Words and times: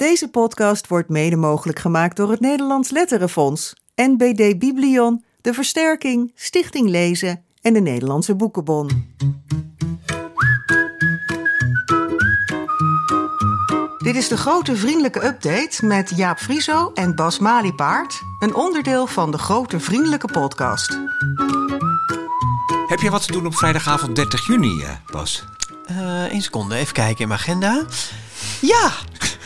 Deze 0.00 0.28
podcast 0.28 0.86
wordt 0.86 1.08
mede 1.08 1.36
mogelijk 1.36 1.78
gemaakt 1.78 2.16
door 2.16 2.30
het 2.30 2.40
Nederlands 2.40 2.90
Letterenfonds, 2.90 3.74
NBD 3.94 4.58
Biblion, 4.58 5.24
De 5.40 5.54
Versterking, 5.54 6.32
Stichting 6.34 6.88
Lezen 6.88 7.44
en 7.62 7.72
de 7.72 7.80
Nederlandse 7.80 8.34
Boekenbon. 8.34 9.14
Dit 13.98 14.16
is 14.16 14.28
de 14.28 14.36
grote 14.36 14.76
vriendelijke 14.76 15.24
update 15.24 15.86
met 15.86 16.12
Jaap 16.16 16.38
Frieso 16.38 16.90
en 16.94 17.14
Bas 17.14 17.38
Maliepaard, 17.38 18.20
een 18.38 18.54
onderdeel 18.54 19.06
van 19.06 19.30
de 19.30 19.38
grote 19.38 19.80
vriendelijke 19.80 20.28
podcast. 20.32 20.98
Heb 22.86 22.98
je 22.98 23.10
wat 23.10 23.26
te 23.26 23.32
doen 23.32 23.46
op 23.46 23.56
vrijdagavond 23.56 24.16
30 24.16 24.46
juni, 24.46 24.82
eh, 24.82 24.90
Bas? 25.12 25.44
Uh, 25.90 26.24
één 26.24 26.42
seconde, 26.42 26.74
even 26.74 26.94
kijken 26.94 27.20
in 27.20 27.28
mijn 27.28 27.40
agenda. 27.40 27.84
Ja! 28.60 28.92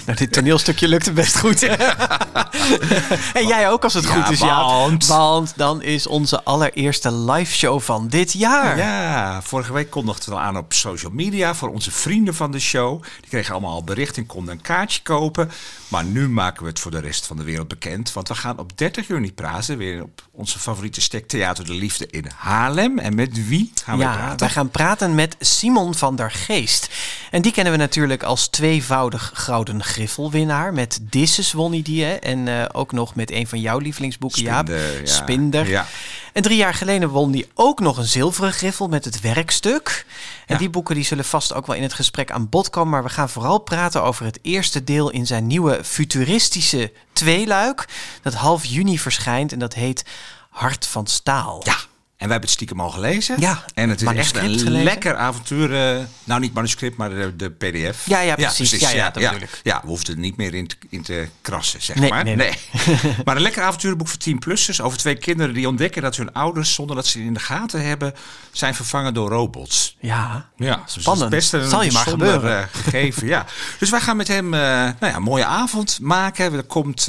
Nou, 0.05 0.19
dit 0.19 0.33
toneelstukje 0.33 0.89
lukte 0.89 1.13
best 1.13 1.39
goed. 1.39 1.63
en 3.39 3.47
jij 3.47 3.71
ook 3.71 3.85
als 3.85 3.95
het 3.95 4.07
goed 4.07 4.31
is, 4.31 4.39
want... 4.39 5.07
ja. 5.07 5.17
Want 5.17 5.53
dan 5.57 5.83
is 5.83 6.07
onze 6.07 6.43
allereerste 6.43 7.13
live 7.13 7.53
show 7.53 7.81
van 7.81 8.09
dit 8.09 8.33
jaar. 8.33 8.79
Ja, 8.79 9.43
vorige 9.43 9.73
week 9.73 9.91
kondigden 9.91 10.29
we 10.29 10.35
al 10.35 10.41
aan 10.41 10.57
op 10.57 10.73
social 10.73 11.13
media 11.13 11.55
voor 11.55 11.69
onze 11.69 11.91
vrienden 11.91 12.35
van 12.35 12.51
de 12.51 12.61
show. 12.61 13.03
Die 13.21 13.31
kregen 13.31 13.53
allemaal 13.53 13.73
al 13.73 13.85
bericht 13.85 14.17
en 14.17 14.27
konden 14.27 14.55
een 14.55 14.61
kaartje 14.61 15.03
kopen. 15.03 15.51
Maar 15.89 16.05
nu 16.05 16.29
maken 16.29 16.63
we 16.63 16.69
het 16.69 16.81
voor 16.81 16.91
de 16.91 17.01
rest 17.01 17.27
van 17.27 17.37
de 17.37 17.43
wereld 17.43 17.69
bekend. 17.69 18.13
Want 18.13 18.29
we 18.29 18.35
gaan 18.35 18.59
op 18.59 18.79
30 18.79 19.07
juni 19.07 19.33
praten. 19.33 19.79
Weer 19.79 20.03
op 20.03 20.29
onze 20.31 20.59
favoriete 20.59 21.01
stek 21.01 21.29
Theater 21.29 21.65
de 21.65 21.75
Liefde 21.75 22.07
in 22.11 22.27
Haarlem. 22.37 22.99
En 22.99 23.15
met 23.15 23.49
wie 23.49 23.73
gaan 23.85 23.99
we 23.99 24.05
ja, 24.05 24.17
praten? 24.17 24.39
wij 24.39 24.49
gaan 24.49 24.71
praten 24.71 25.15
met 25.15 25.37
Simon 25.41 25.95
van 25.95 26.17
der 26.17 26.31
Geest. 26.31 26.89
En 27.31 27.43
die 27.43 27.53
kennen 27.53 27.73
we 27.73 27.79
natuurlijk 27.79 28.23
als 28.23 28.49
tweevoudig 28.49 29.31
Gouden 29.35 29.83
Griffelwinnaar. 29.95 30.73
Met 30.73 30.99
Disses 31.03 31.53
won 31.53 31.73
hij 31.73 31.83
die, 31.83 32.05
hè? 32.05 32.13
En 32.15 32.47
uh, 32.47 32.65
ook 32.73 32.93
nog 32.93 33.15
met 33.15 33.31
een 33.31 33.47
van 33.47 33.61
jouw 33.61 33.79
lievelingsboeken, 33.79 34.39
Spinder, 34.39 34.93
Jaap. 34.93 35.07
ja. 35.07 35.13
Spinder. 35.13 35.69
Ja. 35.69 35.87
En 36.33 36.43
drie 36.43 36.57
jaar 36.57 36.75
geleden 36.75 37.09
won 37.09 37.33
hij 37.33 37.47
ook 37.55 37.81
nog 37.81 37.97
een 37.97 38.05
zilveren 38.05 38.53
griffel 38.53 38.89
met 38.89 39.05
het 39.05 39.21
werkstuk. 39.21 40.07
En 40.47 40.55
Ja. 40.55 40.59
die 40.61 40.71
boeken 40.71 40.95
die 40.95 41.05
zullen 41.05 41.25
vast 41.25 41.53
ook 41.55 41.67
wel 41.67 41.77
in 41.77 41.83
het 41.83 41.93
gesprek 41.93 42.31
aan 42.31 42.49
bod 42.49 42.71
komen. 42.71 42.91
Maar 42.91 43.03
we 43.03 43.09
gaan 43.09 43.29
vooral 43.29 43.59
praten 43.59 44.03
over 44.03 44.25
het 44.25 44.39
eerste 44.43 44.85
deel 44.85 45.11
in 45.11 45.27
zijn 45.27 45.47
nieuwe 45.47 45.81
futuristische 45.85 46.93
tweeluik. 47.13 47.89
Dat 48.23 48.35
half 48.35 48.65
juni 48.65 48.99
verschijnt 48.99 49.53
en 49.53 49.59
dat 49.59 49.75
heet 49.75 50.05
Hart 50.51 50.87
van 50.87 51.07
Staal. 51.07 51.61
Ja. 51.65 51.77
En 52.25 52.31
wij 52.31 52.39
hebben 52.39 52.41
het 52.41 52.51
stiekem 52.51 52.81
al 52.81 52.91
gelezen. 52.91 53.41
Ja, 53.41 53.65
En 53.75 53.89
het 53.89 54.03
is 54.03 54.09
echt 54.09 54.37
een 54.37 54.43
gelezen. 54.43 54.83
lekker 54.83 55.17
avontuur. 55.17 55.75
eh, 55.97 56.05
nou, 56.25 56.41
niet 56.41 56.55
manuscript, 56.55 56.97
maar 56.97 57.11
de, 57.11 57.37
de 57.37 57.51
pdf. 57.51 58.07
Ja, 58.07 58.21
ja, 58.21 58.35
precies. 58.35 58.71
Ja, 58.71 58.91
ja, 58.91 59.11
dat 59.11 59.23
ja, 59.23 59.33
ik. 59.33 59.61
Ja, 59.63 59.81
we 59.83 59.89
hoefden 59.89 60.15
er 60.15 60.21
niet 60.21 60.37
meer 60.37 60.55
in 60.55 60.67
te, 60.67 60.77
in 60.89 61.03
te 61.03 61.29
krassen, 61.43 61.83
zeg 61.83 61.97
Nee, 61.97 62.11
maar. 62.11 62.25
nee, 62.25 62.37
nee. 62.37 62.53
maar 63.25 63.37
een 63.37 63.43
lekker 63.43 63.63
avonturenboek 63.63 64.09
voor 64.09 64.19
10-plussers 64.29 64.81
over 64.81 64.99
twee 64.99 65.15
kinderen 65.17 65.55
die 65.55 65.69
ontdekken 65.69 66.03
dat 66.03 66.17
hun 66.17 66.33
ouders, 66.33 66.75
zonder 66.75 66.97
dat 66.97 67.07
ze 67.07 67.19
het 67.19 67.27
in 67.27 67.35
de 67.35 67.41
gaten 67.41 67.87
hebben, 67.87 68.15
zijn 68.53 68.75
vervangen 68.75 69.15
door 69.15 69.29
robots. 69.31 69.97
Ja, 70.01 70.49
Ja, 70.57 70.83
dus 70.85 71.03
Spannend. 71.03 71.31
dat 71.31 71.41
is 71.41 71.51
best 71.51 71.63
een 71.65 71.71
Zal 71.71 71.83
je 71.83 71.93
maar 71.93 72.07
gebeuren. 72.07 72.59
eh, 72.61 72.67
gegeven. 72.73 73.27
ja. 73.27 73.47
Dus 73.79 73.91
wij 73.91 74.01
gaan 74.01 74.17
met 74.17 74.29
hem 74.29 74.55
eh, 74.55 74.61
nou 74.61 74.95
ja, 75.01 75.15
een 75.17 75.23
mooie 75.23 75.45
avond 75.47 75.99
maken. 76.03 76.53
Er 76.53 76.63
komt 76.63 77.09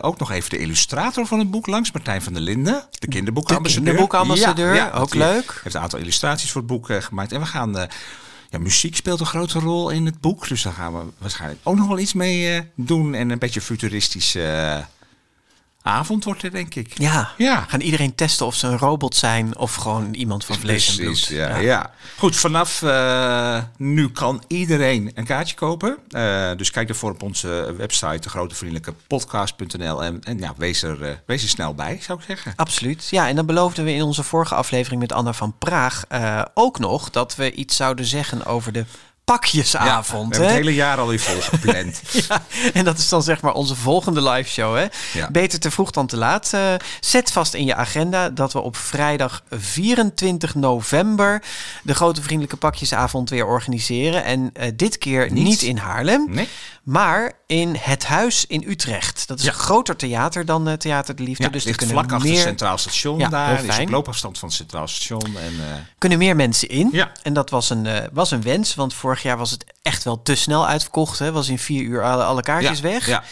ook 0.00 0.18
nog 0.18 0.30
even 0.30 0.50
de 0.50 0.58
illustrator 0.58 1.26
van 1.26 1.38
het 1.38 1.50
boek 1.50 1.66
langs, 1.66 1.92
Martijn 1.92 2.22
van 2.22 2.32
der 2.32 2.42
Linden. 2.42 2.84
De 2.98 3.08
kinderboekambassadeur. 3.08 3.84
De 3.84 3.90
kinderboekambassadeur, 3.90 4.54
ook 4.64 4.92
want 4.92 5.10
die 5.10 5.20
leuk. 5.20 5.60
Heeft 5.62 5.74
een 5.74 5.82
aantal 5.82 5.98
illustraties 5.98 6.50
voor 6.50 6.60
het 6.60 6.70
boek 6.70 6.90
eh, 6.90 7.02
gemaakt. 7.02 7.32
En 7.32 7.40
we 7.40 7.46
gaan... 7.46 7.78
eh, 7.78 7.88
ja, 8.50 8.58
muziek 8.58 8.96
speelt 8.96 9.20
een 9.20 9.26
grote 9.26 9.58
rol 9.58 9.90
in 9.90 10.06
het 10.06 10.20
boek. 10.20 10.48
Dus 10.48 10.62
daar 10.62 10.72
gaan 10.72 10.92
we 10.92 11.04
waarschijnlijk 11.18 11.60
ook 11.62 11.76
nog 11.76 11.88
wel 11.88 11.98
iets 11.98 12.12
mee 12.12 12.54
eh, 12.54 12.60
doen. 12.74 13.14
En 13.14 13.30
een 13.30 13.38
beetje 13.38 13.60
futuristische 13.60 14.42
eh, 14.42 14.84
avond 15.86 16.24
wordt 16.24 16.42
er, 16.42 16.50
denk 16.50 16.74
ik. 16.74 16.98
ja. 16.98 17.30
Ja. 17.36 17.64
Gaan 17.68 17.80
iedereen 17.80 18.14
testen 18.14 18.46
of 18.46 18.54
ze 18.54 18.66
een 18.66 18.78
robot 18.78 19.16
zijn 19.16 19.56
of 19.56 19.74
gewoon 19.74 20.14
iemand 20.14 20.44
van 20.44 20.56
vlees 20.56 20.88
en 20.88 20.96
bloed. 20.96 21.06
Precies, 21.06 21.28
ja, 21.36 21.56
ja. 21.56 21.90
Goed, 22.18 22.36
vanaf 22.36 22.82
eh, 22.82 23.62
nu 23.76 24.10
kan 24.10 24.42
iedereen 24.46 25.10
een 25.14 25.24
kaartje 25.24 25.54
kopen. 25.54 25.96
Eh, 26.10 26.50
dus 26.56 26.70
kijk 26.70 26.88
ervoor 26.88 27.10
op 27.10 27.22
onze 27.22 27.74
website, 27.76 28.18
de 28.18 28.28
grotevriendelijke 28.28 28.94
podcast.nl. 29.06 30.04
En, 30.04 30.20
en 30.24 30.38
ja, 30.38 30.54
wees, 30.56 30.82
er, 30.82 31.02
eh, 31.02 31.12
wees 31.26 31.42
er 31.42 31.48
snel 31.48 31.74
bij, 31.74 31.98
zou 32.02 32.18
ik 32.18 32.24
zeggen. 32.24 32.52
Absoluut. 32.56 33.08
Ja, 33.10 33.28
en 33.28 33.36
dan 33.36 33.46
beloofden 33.46 33.84
we 33.84 33.92
in 33.92 34.02
onze 34.02 34.22
vorige 34.22 34.54
aflevering 34.54 35.00
met 35.00 35.12
Anna 35.12 35.32
van 35.32 35.54
Praag 35.58 36.04
eh, 36.08 36.42
ook 36.54 36.78
nog 36.78 37.10
dat 37.10 37.36
we 37.36 37.52
iets 37.52 37.76
zouden 37.76 38.04
zeggen 38.04 38.44
over 38.44 38.72
de 38.72 38.84
pakjesavond. 39.26 40.28
we 40.28 40.34
hebben 40.34 40.40
hè? 40.40 40.54
het 40.56 40.64
hele 40.64 40.74
jaar 40.74 40.98
alweer 40.98 41.20
vol 41.20 41.40
gepland. 41.58 42.00
Ja, 42.28 42.42
en 42.72 42.84
dat 42.84 42.98
is 42.98 43.08
dan 43.08 43.22
zeg 43.22 43.40
maar 43.40 43.52
onze 43.52 43.74
volgende 43.74 44.22
live 44.30 44.50
show. 44.50 44.76
Hè? 44.76 44.86
Ja. 45.12 45.30
Beter 45.30 45.60
te 45.60 45.70
vroeg 45.70 45.90
dan 45.90 46.06
te 46.06 46.16
laat. 46.16 46.52
Eh, 46.52 46.74
zet 47.00 47.32
vast 47.32 47.54
in 47.54 47.64
je 47.64 47.74
agenda 47.74 48.30
dat 48.30 48.52
we 48.52 48.60
op 48.60 48.76
vrijdag 48.76 49.42
24 49.50 50.54
november 50.54 51.42
de 51.82 51.94
grote 51.94 52.22
vriendelijke 52.22 52.56
pakjesavond 52.56 53.30
weer 53.30 53.46
organiseren. 53.46 54.24
En 54.24 54.50
eh, 54.52 54.70
dit 54.74 54.98
keer 54.98 55.32
Niet. 55.32 55.44
niet, 55.44 55.62
in 55.62 55.76
Haarlem, 55.76 56.26
Nee? 56.30 56.48
maar 56.82 57.32
in 57.46 57.76
het 57.80 58.04
Huis 58.06 58.44
in 58.46 58.64
Utrecht. 58.68 59.28
Dat 59.28 59.38
is 59.38 59.44
Ja. 59.44 59.50
een 59.52 59.58
groter 59.58 59.96
theater 59.96 60.44
dan 60.44 60.68
eh, 60.68 60.74
Theater 60.74 61.16
de 61.16 61.22
Liefde. 61.22 61.42
Ja, 61.44 61.48
dus 61.48 61.64
ligt 61.64 61.84
vlak 61.86 62.12
achter 62.12 62.30
het 62.30 62.38
Centraal 62.38 62.78
Station 62.78 63.18
Ja, 63.18 63.28
daar. 63.28 63.64
is 63.64 63.74
fijn. 63.74 63.90
loopafstand 63.90 64.38
van 64.38 64.48
het 64.48 64.56
Centraal 64.56 64.88
Station. 64.88 65.20
En, 65.36 65.52
kunnen 65.98 66.18
meer 66.18 66.36
mensen 66.36 66.68
in. 66.68 66.88
Ja. 66.92 67.12
En 67.22 67.32
dat 67.32 67.50
was 67.50 67.70
een, 67.70 67.88
was 68.12 68.30
een 68.30 68.42
wens, 68.42 68.74
want 68.74 68.94
vorig 69.16 69.30
jaar 69.30 69.38
was 69.38 69.50
het 69.50 69.64
echt 69.82 70.04
wel 70.04 70.22
te 70.22 70.34
snel 70.34 70.66
uitverkocht. 70.66 71.18
Hè? 71.18 71.32
Was 71.32 71.48
in 71.48 71.58
vier 71.58 71.82
uur 71.82 72.02
alle, 72.02 72.24
alle 72.24 72.42
kaartjes 72.42 72.78
ja, 72.78 72.82
weg. 72.82 73.06
Ja. 73.06 73.24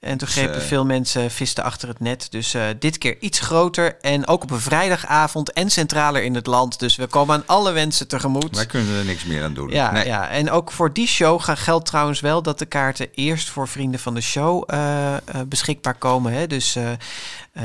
En 0.00 0.18
toen 0.18 0.26
Dus, 0.26 0.36
grepen 0.36 0.60
eh, 0.60 0.66
veel 0.66 0.84
mensen 0.84 1.30
visten 1.30 1.64
achter 1.64 1.88
het 1.88 2.00
net. 2.00 2.26
Dus 2.30 2.54
eh, 2.54 2.62
dit 2.78 2.98
keer 2.98 3.16
iets 3.20 3.38
groter 3.40 3.96
en 4.00 4.26
ook 4.26 4.42
op 4.42 4.50
een 4.50 4.60
vrijdagavond 4.60 5.52
en 5.52 5.70
centraler 5.70 6.22
in 6.22 6.34
het 6.34 6.46
land. 6.46 6.78
Dus 6.78 6.96
we 6.96 7.06
komen 7.06 7.34
aan 7.34 7.42
alle 7.46 7.72
wensen 7.72 8.08
tegemoet. 8.08 8.56
Wij 8.56 8.66
kunnen 8.66 8.98
er 8.98 9.04
niks 9.04 9.24
meer 9.24 9.44
aan 9.44 9.54
doen. 9.54 9.70
Ja, 9.70 9.92
Nee. 9.92 10.06
ja, 10.06 10.28
en 10.28 10.50
ook 10.50 10.72
voor 10.72 10.92
die 10.92 11.06
show 11.06 11.40
geldt 11.42 11.86
trouwens 11.86 12.20
wel 12.20 12.42
dat 12.42 12.58
de 12.58 12.66
kaarten 12.66 13.08
eerst 13.14 13.48
voor 13.48 13.68
vrienden 13.68 14.00
van 14.00 14.14
de 14.14 14.20
show 14.20 14.64
eh, 14.66 15.14
beschikbaar 15.46 15.94
komen. 15.94 16.32
Hè? 16.32 16.46
Dus 16.46 16.76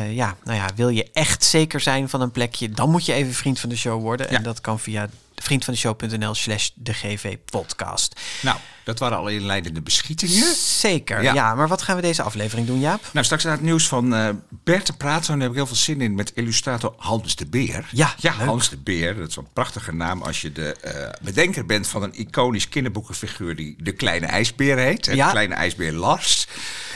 ja, 0.10 0.36
nou 0.44 0.58
ja, 0.58 0.70
wil 0.76 0.90
je 0.90 1.10
echt 1.14 1.44
zeker 1.44 1.80
zijn 1.80 2.10
van 2.10 2.22
een 2.22 2.32
plekje, 2.32 2.70
dan 2.70 2.90
moet 2.90 3.06
je 3.06 3.14
even 3.14 3.34
vriend 3.34 3.60
van 3.60 3.70
de 3.70 3.78
show 3.78 4.02
worden. 4.02 4.28
Ja. 4.30 4.38
En 4.38 4.44
dat 4.44 4.62
kan 4.62 4.80
via 4.80 5.08
vriendvandeshow.nl 5.36 6.34
slash 6.36 6.70
de 6.76 6.94
GV 6.94 7.38
podcast. 7.46 8.20
Nou, 8.42 8.58
dat 8.84 9.00
waren 9.00 9.18
al 9.18 9.28
inleidende 9.28 9.82
beschietingen. 9.82 10.56
Zeker, 10.56 11.24
Ja. 11.24 11.34
ja. 11.34 11.56
Maar 11.56 11.68
wat 11.68 11.82
gaan 11.82 11.96
we 11.96 12.02
deze 12.02 12.22
aflevering 12.22 12.68
doen, 12.68 12.80
Jaap? 12.80 13.10
Nou, 13.14 13.26
straks 13.26 13.44
naar 13.44 13.54
het 13.54 13.62
nieuws 13.62 13.88
van 13.88 14.16
eh 14.16 14.30
Bert 14.64 14.86
te 14.86 14.98
praten. 14.98 15.28
Daar 15.32 15.40
heb 15.42 15.50
ik 15.50 15.56
heel 15.56 15.68
veel 15.68 15.76
zin 15.76 16.02
in 16.02 16.16
met 16.16 16.32
illustrator 16.36 16.94
Hans 16.98 17.36
de 17.36 17.46
Beer. 17.46 17.88
Ja, 17.92 18.14
ja 18.18 18.36
leuk. 18.38 18.46
Hans 18.48 18.70
de 18.70 18.78
Beer. 18.78 19.16
Dat 19.16 19.30
is 19.30 19.36
een 19.36 19.48
prachtige 19.54 19.94
naam 19.94 20.22
als 20.22 20.42
je 20.42 20.52
de 20.52 20.76
eh, 20.76 21.10
bedenker 21.22 21.66
bent 21.66 21.88
van 21.88 22.04
een 22.04 22.20
iconisch 22.20 22.70
kinderboekenfiguur 22.70 23.56
die 23.56 23.76
de 23.80 23.92
Kleine 23.92 24.26
IJsbeer 24.26 24.78
heet. 24.78 25.06
Ja. 25.06 25.26
De 25.26 25.32
Kleine 25.32 25.54
IJsbeer 25.56 25.92
Lars. 25.94 26.48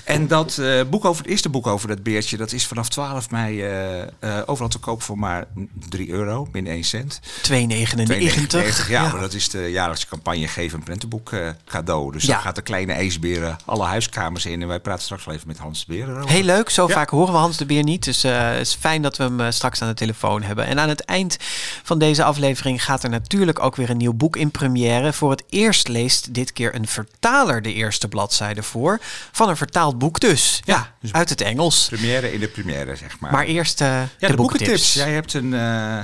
En 0.08 0.28
dat 0.28 0.58
eh, 0.58 0.82
boek 0.90 1.06
over 1.06 1.22
het 1.22 1.32
eerste 1.32 1.50
boek 1.50 1.68
over 1.68 1.88
dat 1.88 2.04
beertje, 2.04 2.38
dat 2.38 2.52
is 2.52 2.66
vanaf 2.68 2.90
12 2.90 3.30
mei 3.30 3.62
eh, 3.62 4.02
eh, 4.02 4.08
overal 4.46 4.70
te 4.70 4.78
koop 4.78 5.02
voor 5.02 5.18
maar 5.20 5.46
3 5.90 6.10
euro, 6.10 6.48
min 6.52 6.68
1 6.68 6.84
cent. 6.84 7.20
2,99. 7.42 8.88
ja, 8.90 9.12
maar 9.12 9.20
dat 9.22 9.34
is 9.34 9.50
de 9.50 9.72
jaarlijkse 9.72 10.08
campagne 10.08 10.48
Geef 10.48 10.74
een 10.74 10.84
prentenboek 10.84 11.32
cadeau. 11.66 12.12
Dus 12.12 12.24
Ja. 12.24 12.34
dan 12.34 12.42
gaat 12.42 12.56
de 12.56 12.62
kleine 12.62 12.94
ijsberen 12.94 13.58
alle 13.66 13.86
huiskamers 13.86 14.46
in. 14.46 14.62
En 14.62 14.68
wij 14.68 14.80
praten 14.80 15.04
straks 15.04 15.26
wel 15.26 15.34
even 15.36 15.48
met 15.48 15.58
Hans 15.58 15.86
de 15.86 15.94
Beer. 15.94 16.28
Heel 16.28 16.44
leuk, 16.44 16.70
zo 16.70 16.88
Ja. 16.88 16.94
vaak 16.94 17.10
horen 17.10 17.34
we 17.34 17.40
Hans 17.40 17.58
de 17.58 17.66
Beer 17.66 17.84
niet. 17.84 18.04
Dus 18.04 18.22
het 18.22 18.60
is 18.60 18.78
fijn 18.80 19.02
dat 19.02 19.18
we 19.18 19.24
hem 19.24 19.52
straks 19.52 19.82
aan 19.82 19.88
de 19.88 19.94
telefoon 19.94 20.42
hebben. 20.44 20.66
En 20.66 20.80
aan 20.80 20.90
het 20.90 21.02
eind 21.06 21.38
van 21.84 22.00
deze 22.00 22.24
aflevering 22.24 22.84
gaat 22.84 23.04
er 23.04 23.10
natuurlijk 23.10 23.60
ook 23.60 23.76
weer 23.76 23.90
een 23.90 23.98
nieuw 23.98 24.14
boek 24.14 24.36
in 24.36 24.52
première. 24.52 25.14
Voor 25.14 25.32
het 25.32 25.44
eerst 25.50 25.88
leest 25.88 26.34
dit 26.34 26.54
keer 26.54 26.76
een 26.76 26.88
vertaler 26.88 27.62
de 27.62 27.74
eerste 27.74 28.08
bladzijde 28.08 28.64
voor. 28.64 29.00
Van 29.32 29.50
een 29.50 29.58
vertaald 29.58 29.97
boek 29.98 30.20
dus. 30.20 30.62
Ja, 30.66 30.94
dus- 31.02 31.14
uit 31.14 31.30
het 31.30 31.42
Engels. 31.42 31.88
Première 31.88 32.34
in 32.34 32.40
de 32.40 32.48
première, 32.48 32.96
zeg 32.96 33.20
maar. 33.20 33.32
Maar 33.32 33.46
eerst 33.46 33.82
eh, 33.82 34.02
ja, 34.18 34.28
de, 34.28 34.36
boekentips. 34.36 34.94
Jij 34.94 35.12
hebt 35.12 35.34
een 35.34 35.54
eh, 35.54 36.00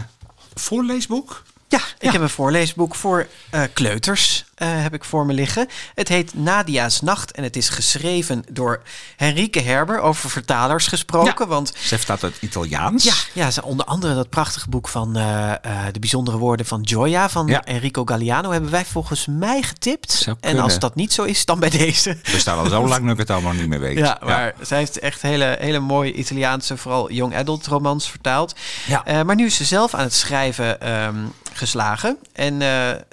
voorleesboek. 0.54 1.44
Ja, 1.68 1.81
ik 2.00 2.12
heb 2.12 2.22
een 2.22 2.30
voorleesboek 2.30 2.95
voor 2.95 3.28
eh, 3.50 3.63
kleuters. 3.74 4.45
Eh, 4.56 4.68
heb 4.82 4.94
ik 4.94 5.04
voor 5.04 5.26
me 5.26 5.34
liggen. 5.34 5.68
Het 5.96 6.08
heet 6.08 6.34
Nadia's 6.34 7.02
Nacht 7.02 7.32
en 7.32 7.44
het 7.44 7.56
is 7.56 7.70
geschreven 7.70 8.44
door 8.52 8.82
Henrike 9.16 9.62
Herber. 9.62 10.00
Over 10.00 10.30
vertalers 10.30 10.88
gesproken. 10.88 11.48
Want 11.48 11.74
Ze 11.78 11.98
vertaalt 11.98 12.22
het 12.22 12.36
Italiaans. 12.40 13.04
Ja, 13.04 13.14
ja 13.34 13.52
ze- 13.52 13.64
onder 13.64 13.86
andere 13.86 14.16
dat 14.16 14.30
prachtige 14.30 14.70
boek 14.70 14.88
van 14.88 15.16
eh, 15.18 15.52
eh, 15.52 15.58
De 15.92 16.00
Bijzondere 16.00 16.38
Woorden 16.38 16.66
van 16.66 16.82
Joya 16.82 17.30
van 17.30 17.48
Ja. 17.48 17.64
Enrico 17.64 18.06
Galliano 18.06 18.52
hebben 18.52 18.72
wij 18.72 18.86
volgens 18.86 19.26
mij 19.30 19.62
getipt. 19.62 20.28
En 20.40 20.60
als 20.60 20.80
dat 20.80 20.96
niet 20.96 21.14
zo 21.14 21.24
is, 21.24 21.46
dan 21.46 21.60
bij 21.60 21.70
deze. 21.70 22.18
We 22.24 22.40
staan 22.40 22.58
al 22.58 22.70
zo 22.70 22.88
lang 22.88 23.02
dat 23.04 23.12
ik 23.12 23.18
het 23.18 23.30
allemaal 23.30 23.54
niet 23.54 23.68
meer 23.68 23.80
weet. 23.80 23.98
Ja, 23.98 24.18
maar 24.24 24.54
zij 24.62 24.78
heeft 24.78 25.00
echt 25.00 25.22
hele, 25.22 25.58
hele 25.60 25.80
mooie 25.80 26.14
Italiaanse, 26.14 26.78
vooral 26.78 27.12
young 27.12 27.36
adult 27.36 27.68
romans 27.68 28.10
vertaald. 28.10 28.56
Ja. 28.88 29.24
Maar 29.24 29.36
nu 29.36 29.46
is 29.46 29.56
ze 29.56 29.64
zelf 29.66 29.94
aan 29.94 30.04
het 30.04 30.14
schrijven 30.14 30.82
ehm, 30.82 31.16
geslagen. 31.54 32.18
En 32.34 32.62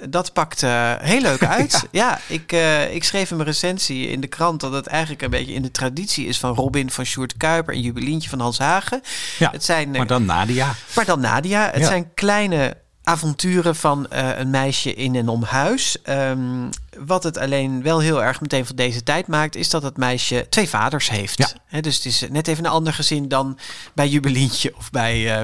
dat 0.09 0.33
pakt 0.33 0.61
heel 1.01 1.23
leuk 1.31 1.45
uit. 1.59 1.87
ja, 1.91 2.19
ik, 2.27 2.51
eh, 2.51 2.93
ik 2.95 3.03
schreef 3.03 3.29
in 3.31 3.35
mijn 3.35 3.47
recensie 3.49 4.07
in 4.07 4.21
de 4.21 4.27
krant 4.27 4.59
dat 4.59 4.71
het 4.73 4.87
eigenlijk 4.87 5.21
een 5.21 5.29
beetje 5.29 5.53
in 5.53 5.61
de 5.61 5.71
traditie 5.71 6.25
is 6.27 6.39
van 6.39 6.55
Robin 6.55 6.91
van 6.91 7.05
Sjoerd 7.05 7.37
Kuiper 7.37 7.73
en 7.73 7.81
Jubilientje 7.81 8.29
van 8.29 8.39
Hans 8.39 8.57
Hagen. 8.59 9.01
Ja, 9.39 9.49
het 9.51 9.63
zijn, 9.63 9.91
maar 9.91 10.07
dan 10.07 10.25
Nadia. 10.25 10.73
Maar 10.95 11.05
dan 11.05 11.19
Nadia. 11.19 11.65
Het 11.71 11.81
Ja. 11.81 11.87
zijn 11.87 12.13
kleine 12.13 12.77
avonturen 13.03 13.75
van 13.75 14.09
eh, 14.09 14.37
een 14.37 14.49
meisje 14.49 14.93
in 14.93 15.15
en 15.15 15.27
om 15.27 15.43
huis. 15.43 16.01
Ehm, 16.01 16.69
wat 16.97 17.23
het 17.23 17.37
alleen 17.37 17.83
wel 17.83 17.99
heel 17.99 18.23
erg 18.23 18.41
meteen 18.41 18.65
van 18.65 18.75
deze 18.75 19.03
tijd 19.03 19.27
maakt, 19.27 19.55
is 19.55 19.69
dat 19.69 19.83
het 19.83 19.97
meisje 19.97 20.45
twee 20.49 20.69
vaders 20.69 21.09
heeft. 21.09 21.37
Ja. 21.69 21.81
Dus 21.81 21.95
het 21.95 22.05
is 22.05 22.25
net 22.29 22.47
even 22.47 22.65
een 22.65 22.71
ander 22.71 22.93
gezin 22.93 23.27
dan 23.27 23.57
bij 23.93 24.07
Jubilientje 24.07 24.73
of 24.77 24.89
bij, 24.91 25.13
eh, 25.37 25.43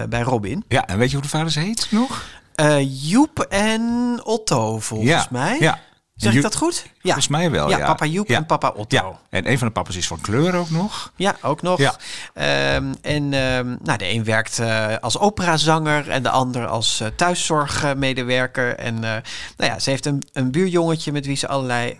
eh, 0.00 0.08
bij 0.08 0.20
Robin. 0.20 0.64
Ja, 0.68 0.86
en 0.86 0.98
weet 0.98 1.08
je 1.08 1.14
hoe 1.14 1.22
de 1.24 1.30
vaders 1.30 1.54
heet 1.54 1.86
nog? 1.90 2.24
Eh, 2.54 3.10
Joep 3.10 3.40
en 3.40 4.20
Otto, 4.24 4.78
volgens 4.78 5.10
ja. 5.10 5.26
mij. 5.30 5.56
Ja. 5.60 5.80
Zeg 6.14 6.32
Joep- 6.32 6.44
ik 6.44 6.50
dat 6.50 6.60
goed? 6.60 6.82
Ja. 6.84 6.90
Volgens 7.02 7.28
mij 7.28 7.50
wel, 7.50 7.68
ja. 7.68 7.86
papa 7.86 8.06
Joep 8.06 8.28
Ja. 8.28 8.36
en 8.36 8.46
papa 8.46 8.68
Otto. 8.68 8.96
Ja, 8.96 9.18
en 9.30 9.50
een 9.50 9.58
van 9.58 9.66
de 9.66 9.72
papa's 9.72 9.96
is 9.96 10.06
van 10.06 10.20
kleur 10.20 10.54
ook 10.54 10.70
nog. 10.70 11.12
Ja, 11.16 11.36
ook 11.42 11.62
nog. 11.62 11.78
Ja. 11.78 11.94
Ehm, 12.34 12.94
en 13.02 13.32
ehm, 13.32 13.76
nou, 13.82 13.98
de 13.98 14.10
een 14.10 14.24
werkt 14.24 14.58
eh, 14.58 14.96
als 15.00 15.18
operazanger 15.18 16.10
en 16.10 16.22
de 16.22 16.30
ander 16.30 16.66
als 16.66 17.00
eh, 17.00 17.08
thuiszorgmedewerker. 17.16 18.76
En 18.76 19.00
nou 19.00 19.22
ja, 19.56 19.78
ze 19.78 19.90
heeft 19.90 20.06
een, 20.06 20.22
een 20.32 20.50
buurjongetje 20.50 21.12
met 21.12 21.26
wie 21.26 21.36
ze 21.36 21.48
allerlei 21.48 21.96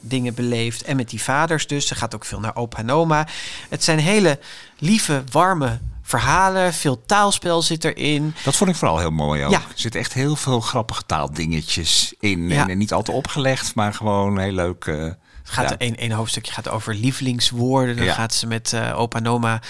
dingen 0.00 0.34
beleeft. 0.34 0.82
En 0.82 0.96
met 0.96 1.10
die 1.10 1.22
vaders 1.22 1.66
dus. 1.66 1.86
Ze 1.86 1.94
gaat 1.94 2.14
ook 2.14 2.24
veel 2.24 2.40
naar 2.40 2.56
opa 2.56 2.78
en 2.78 2.90
oma. 2.90 3.26
Het 3.68 3.84
zijn 3.84 3.98
hele 3.98 4.38
lieve, 4.78 5.22
warme 5.30 5.78
verhalen. 6.08 6.74
Veel 6.74 7.04
taalspel 7.06 7.62
zit 7.62 7.84
erin. 7.84 8.34
Dat 8.44 8.56
vond 8.56 8.70
ik 8.70 8.76
vooral 8.76 8.98
heel 8.98 9.10
mooi 9.10 9.44
ook. 9.44 9.50
Ja. 9.50 9.58
Er 9.58 9.64
zitten 9.74 10.00
echt 10.00 10.12
heel 10.12 10.36
veel 10.36 10.60
grappige 10.60 11.02
taaldingetjes 11.06 12.14
in. 12.20 12.48
Ja. 12.48 12.62
En, 12.62 12.70
en 12.70 12.78
niet 12.78 12.92
al 12.92 13.02
te 13.02 13.12
opgelegd, 13.12 13.74
maar 13.74 13.94
gewoon 13.94 14.38
heel 14.38 14.52
leuk. 14.52 14.84
eh, 14.84 14.94
Het 15.04 15.16
gaat 15.56 15.68
ja. 15.70 15.74
een, 15.78 15.94
een 16.04 16.12
hoofdstukje 16.12 16.52
gaat 16.52 16.68
over 16.68 16.94
lievelingswoorden. 16.94 17.96
Dan 17.96 18.04
Ja. 18.04 18.12
gaat 18.14 18.34
ze 18.34 18.46
met 18.46 18.72
eh, 18.72 18.98
opa 18.98 19.18
en 19.18 19.26
oma 19.28 19.60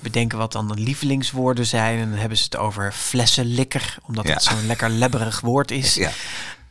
bedenken 0.00 0.38
wat 0.38 0.52
dan 0.52 0.68
de 0.68 0.74
lievelingswoorden 0.74 1.66
zijn. 1.66 1.98
En 1.98 2.10
dan 2.10 2.18
hebben 2.18 2.38
ze 2.38 2.44
het 2.44 2.56
over 2.56 2.92
flessenlikker, 2.92 3.96
omdat 4.06 4.26
Ja. 4.26 4.32
het 4.32 4.42
zo'n 4.42 4.66
lekker 4.66 4.90
lebberig 4.90 5.40
woord 5.40 5.70
is. 5.70 5.98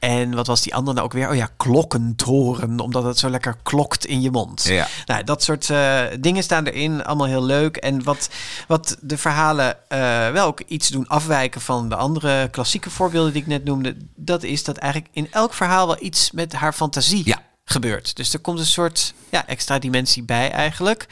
En 0.05 0.35
wat 0.35 0.47
was 0.47 0.61
die 0.61 0.75
andere 0.75 0.93
nou 0.95 1.05
ook 1.05 1.13
weer? 1.13 1.29
Oh 1.29 1.35
ja, 1.35 1.49
klokkentoren, 1.57 2.79
omdat 2.79 3.03
het 3.03 3.19
zo 3.19 3.29
lekker 3.29 3.57
klokt 3.63 4.05
in 4.05 4.21
je 4.21 4.31
mond. 4.31 4.63
Ja. 4.63 4.87
Nou, 5.05 5.23
dat 5.23 5.43
soort 5.43 5.69
eh, 5.69 6.01
dingen 6.19 6.43
staan 6.43 6.65
erin, 6.65 7.03
allemaal 7.03 7.27
heel 7.27 7.43
leuk. 7.43 7.77
En 7.77 8.03
wat, 8.03 8.29
wat 8.67 8.97
de 9.01 9.17
verhalen 9.17 9.89
eh, 9.89 10.31
wel 10.31 10.47
ook 10.47 10.61
iets 10.67 10.87
doen 10.89 11.07
afwijken 11.07 11.61
van 11.61 11.89
de 11.89 11.95
andere 11.95 12.49
klassieke 12.51 12.89
voorbeelden 12.89 13.33
die 13.33 13.41
ik 13.41 13.47
net 13.47 13.65
noemde, 13.65 13.95
dat 14.15 14.43
is 14.43 14.63
dat 14.63 14.77
eigenlijk 14.77 15.13
in 15.13 15.27
elk 15.31 15.53
verhaal 15.53 15.87
wel 15.87 15.97
iets 15.99 16.31
met 16.31 16.53
haar 16.53 16.73
fantasie 16.73 17.21
Ja. 17.25 17.41
gebeurt. 17.65 18.15
Dus 18.15 18.33
er 18.33 18.39
komt 18.39 18.59
een 18.59 18.65
soort 18.65 19.13
ja, 19.29 19.47
extra 19.47 19.79
dimensie 19.79 20.23
bij 20.23 20.51
eigenlijk. 20.51 21.07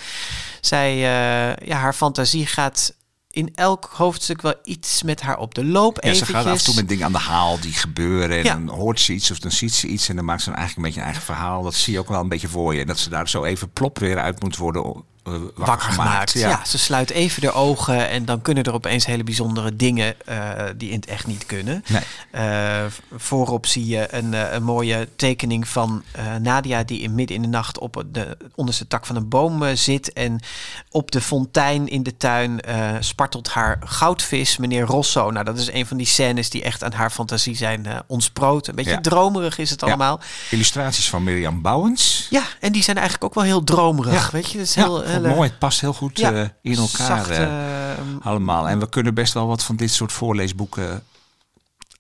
Zij, 0.62 0.92
eh, 0.92 1.68
ja, 1.68 1.78
haar 1.78 1.94
fantasie 1.94 2.46
gaat 2.46 2.94
in 3.34 3.50
elk 3.56 3.90
hoofdstuk 3.94 4.42
wel 4.42 4.54
iets 4.64 5.04
met 5.04 5.22
haar 5.22 5.38
op 5.38 5.56
de 5.56 5.66
loop. 5.66 6.04
Ja, 6.04 6.14
ze 6.14 6.26
gaat 6.26 6.46
af 6.46 6.58
en 6.60 6.64
toe 6.64 6.76
met 6.76 6.88
dingen 6.90 7.06
aan 7.06 7.12
de 7.12 7.18
haal 7.18 7.60
die 7.60 7.74
gebeuren. 7.74 8.38
En 8.38 8.44
Ja. 8.44 8.54
dan 8.54 8.70
hoort 8.70 9.00
ze 9.00 9.14
iets 9.14 9.32
of 9.32 9.40
dan 9.40 9.52
ziet 9.52 9.74
ze 9.74 9.88
iets. 9.88 10.10
En 10.10 10.16
dan 10.16 10.26
maakt 10.26 10.42
ze 10.42 10.50
dan 10.50 10.58
eigenlijk 10.60 10.78
een 10.88 10.94
beetje 10.94 11.00
een 11.10 11.14
eigen 11.16 11.36
verhaal. 11.36 11.64
Dat 11.64 11.74
zie 11.74 11.94
je 11.94 12.00
ook 12.00 12.08
wel 12.10 12.20
een 12.20 12.30
beetje 12.30 12.48
voor 12.48 12.74
je. 12.74 12.82
En 12.82 12.88
dat 12.88 13.00
ze 13.00 13.10
daar 13.10 13.30
zo 13.30 13.44
even 13.44 13.70
plop 13.70 14.00
weer 14.00 14.20
uit 14.20 14.42
moet 14.44 14.58
worden 14.58 15.04
wakker, 15.24 15.52
wakker 15.56 15.92
gemaakt. 15.92 16.32
Ja. 16.34 16.62
ze 16.66 16.78
sluit 16.78 17.10
even 17.10 17.42
de 17.42 17.52
ogen 17.54 18.10
en 18.10 18.26
dan 18.26 18.42
kunnen 18.42 18.64
er 18.64 18.74
opeens 18.74 19.06
hele 19.06 19.24
bijzondere 19.24 19.76
dingen 19.76 20.16
eh, 20.26 20.38
die 20.78 20.90
in 20.90 20.96
het 20.96 21.06
echt 21.06 21.28
niet 21.28 21.46
kunnen. 21.46 21.84
Nee. 21.88 22.02
Eh, 22.32 22.84
voorop 23.18 23.66
zie 23.66 23.88
je 23.88 24.14
een, 24.14 24.34
eh, 24.34 24.52
een 24.54 24.64
mooie 24.64 25.08
tekening 25.16 25.68
van 25.68 26.04
eh, 26.12 26.36
Nadia 26.36 26.84
die 26.84 27.00
in 27.00 27.16
midden 27.16 27.36
in 27.36 27.42
de 27.42 27.48
nacht 27.48 27.80
op 27.80 28.04
de 28.12 28.38
onderste 28.56 28.88
tak 28.88 29.06
van 29.06 29.16
een 29.16 29.30
boom 29.30 29.64
eh, 29.64 29.76
zit 29.76 30.14
en 30.14 30.40
op 30.92 31.12
de 31.12 31.22
fontein 31.22 31.88
in 31.88 32.04
de 32.04 32.18
tuin 32.18 32.62
eh, 32.62 32.90
spartelt 33.00 33.50
haar 33.50 33.80
goudvis, 33.86 34.58
meneer 34.58 34.84
Rosso. 34.86 35.32
Nou, 35.32 35.46
dat 35.46 35.58
is 35.58 35.72
een 35.72 35.86
van 35.86 35.98
die 35.98 36.06
scènes 36.06 36.50
die 36.50 36.64
echt 36.64 36.84
aan 36.84 36.92
haar 36.94 37.10
fantasie 37.10 37.56
zijn 37.56 37.86
eh 37.86 38.00
ontsproten. 38.08 38.70
Een 38.70 38.76
beetje 38.76 38.92
Ja. 38.92 39.02
dromerig 39.02 39.58
is 39.58 39.70
het 39.70 39.82
Ja. 39.82 39.88
allemaal. 39.88 40.20
Illustraties 40.50 41.10
van 41.10 41.24
Mirjam 41.24 41.62
Bouwens. 41.62 42.28
Ja, 42.30 42.44
en 42.60 42.72
die 42.72 42.84
zijn 42.84 42.96
eigenlijk 42.98 43.26
ook 43.26 43.34
wel 43.34 43.44
heel 43.44 43.64
dromerig. 43.64 44.32
Weet 44.32 44.52
je, 44.52 44.58
dat 44.58 44.68
is 44.68 44.76
heel, 44.76 45.04
mooi. 45.22 45.50
Het 45.50 45.60
past 45.60 45.82
heel 45.82 45.94
goed 45.94 46.20
ja, 46.20 46.32
eh, 46.34 46.46
in 46.62 46.76
elkaar. 46.78 47.08
zacht, 47.08 47.30
eh, 47.30 47.44
eh, 47.92 47.98
allemaal. 48.22 48.70
En 48.70 48.80
we 48.80 48.90
kunnen 48.90 49.14
best 49.14 49.34
wel 49.34 49.48
wat 49.48 49.64
van 49.64 49.76
dit 49.76 49.92
soort 49.92 50.12
voorleesboeken 50.12 51.04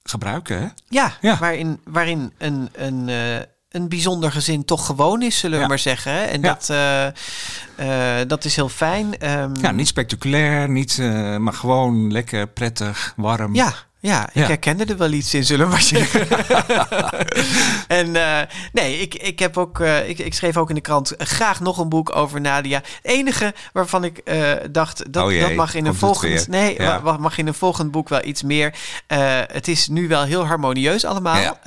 gebruiken. 0.04 0.60
Hè? 0.62 0.68
Ja, 0.90 1.14
Ja. 1.22 1.38
waarin, 1.38 1.80
waarin 1.86 2.34
een, 2.38 2.70
een, 2.74 3.10
eh, 3.10 3.46
een 3.70 3.90
bijzonder 3.90 4.32
gezin 4.32 4.66
toch 4.66 4.86
gewoon 4.86 5.22
is, 5.22 5.38
zullen 5.40 5.56
we 5.58 5.62
Ja. 5.64 5.68
maar 5.70 5.80
zeggen. 5.80 6.12
hè. 6.12 6.20
En 6.24 6.42
Ja. 6.42 6.58
dat, 6.58 8.28
dat 8.30 8.46
is 8.46 8.56
heel 8.56 8.70
fijn. 8.70 9.18
Ehm, 9.20 9.52
Ja, 9.62 9.72
niet 9.72 9.88
spectaculair, 9.88 10.70
niet, 10.70 10.98
maar 11.40 11.54
gewoon 11.54 12.12
lekker, 12.12 12.48
prettig, 12.48 13.14
warm. 13.16 13.56
Ja, 13.56 13.74
ja, 14.04 14.24
ik 14.28 14.34
Ja. 14.34 14.48
herkende 14.48 14.86
er 14.86 14.98
wel 14.98 15.12
iets 15.12 15.34
in, 15.34 15.44
zullen 15.44 15.66
we 15.66 15.72
maar 15.72 15.82
zeggen. 15.82 16.28
en 17.88 18.16
eh, 18.16 18.40
nee, 18.72 19.00
ik, 19.00 19.16
ik 19.16 19.40
heb 19.40 19.58
ook, 19.58 19.80
eh, 19.80 20.10
ik, 20.10 20.20
ik 20.20 20.34
schreef 20.34 20.58
ook 20.58 20.70
in 20.70 20.76
de 20.76 20.82
krant 20.82 21.14
graag 21.18 21.60
nog 21.60 21.78
een 21.78 21.90
boek 21.90 22.16
over 22.16 22.42
Nadia. 22.42 22.78
Het 22.78 23.12
enige 23.12 23.54
waarvan 23.74 24.04
ik 24.04 24.18
eh, 24.18 24.52
dacht 24.72 25.14
dat 25.14 25.24
Oh 25.26 25.32
jee, 25.32 25.42
dat 25.42 25.54
mag 25.54 25.74
in 25.74 25.86
een 25.86 25.96
volgend, 25.96 26.48
nee, 26.48 26.82
Ja. 26.82 27.02
wa- 27.02 27.18
mag 27.18 27.38
in 27.38 27.48
een 27.48 27.54
volgend 27.54 27.92
boek 27.92 28.10
wel 28.10 28.24
iets 28.26 28.44
meer. 28.44 28.74
Het 29.48 29.68
is 29.68 29.88
nu 29.88 30.08
wel 30.08 30.24
heel 30.24 30.46
harmonieus 30.46 31.06
allemaal. 31.06 31.38
Ja. 31.38 31.60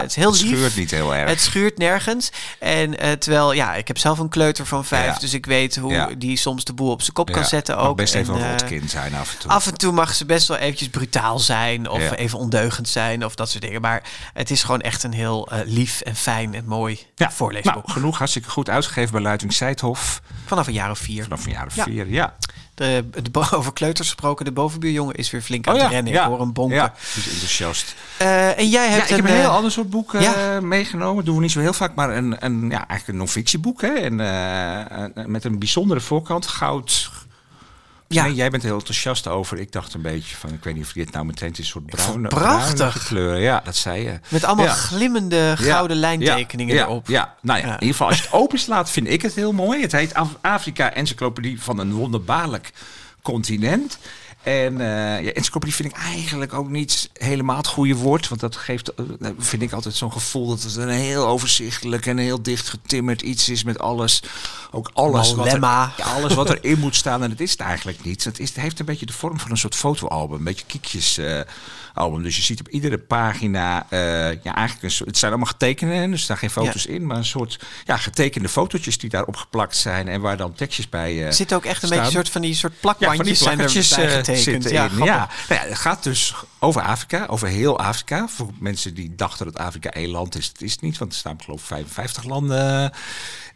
Het 0.00 0.10
is 0.10 0.16
heel 0.16 0.30
het 0.32 0.40
lief. 0.42 0.56
scheurt 0.56 0.76
niet 0.76 0.90
heel 0.90 1.14
erg. 1.14 1.28
Het 1.30 1.40
schuurt 1.40 1.78
nergens. 1.78 2.30
En 2.58 3.18
terwijl, 3.18 3.52
ja, 3.52 3.74
ik 3.74 3.88
heb 3.88 3.98
zelf 3.98 4.18
een 4.18 4.28
kleuter 4.28 4.66
van 4.66 4.84
vijf, 4.84 5.16
dus 5.16 5.34
ik 5.34 5.46
weet 5.46 5.76
hoe 5.76 6.14
die 6.18 6.36
soms 6.36 6.64
de 6.64 6.72
boel 6.72 6.90
op 6.90 7.00
zijn 7.02 7.12
kop 7.12 7.32
kan 7.32 7.44
zetten 7.44 7.76
mag 7.76 7.86
ook. 7.86 7.96
best 7.96 8.14
even 8.14 8.34
En, 8.34 8.40
een 8.42 8.50
rotkind 8.50 8.90
zijn 8.90 9.14
af 9.14 9.32
en 9.32 9.38
toe. 9.38 9.50
Af 9.50 9.66
en 9.66 9.74
toe 9.78 9.92
mag 9.92 10.14
ze 10.14 10.24
best 10.24 10.48
wel 10.48 10.56
eventjes 10.56 10.88
brutaal 10.88 11.38
zijn 11.38 11.77
of 11.86 12.00
Ja. 12.02 12.14
even 12.14 12.38
ondeugend 12.38 12.88
zijn 12.88 13.24
of 13.24 13.34
dat 13.34 13.50
soort 13.50 13.62
dingen. 13.64 13.80
Maar 13.80 14.02
het 14.32 14.50
is 14.50 14.62
gewoon 14.62 14.80
echt 14.80 15.02
een 15.02 15.12
heel 15.12 15.48
eh, 15.50 15.58
lief 15.64 16.00
en 16.00 16.16
fijn 16.16 16.54
en 16.54 16.64
mooi 16.66 16.98
ja, 17.14 17.30
voorleesboek. 17.30 17.74
nou, 17.86 17.90
genoeg, 17.92 18.18
hartstikke 18.18 18.50
goed 18.50 18.70
uitgegeven 18.70 19.12
bij 19.12 19.20
Luiting 19.20 19.52
Seidhof. 19.52 20.20
Vanaf 20.46 20.66
een 20.66 20.72
jaar 20.72 20.90
of 20.90 20.98
vier. 20.98 21.22
Vanaf 21.22 21.44
een 21.46 21.52
jaar 21.52 21.66
of 21.66 21.74
Ja. 21.74 21.84
vier, 21.84 22.08
ja. 22.08 22.34
De, 22.74 23.04
over 23.50 23.72
kleuters 23.72 24.08
gesproken, 24.08 24.44
de 24.44 24.52
bovenbuurjongen 24.52 25.14
is 25.14 25.30
weer 25.30 25.42
flink 25.42 25.66
aan 25.66 25.74
Oh 25.74 25.80
het 25.82 25.90
rennen. 25.90 26.12
Ik 26.12 26.18
hoor 26.18 26.40
een 26.40 26.52
bonken. 26.52 26.76
Ja, 26.76 26.94
is 27.16 27.28
enthousiast. 27.30 27.94
Eh, 28.16 28.58
en 28.58 28.68
jij 28.68 28.84
Ja, 28.86 28.90
hebt 28.92 29.10
ik 29.10 29.16
heb 29.16 29.24
een 29.24 29.30
eh, 29.30 29.38
heel 29.38 29.48
ander 29.50 29.70
soort 29.70 29.90
boek 29.90 30.14
eh, 30.14 30.22
ja. 30.22 30.60
meegenomen. 30.60 31.16
Dat 31.16 31.24
doen 31.24 31.34
we 31.36 31.40
niet 31.42 31.50
zo 31.50 31.60
heel 31.60 31.72
vaak, 31.72 31.94
maar 31.94 32.10
een, 32.16 32.36
een, 32.44 32.60
ja, 32.62 32.76
eigenlijk 32.76 33.08
een 33.08 33.16
non-fictieboek. 33.16 33.80
Hè? 33.80 33.88
En, 33.88 34.20
eh, 34.20 35.04
eh, 35.04 35.10
met 35.26 35.44
een 35.44 35.58
bijzondere 35.58 36.00
voorkant. 36.00 36.46
Goud. 36.46 37.10
Ja. 38.10 38.22
Nee, 38.24 38.34
jij 38.34 38.50
bent 38.50 38.62
heel 38.62 38.74
enthousiast 38.78 39.26
over. 39.26 39.58
Ik 39.58 39.72
dacht 39.72 39.94
een 39.94 40.02
beetje 40.02 40.36
van, 40.36 40.50
ik 40.52 40.64
weet 40.64 40.74
niet 40.74 40.84
of 40.84 40.92
dit 40.92 41.12
nou 41.12 41.24
meteen 41.26 41.50
is 41.52 41.58
een 41.58 41.64
soort 41.64 41.86
bruine, 41.86 42.28
prachtig. 42.28 43.04
kleur. 43.06 43.38
Ja, 43.40 43.60
dat 43.64 43.76
zei 43.76 44.02
je. 44.02 44.20
met 44.28 44.44
allemaal 44.44 44.64
Ja. 44.64 44.72
glimmende 44.72 45.54
gouden 45.56 45.96
Ja, 45.96 46.02
lijntekeningen 46.02 46.76
erop. 46.76 47.08
Ja, 47.08 47.34
nou 47.42 47.58
ja, 47.58 47.64
in 47.66 47.72
ieder 47.72 47.88
geval 47.88 48.06
als 48.06 48.16
je 48.16 48.22
het 48.22 48.32
openslaat 48.42 48.90
vind 48.90 49.08
ik 49.08 49.22
het 49.22 49.34
heel 49.34 49.52
mooi. 49.52 49.80
Het 49.82 49.92
heet 49.92 50.14
Af- 50.14 50.36
Afrika 50.40 50.92
Encyclopedie 50.92 51.62
van 51.62 51.78
een 51.78 51.92
wonderbaarlijk 51.92 52.72
continent. 53.22 53.98
En 54.42 54.80
eh 54.80 55.24
ja, 55.24 55.32
encyclopedie 55.32 55.74
vind 55.74 55.88
ik 55.92 55.98
eigenlijk 55.98 56.52
ook 56.52 56.68
niet 56.68 57.10
helemaal 57.12 57.56
het 57.56 57.66
goede 57.66 57.94
woord. 57.94 58.28
Want 58.28 58.40
dat 58.40 58.56
geeft, 58.56 58.94
eh, 58.94 59.04
vind 59.38 59.62
ik 59.62 59.72
altijd 59.72 59.94
zo'n 59.94 60.12
gevoel 60.12 60.48
dat 60.48 60.62
het 60.62 60.76
een 60.76 60.88
heel 60.88 61.26
overzichtelijk 61.26 62.06
en 62.06 62.18
heel 62.18 62.42
dicht 62.42 62.68
getimmerd 62.68 63.22
iets 63.22 63.48
is 63.48 63.64
met 63.64 63.78
alles. 63.78 64.22
Ook 64.70 64.90
alles 64.92 65.34
wat, 65.34 65.52
er, 65.52 65.64
alles 66.02 66.34
wat 66.34 66.50
erin 66.50 66.78
moet 66.78 66.94
staan. 66.94 67.22
En 67.22 67.30
het 67.30 67.40
is 67.40 67.50
het 67.50 67.60
eigenlijk 67.60 68.04
niet. 68.04 68.24
Het, 68.24 68.38
is, 68.38 68.48
het 68.48 68.60
heeft 68.60 68.78
een 68.78 68.86
beetje 68.86 69.06
de 69.06 69.12
vorm 69.12 69.40
van 69.40 69.50
een 69.50 69.56
soort 69.56 69.74
fotoalbum. 69.74 70.38
Een 70.38 70.44
beetje 70.44 70.66
kiekjes 70.66 71.18
eh, 71.18 71.40
album. 71.94 72.22
Dus 72.22 72.36
je 72.36 72.42
ziet 72.42 72.60
op 72.60 72.68
iedere 72.68 72.98
pagina, 72.98 73.86
eh, 73.90 73.98
ja 74.42 74.54
eigenlijk 74.54 74.82
een 74.82 74.90
soort, 74.90 75.08
het 75.08 75.18
zijn 75.18 75.30
allemaal 75.32 75.50
getekende, 75.50 76.08
dus 76.10 76.26
daar 76.26 76.36
geen 76.36 76.50
foto's 76.50 76.86
in. 76.86 77.06
Maar 77.06 77.16
een 77.16 77.24
soort 77.24 77.58
ja, 77.84 77.96
getekende 77.96 78.48
fotootjes 78.48 78.98
die 78.98 79.10
daar 79.10 79.24
opgeplakt 79.24 79.76
zijn. 79.76 80.08
En 80.08 80.20
waar 80.20 80.36
dan 80.36 80.52
tekstjes 80.52 80.88
bij 80.88 81.24
Er 81.24 81.32
zit 81.32 81.52
ook 81.52 81.64
echt 81.64 81.82
een 81.82 81.88
staan. 81.88 81.98
beetje 82.00 82.14
soort 82.14 82.30
van 82.30 82.40
die 82.40 82.54
soort 82.54 82.72
Ja, 82.72 82.78
van 82.80 82.94
die 82.98 83.36
plakbandjes 83.36 83.88
zijn 83.88 84.08
erbij 84.08 84.36
getekend. 84.36 84.70
Ja. 84.70 84.88
Ja. 84.96 85.28
Nou 85.48 85.60
ja, 85.60 85.68
het 85.68 85.78
gaat 85.78 86.02
dus 86.02 86.34
over 86.58 86.82
Afrika, 86.82 87.26
over 87.26 87.48
heel 87.48 87.78
Afrika. 87.78 88.28
Voor 88.28 88.50
mensen 88.58 88.94
die 88.94 89.14
dachten 89.14 89.46
dat 89.46 89.58
Afrika 89.58 89.90
één 89.90 90.10
land 90.10 90.36
is, 90.36 90.52
dat 90.52 90.62
is 90.62 90.72
het 90.72 90.80
niet, 90.80 90.98
want 90.98 91.12
er 91.12 91.18
staan 91.18 91.42
geloof 91.42 91.60
ik 91.60 91.66
55 91.66 92.24
landen. 92.24 92.92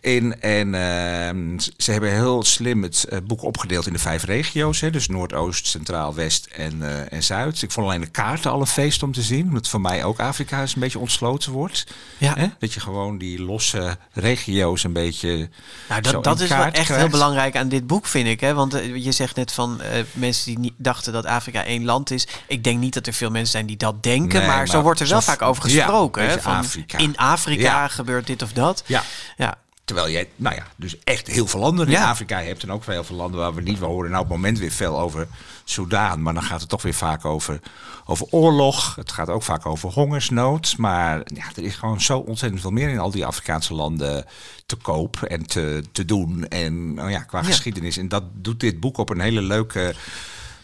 In. 0.03 0.41
En 0.41 0.75
ehm, 0.75 1.59
ze 1.77 1.93
hebben 1.93 2.11
heel 2.11 2.45
slim 2.45 2.83
het 2.83 3.05
eh, 3.05 3.19
boek 3.25 3.43
opgedeeld 3.43 3.87
in 3.87 3.93
de 3.93 3.99
vijf 3.99 4.25
regio's. 4.25 4.81
Hè, 4.81 4.91
dus 4.91 5.09
Noordoost, 5.09 5.67
Centraal, 5.67 6.15
West 6.15 6.49
en, 6.57 6.83
eh, 6.83 7.13
en 7.13 7.23
Zuid. 7.23 7.63
Ik 7.63 7.71
vond 7.71 7.87
alleen 7.87 8.01
de 8.01 8.07
kaarten 8.07 8.51
al 8.51 8.61
een 8.61 8.67
feest 8.67 9.03
om 9.03 9.13
te 9.13 9.23
zien. 9.23 9.47
Omdat 9.47 9.69
voor 9.69 9.81
mij 9.81 10.05
ook 10.05 10.21
Afrika 10.21 10.61
eens 10.61 10.75
een 10.75 10.81
beetje 10.81 10.99
ontsloten 10.99 11.53
wordt. 11.53 11.87
Ja. 12.19 12.35
Hè? 12.37 12.47
Dat 12.59 12.73
je 12.73 12.81
gewoon 12.81 13.19
die 13.19 13.43
losse 13.43 13.97
regio's 14.13 14.85
een 14.85 14.93
beetje. 14.93 15.49
Nou, 15.89 16.01
dat, 16.01 16.25
dat 16.25 16.41
is 16.41 16.49
wel 16.49 16.65
echt 16.65 16.97
heel 16.97 17.09
belangrijk 17.09 17.57
aan 17.57 17.69
dit 17.69 17.87
boek, 17.87 18.07
vind 18.07 18.29
ik. 18.29 18.41
Hè? 18.41 18.55
Want 18.55 18.75
eh, 18.75 18.97
je 19.05 19.13
zegt 19.13 19.37
net 19.37 19.53
van 19.53 19.81
mensen 20.13 20.45
die 20.45 20.59
niet 20.59 20.75
dachten 20.77 21.13
dat 21.13 21.27
Afrika 21.27 21.65
één 21.65 21.85
land 21.85 22.11
is. 22.11 22.27
Ik 22.47 22.65
denk 22.65 22.79
niet 22.79 22.95
dat 22.95 23.07
er 23.07 23.13
veel 23.13 23.31
mensen 23.31 23.51
zijn 23.53 23.67
die 23.67 23.77
dat 23.77 24.03
denken. 24.03 24.39
Nee, 24.39 24.49
maar, 24.49 24.69
zo 24.69 24.83
wordt 24.83 25.01
er 25.01 25.09
wel 25.09 25.23
vaak 25.23 25.43
over 25.43 25.63
gesproken. 25.63 26.27
hè? 26.27 26.41
Van 26.41 26.57
Afrika. 26.57 26.99
In 26.99 27.17
Afrika 27.17 27.63
Ja. 27.63 27.89
gebeurt 27.89 28.27
dit 28.27 28.43
of 28.43 28.53
dat. 28.53 28.83
Ja. 28.87 29.03
Ja. 29.37 29.59
Terwijl 29.85 30.11
jij, 30.11 30.29
nou 30.37 30.55
ja, 30.55 30.67
dus 30.77 30.99
echt 31.05 31.27
heel 31.27 31.47
veel 31.47 31.61
landen 31.61 31.87
in 31.87 31.93
Ja. 31.93 32.09
Afrika 32.11 32.41
hebt. 32.43 32.63
En 32.63 32.73
ook 32.73 32.85
heel 32.85 33.05
veel 33.05 33.17
landen 33.17 33.41
waar 33.41 33.55
we 33.55 33.61
niet, 33.63 33.79
we 33.79 33.85
horen 33.85 34.11
nou 34.11 34.23
op 34.23 34.29
het 34.29 34.37
moment 34.37 34.59
weer 34.59 34.71
veel 34.71 35.01
over 35.01 35.27
Soudaan. 35.65 36.23
Maar 36.23 36.35
dan 36.35 36.43
gaat 36.43 36.61
het 36.61 36.69
toch 36.69 36.83
weer 36.83 36.95
vaak 36.95 37.25
over, 37.25 37.61
over 38.05 38.27
oorlog. 38.31 38.95
Het 38.95 39.13
gaat 39.13 39.29
ook 39.29 39.43
vaak 39.43 39.67
over 39.67 39.91
hongersnood. 39.91 40.75
Maar 40.79 41.21
ja, 41.25 41.45
er 41.57 41.63
is 41.63 41.75
gewoon 41.75 42.01
zo 42.01 42.19
ontzettend 42.19 42.61
veel 42.63 42.71
meer 42.71 42.89
in 42.89 42.99
al 42.99 43.11
die 43.11 43.27
Afrikaanse 43.27 43.75
landen 43.75 44.25
te 44.67 44.77
koop 44.77 45.23
en 45.23 45.47
te, 45.47 45.85
te 45.93 46.05
doen. 46.05 46.49
En 46.49 46.95
nou 46.95 47.11
ja, 47.11 47.21
qua 47.23 47.39
Ja. 47.39 47.45
geschiedenis. 47.45 47.97
En 47.97 48.09
dat 48.09 48.25
doet 48.35 48.61
dit 48.61 48.81
boek 48.81 48.99
op 48.99 49.11
een 49.11 49.21
hele 49.21 49.43
leuke 49.43 49.95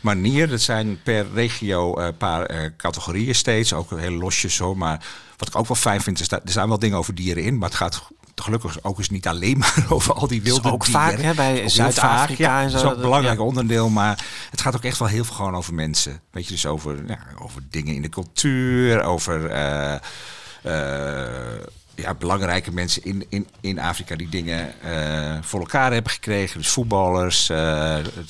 manier. 0.00 0.48
Dat 0.48 0.60
zijn 0.60 1.02
per 1.02 1.26
regio 1.34 1.98
een 1.98 2.16
paar 2.16 2.42
eh, 2.46 2.70
categorieën 2.76 3.34
steeds. 3.34 3.72
Ook 3.72 3.90
heel 3.98 4.10
losjes 4.10 4.58
hoor. 4.58 4.76
Maar 4.76 5.04
wat 5.37 5.48
ik 5.48 5.56
ook 5.56 5.66
wel 5.68 5.76
fijn 5.76 6.00
vind, 6.00 6.20
is 6.20 6.28
dat 6.28 6.40
er 6.44 6.50
zijn 6.52 6.68
wel 6.68 6.78
dingen 6.78 6.98
over 6.98 7.14
dieren 7.14 7.42
in. 7.42 7.58
Maar 7.58 7.68
het 7.68 7.78
gaat 7.78 8.02
gelukkig 8.40 8.83
ook 8.83 8.99
eens 8.99 9.11
niet 9.11 9.26
alleen 9.28 9.59
maar 9.62 9.85
over 9.88 10.14
al 10.14 10.26
die 10.26 10.42
wilde 10.42 10.73
ook 10.73 10.85
dieren. 10.85 11.02
vaak, 11.02 11.21
hè, 11.21 11.35
bij 11.35 11.68
Zuid-Afrika 11.68 12.59
ja, 12.59 12.62
en 12.62 12.71
zo, 12.71 12.75
Dat 12.76 12.76
is 12.76 12.83
ook 12.83 12.88
dat- 12.88 12.97
een 12.97 13.09
belangrijk 13.09 13.38
ja. 13.38 13.45
onderdeel. 13.45 13.88
Maar 13.88 14.25
het 14.50 14.61
gaat 14.61 14.76
ook 14.76 14.85
echt 14.85 14.99
wel 14.99 15.09
heel 15.09 15.25
veel 15.25 15.35
gewoon 15.35 15.57
over 15.57 15.75
mensen. 15.75 16.21
Weet 16.30 16.45
je, 16.47 16.50
dus 16.52 16.66
over, 16.66 16.97
ja, 17.07 17.18
over 17.38 17.62
dingen 17.71 17.95
in 17.95 18.02
de 18.02 18.09
cultuur. 18.09 19.02
Over... 19.02 19.47
eh, 19.50 19.95
eh, 20.62 21.62
ja, 22.02 22.14
belangrijke 22.14 22.72
mensen 22.72 23.04
in, 23.04 23.26
in, 23.28 23.46
in 23.60 23.78
Afrika 23.78 24.16
die 24.16 24.28
dingen 24.28 24.80
eh, 24.82 25.38
voor 25.42 25.60
elkaar 25.60 25.92
hebben 25.92 26.12
gekregen. 26.12 26.58
Dus 26.58 26.68
voetballers, 26.68 27.48
eh 27.50 27.56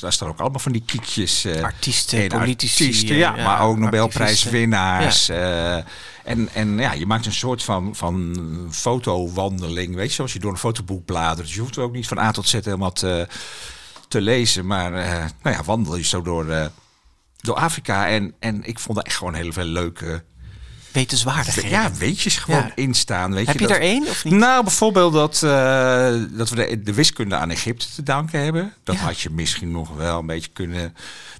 daar 0.00 0.12
staan 0.12 0.28
ook 0.28 0.40
allemaal 0.40 0.60
van 0.60 0.72
die 0.72 0.82
kiekjes. 0.87 1.44
eh, 1.44 1.62
Artiesten, 1.62 2.22
en 2.22 2.28
politici, 2.28 2.84
artiesten, 2.84 3.16
ja, 3.16 3.37
ja, 3.37 3.44
maar 3.44 3.60
ook. 3.60 3.78
Nobelprijswinnaars. 3.78 5.28
en, 5.28 6.48
en 6.52 6.78
ja, 6.78 6.92
je 6.92 7.06
maakt 7.06 7.26
een 7.26 7.32
soort 7.32 7.62
van, 7.62 7.96
van 7.96 8.37
fotowandeling, 8.70 9.94
weet 9.94 10.08
je, 10.08 10.14
zoals 10.14 10.32
je 10.32 10.38
door 10.38 10.50
een 10.52 10.58
fotoboek 10.58 11.04
bladert. 11.04 11.46
Dus 11.46 11.54
je 11.54 11.60
hoeft 11.60 11.78
ook 11.78 11.92
niet 11.92 12.08
van 12.08 12.18
A 12.18 12.30
tot 12.30 12.48
Z 12.48 12.52
helemaal 12.52 12.92
te, 12.92 13.26
te 14.08 14.20
lezen, 14.20 14.66
maar 14.66 14.90
nou 15.42 15.56
ja, 15.56 15.64
wandel 15.64 15.96
je 15.96 16.04
zo 16.04 16.22
door, 16.22 16.70
door 17.37 17.54
Afrika. 17.56 18.08
En, 18.08 18.34
en 18.38 18.64
ik 18.64 18.78
vond 18.78 18.98
er 18.98 19.04
echt 19.04 19.16
gewoon 19.16 19.34
heel 19.34 19.52
veel 19.52 19.64
leuke 19.64 20.25
Wetenswaardigheden. 20.99 21.71
ja, 21.71 21.93
weetjes 21.93 22.37
gewoon 22.37 22.61
Ja. 22.61 22.73
in 22.75 22.95
staan. 22.95 23.35
Weet 23.35 23.47
Heb 23.47 23.59
je 23.59 23.67
dat- 23.67 23.76
er 23.76 23.83
één 23.83 24.07
of 24.09 24.25
niet? 24.25 24.35
nou, 24.35 24.62
bijvoorbeeld 24.62 25.12
dat, 25.12 25.43
eh, 25.43 26.14
dat 26.31 26.49
we 26.49 26.57
de, 26.57 26.83
de 26.83 26.95
wiskunde 26.95 27.37
aan 27.37 27.50
Egypte 27.50 27.87
te 27.95 28.02
danken 28.02 28.40
hebben. 28.45 28.73
Dat 28.85 28.95
Ja. 28.95 29.00
had 29.00 29.21
je 29.21 29.31
misschien 29.31 29.71
nog 29.71 29.95
wel 29.95 30.19
een 30.19 30.26
beetje 30.26 30.50
kunnen 30.52 30.95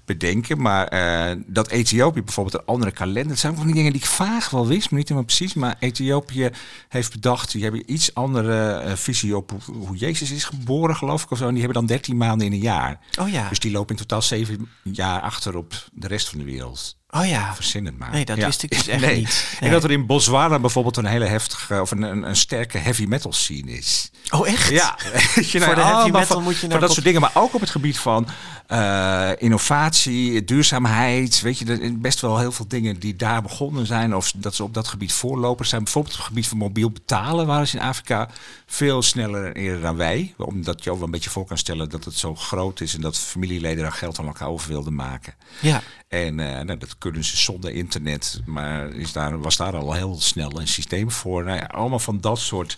bedenken. 0.05 0.61
Maar 0.61 0.87
eh, 0.87 1.37
dat 1.45 1.69
Ethiopië 1.69 2.21
bijvoorbeeld 2.23 2.55
een 2.55 2.65
andere 2.73 2.91
kalender... 2.91 3.27
Dat 3.27 3.39
zijn 3.39 3.55
van 3.55 3.65
die 3.65 3.75
dingen 3.75 3.91
die 3.91 4.01
ik 4.01 4.07
vaag 4.07 4.49
wel 4.49 4.67
wist, 4.67 4.89
maar 4.89 4.99
niet 4.99 5.09
helemaal 5.09 5.27
precies. 5.35 5.53
Maar 5.53 5.75
Ethiopië 5.79 6.49
heeft 6.89 7.11
bedacht... 7.11 7.51
die 7.51 7.63
hebben 7.63 7.91
iets 7.93 8.13
andere 8.13 8.69
eh, 8.71 8.93
visie 8.95 9.35
op 9.37 9.51
hoe, 9.65 9.75
hoe 9.75 9.95
Jezus 9.97 10.31
is 10.31 10.43
geboren, 10.43 10.95
geloof 10.95 11.23
ik. 11.23 11.31
Of 11.31 11.37
zo. 11.37 11.43
En 11.47 11.53
die 11.53 11.63
hebben 11.63 11.77
dan 11.79 11.85
13 11.87 12.17
maanden 12.17 12.47
in 12.47 12.53
een 12.53 12.59
jaar. 12.59 12.99
Oh 13.19 13.29
ja. 13.29 13.49
Dus 13.49 13.59
die 13.59 13.71
lopen 13.71 13.95
in 13.95 14.01
totaal 14.01 14.21
zeven 14.21 14.69
jaar 14.83 15.21
achter 15.21 15.55
op 15.55 15.73
de 15.93 16.07
rest 16.07 16.29
van 16.29 16.39
de 16.39 16.45
wereld. 16.45 16.97
Oh 17.11 17.25
ja. 17.27 17.55
Verzin 17.55 17.85
het 17.85 17.97
maar. 17.97 18.11
Nee, 18.11 18.25
dat 18.25 18.37
wist 18.37 18.63
ik 18.63 18.69
dus 18.69 18.87
echt 18.87 19.01
Nee. 19.01 19.17
niet. 19.17 19.57
En 19.59 19.71
dat 19.71 19.83
er 19.83 19.91
in 19.91 20.05
Botswana 20.05 20.59
bijvoorbeeld 20.59 20.97
een 20.97 21.05
hele 21.05 21.25
heftige 21.25 21.81
of 21.81 21.91
een, 21.91 22.01
een, 22.01 22.23
een 22.23 22.35
sterke 22.35 22.77
heavy 22.77 23.05
metal 23.05 23.33
scene 23.33 23.71
is. 23.71 24.11
Oh 24.31 24.47
echt? 24.47 24.69
Ja, 24.69 24.97
je, 25.35 25.41
Voor 25.41 25.59
de 25.59 25.65
allemaal 25.65 25.95
heavy 25.95 26.11
metal 26.11 26.25
van, 26.25 26.43
moet 26.43 26.59
je 26.59 26.61
naar 26.61 26.71
van 26.71 26.79
dat 26.79 26.91
soort 26.93 27.05
dingen, 27.05 27.21
maar 27.21 27.31
ook 27.33 27.53
op 27.53 27.61
het 27.61 27.69
gebied 27.69 27.97
van 27.97 28.27
eh, 28.67 29.29
innovatie, 29.37 30.43
duurzaamheid. 30.43 31.41
Weet 31.41 31.57
je, 31.57 31.65
er 31.65 31.99
best 31.99 32.19
wel 32.19 32.39
heel 32.39 32.51
veel 32.51 32.67
dingen 32.67 32.99
die 32.99 33.15
daar 33.15 33.41
begonnen 33.41 33.85
zijn 33.85 34.15
of 34.15 34.31
dat 34.35 34.55
ze 34.55 34.63
op 34.63 34.73
dat 34.73 34.87
gebied 34.87 35.13
voorlopers 35.13 35.69
zijn. 35.69 35.83
Bijvoorbeeld 35.83 36.13
op 36.13 36.19
het 36.19 36.29
gebied 36.29 36.47
van 36.47 36.57
mobiel 36.57 36.91
betalen 36.91 37.47
waren 37.47 37.67
ze 37.67 37.77
in 37.77 37.83
Afrika 37.83 38.29
veel 38.65 39.01
sneller 39.01 39.45
en 39.45 39.53
eerder 39.53 39.81
dan 39.81 39.95
wij. 39.95 40.33
Omdat 40.37 40.83
je 40.83 40.89
ook 40.89 40.95
wel 40.97 41.05
een 41.05 41.11
beetje 41.11 41.29
voor 41.29 41.45
kan 41.45 41.57
stellen 41.57 41.89
dat 41.89 42.05
het 42.05 42.15
zo 42.15 42.35
groot 42.35 42.81
is 42.81 42.95
en 42.95 43.01
dat 43.01 43.17
familieleden 43.19 43.83
daar 43.83 43.91
geld 43.91 44.15
van 44.15 44.27
elkaar 44.27 44.47
over 44.47 44.69
wilden 44.69 44.95
maken. 44.95 45.33
Ja. 45.59 45.81
En 46.09 46.39
eh, 46.39 46.63
nou, 46.65 46.77
dat 46.77 46.97
kunnen 46.97 47.23
ze 47.23 47.37
zonder 47.37 47.71
internet. 47.71 48.41
Maar 48.45 48.89
is 48.93 49.11
daar, 49.13 49.39
was 49.39 49.57
daar 49.57 49.75
al 49.75 49.93
heel 49.93 50.19
snel 50.19 50.59
een 50.59 50.67
systeem 50.67 51.11
voor. 51.11 51.43
Nou 51.43 51.57
ja, 51.57 51.63
allemaal 51.63 51.99
van 51.99 52.21
dat 52.21 52.39
soort 52.39 52.77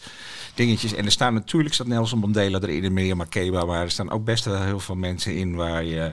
dingetjes. 0.54 0.94
En 0.94 1.06
er 1.06 1.12
staan 1.12 1.34
natuurlijk, 1.34 1.74
staat 1.74 1.88
Nelson 1.88 2.20
Mandela 2.20 2.60
erin, 2.60 2.84
en 2.84 2.94
Miriam 2.94 3.18
Makeba. 3.18 3.66
Maar 3.66 3.82
er 3.82 3.92
staan 3.92 4.12
ook 4.12 4.24
best 4.24 4.46
wel 4.46 4.62
heel 4.62 4.80
veel 4.80 4.96
mensen 4.96 5.36
in 5.36 5.56
waar 5.56 5.84
je 5.84 6.12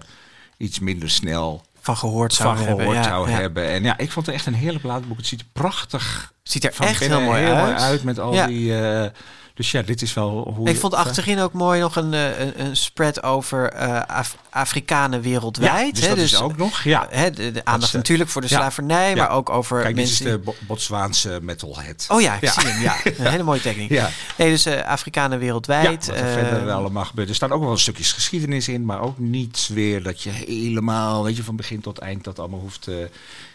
iets 0.57 0.79
minder 0.79 1.11
snel 1.11 1.65
Van 1.81 1.97
gehoord 1.97 2.33
zou 2.35 2.57
van 2.57 2.67
hebben. 2.67 2.85
gehoord 2.85 3.05
ja, 3.05 3.11
zou 3.11 3.31
ja. 3.31 3.37
hebben. 3.37 3.69
En 3.69 3.83
ja, 3.83 3.99
ik 3.99 4.11
vond 4.11 4.27
het 4.27 4.35
echt 4.35 4.47
een 4.47 4.55
heerlijk 4.55 4.85
laatboek. 4.85 5.17
Het 5.17 5.27
ziet 5.27 5.41
er 5.41 5.47
prachtig 5.53 6.33
Ziet 6.43 6.65
er 6.65 6.73
van 6.75 6.87
echt 6.87 7.01
heel 7.07 7.21
mooi 7.21 7.45
uit. 7.45 8.05
met 8.05 8.19
al 8.19 8.35
Ja. 8.35 8.47
die... 8.47 8.81
eh, 8.81 9.11
dus 9.59 9.71
ja, 9.71 9.83
dit 9.83 10.03
is 10.03 10.15
wel 10.15 10.53
hoe 10.57 10.69
Ik 10.69 10.77
vond 10.77 10.95
achterin 10.95 11.38
ook 11.38 11.53
mooi 11.53 11.81
nog 11.81 11.97
een, 11.97 12.15
eh, 12.15 12.38
een, 12.41 12.61
een 12.61 12.77
spread 12.77 13.23
over 13.23 13.71
eh, 13.73 14.03
Af- 14.07 14.37
Afrikanen 14.50 15.19
Ja, 15.23 15.29
wereldwijd. 15.29 15.95
dus 15.95 16.05
hè? 16.05 16.09
dat 16.09 16.19
is 16.19 16.41
ook 16.41 16.57
nog. 16.57 16.83
Ja. 16.83 17.07
hè, 17.11 17.31
de, 17.31 17.50
de 17.53 17.65
aandacht 17.65 17.83
is, 17.83 17.88
eh, 17.88 17.95
natuurlijk 17.95 18.31
voor 18.31 18.41
de 18.41 18.47
ja. 18.50 18.57
slavernij, 18.57 19.15
maar 19.17 19.27
Ja. 19.29 19.33
ook 19.35 19.50
over 19.50 19.83
Kijk, 19.83 19.97
dit 19.97 20.05
is 20.09 20.21
mensen... 20.21 20.38
de 20.38 20.45
Bo- 20.45 20.55
Botswaanse 20.67 21.38
metalhead. 21.43 22.07
Oh 22.09 22.21
ja, 22.21 22.35
ik 22.35 22.41
Ja. 22.41 22.53
zie 22.53 22.69
hem. 22.69 22.83
Ja, 22.83 22.97
een 23.19 23.31
hele 23.31 23.43
mooie 23.43 23.61
techniek. 23.61 23.91
Ja. 23.91 24.11
Nee, 24.37 24.50
dus 24.50 24.67
eh, 24.67 24.85
Afrikanen 24.85 25.38
Ja, 25.38 25.45
wereldwijd. 25.45 26.07
wat 26.07 26.17
er 26.17 26.25
eh, 26.27 26.33
verder 26.33 26.71
allemaal 26.73 27.05
gebeurt. 27.05 27.29
Er 27.29 27.35
staan 27.35 27.53
ook 27.53 27.62
wel 27.62 27.77
stukjes 27.77 28.12
geschiedenis 28.12 28.69
in, 28.69 28.85
maar 28.85 29.00
ook 29.00 29.19
niet 29.19 29.71
weer 29.73 30.03
dat 30.03 30.23
je 30.23 30.31
helemaal, 30.31 31.25
weet 31.25 31.37
je, 31.37 31.43
van 31.45 31.57
begin 31.57 31.81
tot 31.81 31.99
eind 31.99 32.25
dat 32.25 32.38
allemaal 32.38 32.61
hoeft 32.61 32.87
eh, 32.87 32.95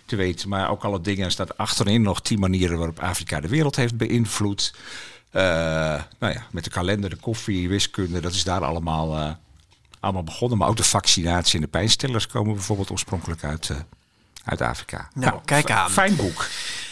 te 0.05 0.15
weten. 0.15 0.49
Maar 0.49 0.69
ook 0.69 0.83
alle 0.83 1.01
dingen, 1.01 1.25
er 1.25 1.31
staat 1.31 1.57
achterin 1.57 2.01
nog 2.01 2.21
tien 2.21 2.39
manieren 2.39 2.77
waarop 2.77 2.99
Afrika 2.99 3.39
de 3.39 3.47
wereld 3.47 3.75
heeft 3.75 3.97
beïnvloed. 3.97 4.73
Eh, 5.33 5.43
nou 6.19 6.33
ja, 6.33 6.43
met 6.51 6.63
de 6.63 6.69
kalender, 6.69 7.09
de 7.09 7.15
koffie, 7.15 7.69
wiskunde, 7.69 8.19
dat 8.19 8.33
is 8.33 8.43
daar 8.43 8.63
allemaal, 8.63 9.17
eh, 9.17 9.29
allemaal 9.99 10.23
begonnen. 10.23 10.57
Maar 10.57 10.67
ook 10.67 10.77
de 10.77 10.83
vaccinatie 10.83 11.55
en 11.55 11.61
de 11.61 11.67
pijnstillers 11.67 12.27
komen 12.27 12.53
bijvoorbeeld 12.53 12.91
oorspronkelijk 12.91 13.43
uit, 13.43 13.69
eh, 13.69 13.77
uit 14.45 14.61
Afrika. 14.61 15.09
Nou, 15.13 15.39
kijk 15.45 15.67
f- 15.67 15.71
aan. 15.71 15.89
Fijn 15.91 16.15
boek. 16.15 16.47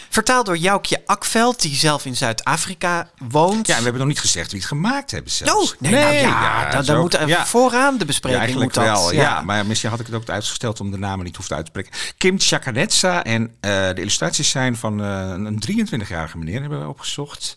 Vertaald 0.08 0.46
door 0.46 0.56
Joukje 0.56 1.02
Akveld, 1.06 1.60
die 1.62 1.74
zelf 1.74 2.04
in 2.04 2.16
Zuid-Afrika 2.16 3.10
woont. 3.18 3.66
Ja, 3.66 3.72
en 3.72 3.78
we 3.78 3.82
hebben 3.84 4.00
nog 4.00 4.10
niet 4.10 4.20
gezegd 4.20 4.50
wie 4.50 4.60
het 4.60 4.68
gemaakt 4.68 5.10
hebben 5.10 5.32
zelfs. 5.32 5.72
Oh, 5.74 5.80
nee, 5.80 5.92
nou 5.92 6.14
ja, 6.14 6.62
dan, 6.62 6.70
dat 6.70 6.80
is 6.80 6.86
dan 6.86 6.96
ook- 6.96 7.02
moet 7.20 7.28
ja. 7.28 7.46
vooraan 7.46 7.92
de 7.92 7.98
Ja, 7.98 8.04
bespreking 8.04 8.40
eigenlijk 8.42 8.76
moet 8.76 8.84
dat. 8.86 8.94
wel. 8.98 9.12
Ja. 9.12 9.40
maar 9.40 9.66
misschien 9.66 9.90
had 9.90 10.00
ik 10.00 10.06
het 10.06 10.14
ook 10.14 10.28
uitgesteld 10.28 10.80
om 10.80 10.90
de 10.90 10.98
namen 10.98 11.24
niet 11.24 11.36
hoeft 11.36 11.52
uit 11.52 11.64
te 11.64 11.70
spreken. 11.70 11.92
Kim 12.18 12.38
Chakanetsa 12.38 13.24
en 13.24 13.54
de 13.60 13.92
illustraties 13.96 14.50
zijn 14.50 14.76
van 14.76 14.98
een 14.98 15.60
23-jarige 15.60 16.38
meneer 16.38 16.60
hebben 16.60 16.80
we 16.80 16.88
opgezocht. 16.88 17.56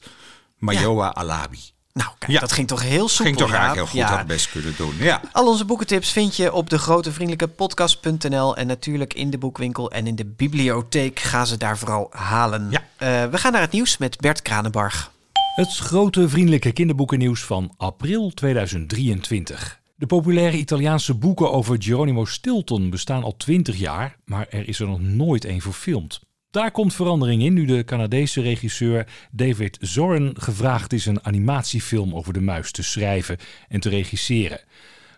Mayoa 0.57 1.07
Alabi. 1.13 1.59
Nou, 1.93 2.09
kijk, 2.19 2.31
Ja. 2.31 2.39
dat 2.39 2.51
ging 2.51 2.67
toch 2.67 2.81
heel 2.81 3.07
soepel. 3.07 3.25
Ging 3.25 3.37
toch 3.37 3.49
Jaap? 3.49 3.57
eigenlijk 3.59 3.91
heel 3.91 4.01
goed, 4.01 4.11
Ja. 4.11 4.17
had 4.17 4.27
best 4.27 4.49
kunnen 4.51 4.73
doen. 4.77 4.93
Ja. 4.99 5.21
Al 5.31 5.47
onze 5.47 5.65
boekentips 5.65 6.11
vind 6.11 6.35
je 6.35 6.53
op 6.53 6.69
de 6.69 6.77
grote 6.77 7.11
podcast.nl 7.55 8.55
en 8.57 8.67
natuurlijk 8.67 9.13
in 9.13 9.29
de 9.29 9.37
boekwinkel 9.37 9.91
en 9.91 10.07
in 10.07 10.15
de 10.15 10.25
bibliotheek. 10.25 11.19
Ga 11.19 11.45
ze 11.45 11.57
daar 11.57 11.77
vooral 11.77 12.07
halen. 12.11 12.67
Ja. 12.69 12.83
Eh, 12.97 13.29
we 13.31 13.37
gaan 13.37 13.51
naar 13.51 13.61
het 13.61 13.71
nieuws 13.71 13.97
met 13.97 14.17
Bert 14.17 14.41
Kranenbarg. 14.41 15.11
Het 15.55 15.75
grote 15.75 16.29
vriendelijke 16.29 16.71
kinderboekennieuws 16.71 17.43
van 17.43 17.73
april 17.77 18.31
2023. 18.33 19.79
De 19.95 20.05
populaire 20.05 20.57
Italiaanse 20.57 21.13
boeken 21.13 21.51
over 21.51 21.75
Geronimo 21.79 22.25
Stilton 22.25 22.89
bestaan 22.89 23.23
al 23.23 23.37
20 23.37 23.75
jaar, 23.77 24.15
maar 24.25 24.45
er 24.49 24.67
is 24.67 24.79
er 24.79 24.87
nog 24.87 24.99
nooit 24.99 25.45
één 25.45 25.61
verfilmd. 25.61 26.19
Daar 26.55 26.71
komt 26.71 26.93
verandering 26.93 27.43
in 27.43 27.53
nu 27.53 27.65
de 27.65 27.83
Canadese 27.83 28.41
regisseur 28.41 29.07
David 29.31 29.77
Zorin 29.81 30.35
gevraagd 30.39 30.93
is 30.93 31.05
een 31.05 31.25
animatiefilm 31.25 32.15
over 32.15 32.33
de 32.33 32.41
muis 32.41 32.71
te 32.71 32.83
schrijven 32.83 33.37
en 33.67 33.79
te 33.79 33.89
regisseren. 33.89 34.59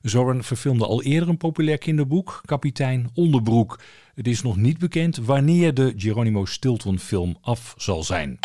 Zorin 0.02 0.44
verfilmde 0.44 0.86
al 0.86 1.04
eerder 1.04 1.30
een 1.30 1.38
populair 1.38 1.78
kinderboek, 1.78 2.42
Kapitein 2.46 3.10
Onderbroek. 3.14 3.80
Het 4.16 4.28
is 4.28 4.42
nog 4.42 4.56
niet 4.58 4.78
bekend 4.78 5.18
wanneer 5.18 5.74
de 5.74 5.94
Geronimo 5.98 6.46
Stilton 6.46 7.00
film 7.00 7.38
af 7.42 7.74
zal 7.78 8.04
zijn. 8.04 8.40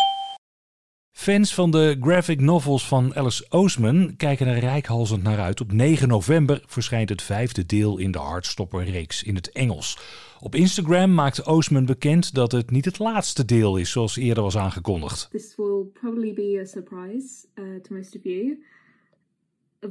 Fans 1.11 1.53
van 1.53 1.71
de 1.71 1.97
graphic 2.01 2.39
novels 2.39 2.87
van 2.87 3.15
Alice 3.15 3.45
Oseman 3.49 4.13
kijken 4.17 4.47
er 4.47 4.59
rijkhalsend 4.59 5.23
naar 5.23 5.39
uit. 5.39 5.61
Op 5.61 5.71
9 5.71 6.07
november 6.07 6.63
verschijnt 6.65 7.09
het 7.09 7.21
vijfde 7.21 7.65
deel 7.65 7.97
in 7.97 8.11
de 8.11 8.19
Heartstopper-reeks 8.19 9.23
in 9.23 9.35
het 9.35 9.51
Engels. 9.51 9.97
Op 10.43 10.55
Instagram 10.55 11.13
maakt 11.13 11.45
Oseman 11.45 11.85
bekend 11.85 12.33
dat 12.33 12.51
het 12.51 12.71
niet 12.71 12.85
het 12.85 12.99
laatste 12.99 13.45
deel 13.45 13.77
is, 13.77 13.91
zoals 13.91 14.17
eerder 14.17 14.43
was 14.43 14.57
aangekondigd. 14.57 15.27
This 15.31 15.55
will 15.55 15.83
probably 15.93 16.33
be 16.33 16.59
a 16.61 16.65
surprise 16.65 17.45
uh, 17.55 17.81
to 17.81 17.95
most 17.95 18.15
of 18.15 18.23
you. 18.23 18.63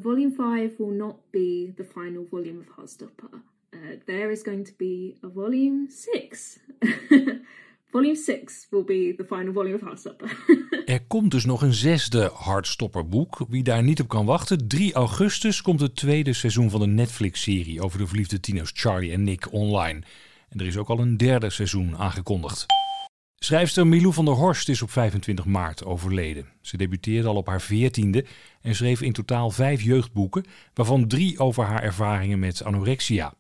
volume 0.03 0.33
5 0.37 0.77
will 0.79 0.97
not 0.97 1.15
be 1.31 1.73
the 1.77 1.85
final 1.85 2.27
volume 2.31 2.61
of 2.61 2.67
Heartstopper. 2.77 3.29
Uh, 3.71 3.79
there 4.05 4.31
is 4.31 4.43
going 4.43 4.67
to 4.67 4.73
be 4.77 5.15
a 5.25 5.29
volume 5.35 5.87
6. 5.89 6.59
volume 7.91 8.17
6 8.17 8.67
will 8.71 8.85
be 8.85 9.15
the 9.17 9.25
final 9.25 9.53
volume 9.53 9.75
of 9.75 9.81
Heartstopper. 9.81 10.45
er 10.85 11.05
komt 11.07 11.31
dus 11.31 11.45
nog 11.45 11.63
een 11.63 11.75
zesde 11.75 12.33
Heartstopper-boek. 12.35 13.45
Wie 13.49 13.63
daar 13.63 13.83
niet 13.83 14.01
op 14.01 14.09
kan 14.09 14.27
wachten, 14.27 14.69
3 14.69 14.93
augustus 14.93 15.63
komt 15.63 15.81
het 15.81 15.97
tweede 15.97 16.33
seizoen 16.33 16.71
van 16.71 16.81
de 16.81 16.87
Netflix-serie 16.87 17.83
over 17.83 17.99
de 17.99 18.07
verliefde 18.07 18.41
tino's 18.41 18.71
Charlie 18.75 19.13
en 19.13 19.25
Nick 19.25 19.53
online. 19.53 20.03
En 20.53 20.61
er 20.61 20.67
is 20.67 20.77
ook 20.77 20.89
al 20.89 20.99
een 20.99 21.17
derde 21.17 21.51
seizoen 21.51 21.97
aangekondigd. 21.97 22.67
Schrijfster 23.37 23.87
Milou 23.87 24.13
van 24.13 24.25
der 24.25 24.35
Horst 24.35 24.69
is 24.69 24.83
op 24.83 24.91
25 24.91 25.45
maart 25.45 25.85
overleden. 25.85 26.47
Ze 26.61 26.77
debuteerde 26.77 27.29
al 27.29 27.37
op 27.37 27.47
haar 27.47 27.61
veertiende 27.61 28.25
en 28.61 28.75
schreef 28.75 29.03
in 29.03 29.13
totaal 29.13 29.51
vijf 29.51 29.83
jeugdboeken, 29.83 30.45
waarvan 30.75 31.09
drie 31.09 31.39
over 31.39 31.65
haar 31.65 31.83
ervaringen 31.83 32.39
met 32.39 32.65
anorexia. 32.65 33.35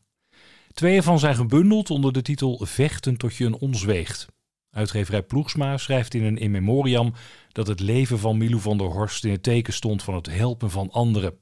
Twee 0.72 0.96
ervan 0.96 1.18
zijn 1.18 1.34
gebundeld 1.34 1.90
onder 1.90 2.12
de 2.12 2.22
titel 2.22 2.60
Vechten 2.66 3.16
tot 3.16 3.36
je 3.36 3.44
een 3.44 3.58
ons 3.58 3.84
weegt. 3.84 4.26
Uitgeverij 4.70 5.22
Ploegsma 5.22 5.76
schrijft 5.76 6.14
in 6.14 6.24
een 6.24 6.38
in 6.38 6.50
memoriam 6.50 7.12
dat 7.52 7.66
het 7.66 7.80
leven 7.80 8.18
van 8.18 8.38
Milou 8.38 8.60
van 8.60 8.78
der 8.78 8.86
Horst 8.86 9.24
in 9.24 9.30
het 9.30 9.42
teken 9.42 9.72
stond 9.72 10.02
van 10.02 10.14
het 10.14 10.26
helpen 10.26 10.70
van 10.70 10.90
anderen. 10.90 11.38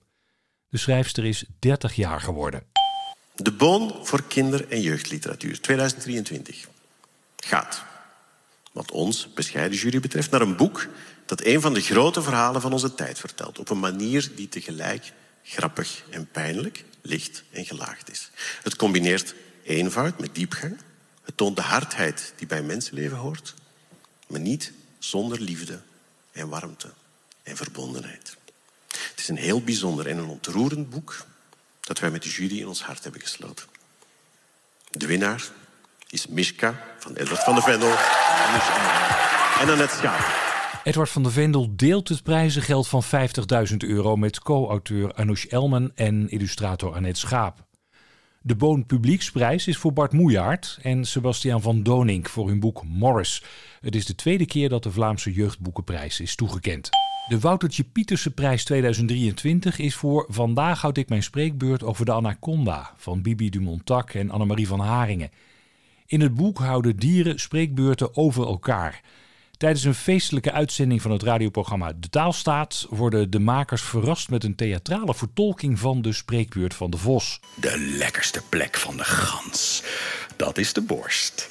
De 0.69 0.79
schrijfster 0.79 1.25
is 1.25 1.45
30 1.59 1.95
jaar 1.95 2.21
geworden. 2.21 2.80
De 3.43 3.53
Boon 3.53 3.99
voor 4.03 4.23
kinder- 4.23 4.69
en 4.69 4.81
jeugdliteratuur 4.81 5.61
2023 5.61 6.67
gaat, 7.37 7.83
wat 8.73 8.91
ons 8.91 9.33
bescheiden 9.35 9.79
jury 9.79 10.01
betreft, 10.01 10.31
naar 10.31 10.41
een 10.41 10.57
boek 10.57 10.87
dat 11.27 11.45
een 11.45 11.61
van 11.61 11.75
de 11.75 11.81
grote 11.81 12.23
verhalen 12.23 12.61
van 12.61 12.73
onze 12.73 12.95
tijd 12.95 13.19
vertelt. 13.19 13.59
Op 13.59 13.71
een 13.71 13.79
manier 13.79 14.31
die 14.35 14.49
tegelijk 14.49 15.13
grappig 15.43 16.03
en 16.11 16.29
pijnlijk, 16.31 16.85
licht 17.01 17.43
en 17.51 17.65
gelaagd 17.65 18.11
is. 18.11 18.31
Het 18.63 18.77
combineert 18.77 19.35
eenvoud 19.63 20.21
met 20.21 20.35
diepgang. 20.35 20.79
Het 21.23 21.37
toont 21.37 21.57
de 21.57 21.63
hardheid 21.63 22.33
die 22.37 22.47
bij 22.47 22.63
mensenleven 22.63 23.17
hoort, 23.17 23.55
maar 24.27 24.41
niet 24.41 24.73
zonder 24.99 25.41
liefde 25.41 25.81
en 26.33 26.49
warmte 26.49 26.91
en 27.43 27.57
verbondenheid. 27.57 28.37
Het 28.89 29.19
is 29.19 29.29
een 29.29 29.37
heel 29.37 29.63
bijzonder 29.63 30.07
en 30.07 30.19
een 30.19 30.29
ontroerend 30.29 30.91
boek 30.91 31.29
dat 31.91 31.99
wij 31.99 32.11
met 32.11 32.23
de 32.23 32.29
jury 32.29 32.59
in 32.59 32.69
ons 32.69 32.83
hart 32.83 33.03
hebben 33.03 33.21
gesloten. 33.21 33.67
De 34.91 35.07
winnaar 35.07 35.43
is 36.11 36.27
Mishka 36.27 36.83
van 36.99 37.15
Edward 37.15 37.43
van 37.43 37.55
de 37.55 37.61
Vendel 37.61 37.91
en 39.61 39.73
Annette 39.73 39.95
Schaap. 39.95 40.49
Edward 40.85 41.11
van 41.11 41.23
de 41.23 41.31
Vendel 41.31 41.77
deelt 41.77 42.09
het 42.09 42.23
prijzengeld 42.23 42.89
van 42.89 43.03
50.000 43.71 43.77
euro 43.77 44.17
met 44.17 44.41
co-auteur 44.41 45.15
Anoush 45.15 45.45
Elman 45.45 45.93
en 45.95 46.29
illustrator 46.29 46.95
Annette 46.95 47.21
Schaap. 47.21 47.70
De 48.43 48.57
Boon 48.57 48.87
Publieksprijs 48.87 49.67
is 49.67 49.77
voor 49.77 49.93
Bart 49.93 50.13
Moejaert 50.13 50.79
en 50.83 51.05
Sebastiaan 51.05 51.63
van 51.63 51.83
Donink 51.83 52.29
voor 52.29 52.49
hun 52.49 52.61
boek 52.61 52.85
Morris. 52.85 53.43
Het 53.81 53.95
is 53.95 54.07
de 54.07 54.15
tweede 54.15 54.47
keer 54.47 54.69
dat 54.69 54.83
de 54.83 54.91
Vlaamse 54.91 55.33
Jeugdboekenprijs 55.33 56.21
is 56.21 56.35
toegekend. 56.35 56.89
De 57.29 57.39
Woutertje 57.41 57.85
Pieterse 57.85 58.31
prijs 58.31 58.65
2023 58.65 59.79
is 59.79 59.95
voor 59.95 60.27
Vandaag 60.29 60.81
houd 60.81 60.97
ik 60.97 61.09
mijn 61.09 61.23
spreekbeurt 61.23 61.83
over 61.83 62.05
de 62.05 62.13
Anaconda 62.13 62.95
van 62.97 63.23
Bibi 63.23 63.51
Dumontac 63.51 64.11
en 64.11 64.31
Annemarie 64.31 64.67
van 64.67 64.81
Haringen. 64.81 65.31
In 66.07 66.21
het 66.21 66.35
boek 66.35 66.59
houden 66.59 66.97
dieren 66.97 67.41
spreekbeurten 67.41 68.17
over 68.17 68.47
elkaar. 68.47 69.03
Tijdens 69.61 69.85
een 69.85 69.95
feestelijke 69.95 70.52
uitzending 70.52 71.02
van 71.02 71.11
het 71.11 71.23
radioprogramma 71.23 71.93
De 71.97 72.09
Taalstaat 72.09 72.87
worden 72.90 73.31
de 73.31 73.38
makers 73.38 73.83
verrast 73.83 74.31
met 74.31 74.45
een 74.45 74.55
theatrale 74.55 75.14
vertolking 75.14 75.79
van 75.79 76.02
de 76.02 76.12
spreekbeurt 76.12 76.75
van 76.75 76.90
de 76.90 76.97
vos. 76.97 77.40
De 77.55 77.79
lekkerste 77.79 78.43
plek 78.49 78.76
van 78.76 78.97
de 78.97 79.05
gans, 79.05 79.83
dat 80.37 80.59
is 80.59 80.73
de 80.73 80.81
borst. 80.81 81.50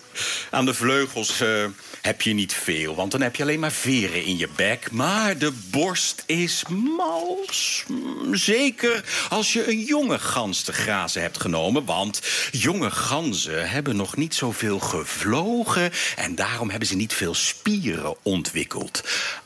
Aan 0.51 0.65
de 0.65 0.73
vleugels 0.73 1.41
uh, 1.41 1.65
heb 2.01 2.21
je 2.21 2.33
niet 2.33 2.53
veel, 2.53 2.95
want 2.95 3.11
dan 3.11 3.21
heb 3.21 3.35
je 3.35 3.43
alleen 3.43 3.59
maar 3.59 3.71
veren 3.71 4.23
in 4.23 4.37
je 4.37 4.47
bek. 4.55 4.91
Maar 4.91 5.37
de 5.37 5.51
borst 5.71 6.23
is 6.25 6.63
mals. 6.97 7.83
Zeker 8.31 9.03
als 9.29 9.53
je 9.53 9.67
een 9.67 9.83
jonge 9.83 10.19
gans 10.19 10.61
te 10.61 10.73
grazen 10.73 11.21
hebt 11.21 11.41
genomen. 11.41 11.85
Want 11.85 12.21
jonge 12.51 12.91
ganzen 12.91 13.69
hebben 13.69 13.95
nog 13.95 14.15
niet 14.15 14.35
zoveel 14.35 14.79
gevlogen. 14.79 15.91
En 16.15 16.35
daarom 16.35 16.69
hebben 16.69 16.87
ze 16.87 16.95
niet 16.95 17.13
veel 17.13 17.33
spieren 17.33 18.15
ontwikkeld. 18.23 19.03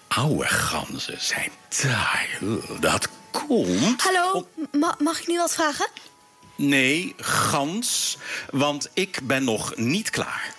Oude 0.08 0.48
ganzen 0.48 1.18
zijn 1.20 1.52
taai. 1.68 2.28
Dat 2.80 3.08
komt. 3.32 4.02
Hallo, 4.02 4.48
Ma 4.72 4.96
mag 5.00 5.20
ik 5.20 5.28
nu 5.28 5.38
wat 5.38 5.54
vragen? 5.54 5.88
Nee, 6.56 7.14
gans, 7.18 8.18
want 8.50 8.90
ik 8.94 9.20
ben 9.24 9.44
nog 9.44 9.76
niet 9.76 10.10
klaar. 10.10 10.54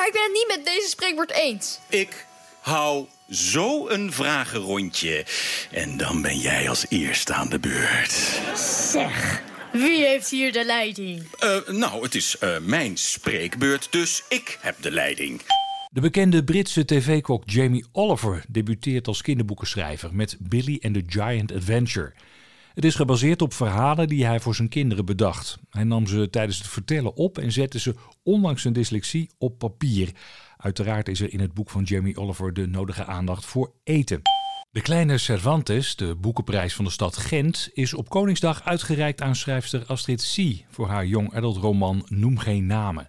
Maar 0.00 0.08
ik 0.08 0.14
ben 0.14 0.22
het 0.22 0.32
niet 0.32 0.56
met 0.56 0.74
deze 0.74 0.88
spreekwoord 0.88 1.32
eens. 1.32 1.78
Ik 1.88 2.26
hou 2.60 3.06
zo 3.30 3.88
een 3.88 4.12
vragenrondje. 4.12 5.24
En 5.70 5.96
dan 5.96 6.22
ben 6.22 6.38
jij 6.38 6.68
als 6.68 6.86
eerste 6.88 7.34
aan 7.34 7.48
de 7.48 7.58
beurt. 7.58 8.40
Zeg, 8.92 9.42
wie 9.72 10.04
heeft 10.04 10.30
hier 10.30 10.52
de 10.52 10.64
leiding? 10.64 11.22
Uh, 11.44 11.68
nou, 11.68 12.02
het 12.02 12.14
is 12.14 12.36
uh, 12.40 12.58
mijn 12.58 12.96
spreekbeurt, 12.96 13.92
dus 13.92 14.22
ik 14.28 14.58
heb 14.60 14.76
de 14.82 14.90
leiding. 14.90 15.40
De 15.90 16.00
bekende 16.00 16.44
Britse 16.44 16.84
tv-kok 16.84 17.42
Jamie 17.46 17.84
Oliver 17.92 18.44
debuteert 18.48 19.06
als 19.06 19.22
kinderboekenschrijver 19.22 20.14
met 20.14 20.36
Billy 20.38 20.78
and 20.82 20.94
the 20.94 21.04
Giant 21.06 21.52
Adventure. 21.52 22.12
Het 22.80 22.88
is 22.88 22.94
gebaseerd 22.94 23.42
op 23.42 23.52
verhalen 23.52 24.08
die 24.08 24.26
hij 24.26 24.40
voor 24.40 24.54
zijn 24.54 24.68
kinderen 24.68 25.04
bedacht. 25.04 25.58
Hij 25.70 25.84
nam 25.84 26.06
ze 26.06 26.30
tijdens 26.30 26.58
het 26.58 26.66
vertellen 26.66 27.14
op 27.14 27.38
en 27.38 27.52
zette 27.52 27.78
ze, 27.78 27.94
ondanks 28.22 28.62
zijn 28.62 28.74
dyslexie, 28.74 29.30
op 29.38 29.58
papier. 29.58 30.10
Uiteraard 30.56 31.08
is 31.08 31.20
er 31.20 31.32
in 31.32 31.40
het 31.40 31.54
boek 31.54 31.70
van 31.70 31.82
Jamie 31.82 32.16
Oliver 32.16 32.52
de 32.52 32.66
nodige 32.66 33.04
aandacht 33.04 33.44
voor 33.44 33.72
eten. 33.84 34.22
De 34.70 34.80
Kleine 34.80 35.18
Cervantes, 35.18 35.96
de 35.96 36.16
boekenprijs 36.16 36.74
van 36.74 36.84
de 36.84 36.90
stad 36.90 37.16
Gent, 37.16 37.70
is 37.72 37.94
op 37.94 38.08
Koningsdag 38.08 38.64
uitgereikt 38.64 39.20
aan 39.20 39.36
schrijfster 39.36 39.84
Astrid 39.86 40.34
C. 40.34 40.64
voor 40.70 40.88
haar 40.88 41.06
jong 41.06 41.34
adult 41.34 41.56
roman 41.56 42.06
Noem 42.08 42.38
geen 42.38 42.66
namen. 42.66 43.08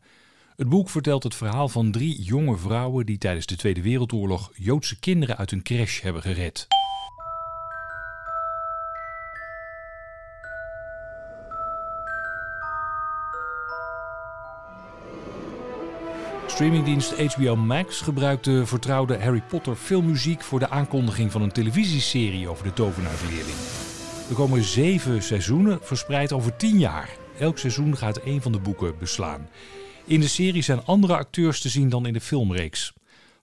Het 0.56 0.70
boek 0.70 0.90
vertelt 0.90 1.24
het 1.24 1.36
verhaal 1.36 1.70
van 1.70 1.92
drie 1.92 2.22
jonge 2.22 2.58
vrouwen 2.58 3.06
die 3.06 3.18
tijdens 3.18 3.46
de 3.46 3.56
Tweede 3.56 3.82
Wereldoorlog 3.82 4.52
Joodse 4.54 5.00
kinderen 5.00 5.38
uit 5.38 5.52
een 5.52 5.64
crash 5.64 6.02
hebben 6.02 6.22
gered. 6.22 6.68
Streamingdienst 16.62 17.34
HBO 17.34 17.56
Max 17.56 18.02
gebruikt 18.02 18.44
de 18.44 18.66
vertrouwde 18.66 19.20
Harry 19.20 19.42
Potter 19.48 19.76
filmmuziek 19.76 20.42
voor 20.42 20.60
de 20.60 20.70
aankondiging 20.70 21.32
van 21.32 21.42
een 21.42 21.52
televisieserie 21.52 22.48
over 22.48 22.64
de 22.64 22.74
tovenaarsleerling. 22.74 23.58
Er 24.30 24.36
komen 24.36 24.64
zeven 24.64 25.24
seizoenen 25.24 25.80
verspreid 25.82 26.32
over 26.34 26.56
tien 26.56 26.80
jaar. 26.80 27.10
Elk 27.40 27.58
seizoen 27.58 27.98
gaat 27.98 28.18
één 28.18 28.42
van 28.42 28.52
de 28.52 28.60
boeken 28.60 28.98
beslaan. 29.00 29.50
In 30.06 30.20
de 30.20 30.28
serie 30.28 30.62
zijn 30.62 30.86
andere 30.86 31.16
acteurs 31.16 31.62
te 31.62 31.70
zien 31.70 31.90
dan 31.90 32.06
in 32.06 32.14
de 32.14 32.22
filmreeks. 32.22 32.94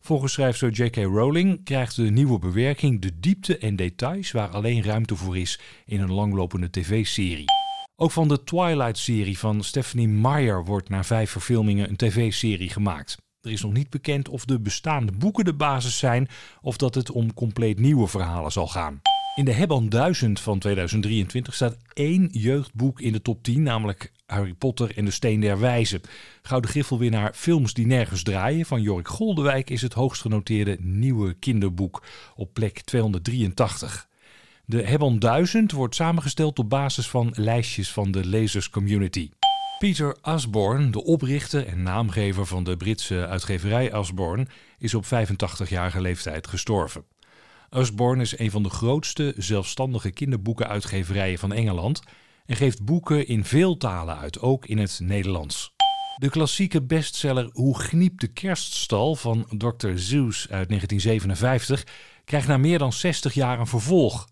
Volgens 0.00 0.32
schrijfster 0.32 0.70
J.K. 0.70 0.96
Rowling 0.96 1.64
krijgt 1.64 1.96
de 1.96 2.10
nieuwe 2.10 2.38
bewerking 2.38 3.00
de 3.00 3.10
diepte 3.20 3.58
en 3.58 3.76
details 3.76 4.30
waar 4.30 4.48
alleen 4.48 4.82
ruimte 4.82 5.16
voor 5.16 5.38
is 5.38 5.60
in 5.86 6.00
een 6.00 6.12
langlopende 6.12 6.70
tv-serie. 6.70 7.67
Ook 8.00 8.10
van 8.10 8.28
de 8.28 8.44
Twilight-serie 8.44 9.38
van 9.38 9.64
Stephanie 9.64 10.08
Meyer 10.08 10.64
wordt 10.64 10.88
na 10.88 11.04
vijf 11.04 11.30
verfilmingen 11.30 11.88
een 11.88 11.96
tv-serie 11.96 12.68
gemaakt. 12.68 13.16
Er 13.40 13.50
is 13.50 13.62
nog 13.62 13.72
niet 13.72 13.90
bekend 13.90 14.28
of 14.28 14.44
de 14.44 14.60
bestaande 14.60 15.12
boeken 15.12 15.44
de 15.44 15.54
basis 15.54 15.98
zijn 15.98 16.28
of 16.60 16.76
dat 16.76 16.94
het 16.94 17.10
om 17.10 17.34
compleet 17.34 17.78
nieuwe 17.78 18.06
verhalen 18.06 18.52
zal 18.52 18.66
gaan. 18.66 19.00
In 19.34 19.44
de 19.44 19.52
Hebban 19.52 19.88
1000 19.88 20.40
van 20.40 20.58
2023 20.58 21.54
staat 21.54 21.76
één 21.92 22.28
jeugdboek 22.32 23.00
in 23.00 23.12
de 23.12 23.22
top 23.22 23.42
10, 23.42 23.62
namelijk 23.62 24.12
Harry 24.26 24.54
Potter 24.54 24.96
en 24.96 25.04
de 25.04 25.10
Steen 25.10 25.40
der 25.40 25.60
Wijzen. 25.60 26.00
Gouden 26.42 26.70
Griffelwinnaar 26.70 27.32
Films 27.34 27.74
die 27.74 27.86
nergens 27.86 28.22
draaien 28.22 28.66
van 28.66 28.82
Jorik 28.82 29.08
Goldewijk 29.08 29.70
is 29.70 29.82
het 29.82 29.92
hoogst 29.92 30.20
genoteerde 30.20 30.76
nieuwe 30.80 31.34
kinderboek 31.34 32.02
op 32.36 32.52
plek 32.52 32.80
283. 32.80 34.07
De 34.70 34.82
Hebban 34.82 35.18
1000 35.18 35.72
wordt 35.72 35.94
samengesteld 35.94 36.58
op 36.58 36.68
basis 36.68 37.08
van 37.08 37.32
lijstjes 37.36 37.92
van 37.92 38.10
de 38.10 38.26
Lezers 38.26 38.70
Community. 38.70 39.30
Peter 39.78 40.16
Asborn, 40.20 40.90
de 40.90 41.04
oprichter 41.04 41.66
en 41.66 41.82
naamgever 41.82 42.46
van 42.46 42.64
de 42.64 42.76
Britse 42.76 43.26
uitgeverij 43.26 43.92
Asborn, 43.92 44.48
is 44.78 44.94
op 44.94 45.04
85-jarige 45.04 46.00
leeftijd 46.00 46.46
gestorven. 46.46 47.04
Asborn 47.68 48.20
is 48.20 48.38
een 48.38 48.50
van 48.50 48.62
de 48.62 48.68
grootste 48.68 49.34
zelfstandige 49.36 50.10
kinderboekenuitgeverijen 50.10 51.38
van 51.38 51.52
Engeland 51.52 52.02
en 52.46 52.56
geeft 52.56 52.84
boeken 52.84 53.26
in 53.26 53.44
veel 53.44 53.76
talen 53.76 54.18
uit, 54.18 54.40
ook 54.40 54.66
in 54.66 54.78
het 54.78 55.00
Nederlands. 55.02 55.74
De 56.16 56.30
klassieke 56.30 56.82
bestseller 56.82 57.50
Hoe 57.52 57.78
gniept 57.78 58.20
de 58.20 58.28
kerststal 58.28 59.16
van 59.16 59.46
Dr. 59.48 59.90
Zeus 59.94 60.46
uit 60.50 60.68
1957 60.68 61.86
krijgt 62.24 62.48
na 62.48 62.56
meer 62.56 62.78
dan 62.78 62.92
60 62.92 63.34
jaar 63.34 63.60
een 63.60 63.66
vervolg. 63.66 64.26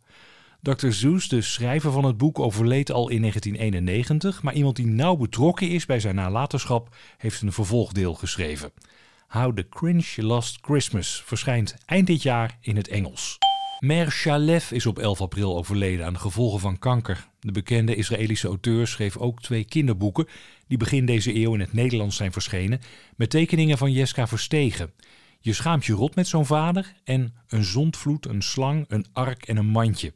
Dr. 0.63 0.91
Zeus, 0.91 1.29
de 1.29 1.41
schrijver 1.41 1.93
van 1.93 2.05
het 2.05 2.17
boek, 2.17 2.39
overleed 2.39 2.91
al 2.91 3.09
in 3.09 3.21
1991, 3.21 4.43
maar 4.43 4.55
iemand 4.55 4.77
die 4.77 4.87
nauw 4.87 5.17
betrokken 5.17 5.69
is 5.69 5.87
bij 5.87 6.01
zijn 6.01 6.15
nalatenschap 6.15 6.97
heeft 7.17 7.43
een 7.43 7.53
vervolgdeel 7.53 8.15
geschreven. 8.15 8.73
How 9.29 9.57
the 9.57 9.69
Cringe 9.69 10.23
Lost 10.23 10.59
Christmas 10.61 11.23
verschijnt 11.25 11.77
eind 11.87 12.07
dit 12.07 12.23
jaar 12.23 12.59
in 12.61 12.77
het 12.77 12.89
Engels. 12.89 13.39
Mer 13.81 14.11
Shalev 14.11 14.71
is 14.71 14.87
op 14.87 14.99
11 14.99 15.21
april 15.21 15.57
overleden 15.57 16.07
aan 16.07 16.13
de 16.13 16.19
gevolgen 16.19 16.61
van 16.61 16.79
kanker. 16.79 17.29
De 17.41 17.53
bekende 17.53 17.95
Israëlische 17.95 18.49
auteur 18.49 18.87
schreef 18.87 19.17
ook 19.17 19.43
twee 19.43 19.65
kinderboeken 19.65 20.27
die 20.67 20.79
begin 20.79 21.07
deze 21.07 21.35
eeuw 21.35 21.55
in 21.55 21.61
het 21.61 21.73
Nederlands 21.73 22.17
zijn 22.17 22.33
verschenen 22.33 22.81
met 23.17 23.31
tekeningen 23.31 23.79
van 23.79 23.93
Jeska 23.93 24.27
Verstegen. 24.27 24.93
Je 25.41 25.53
schaamt 25.53 25.85
je 25.85 25.93
rot 25.93 26.15
met 26.15 26.27
zo'n 26.27 26.47
vader 26.47 26.93
en 27.05 27.35
een 27.49 27.65
zondvloed, 27.65 28.27
een 28.27 28.43
slang, 28.43 28.85
een 28.89 29.07
ark 29.13 29.47
en 29.47 29.57
een 29.57 29.67
mandje. 29.67 30.13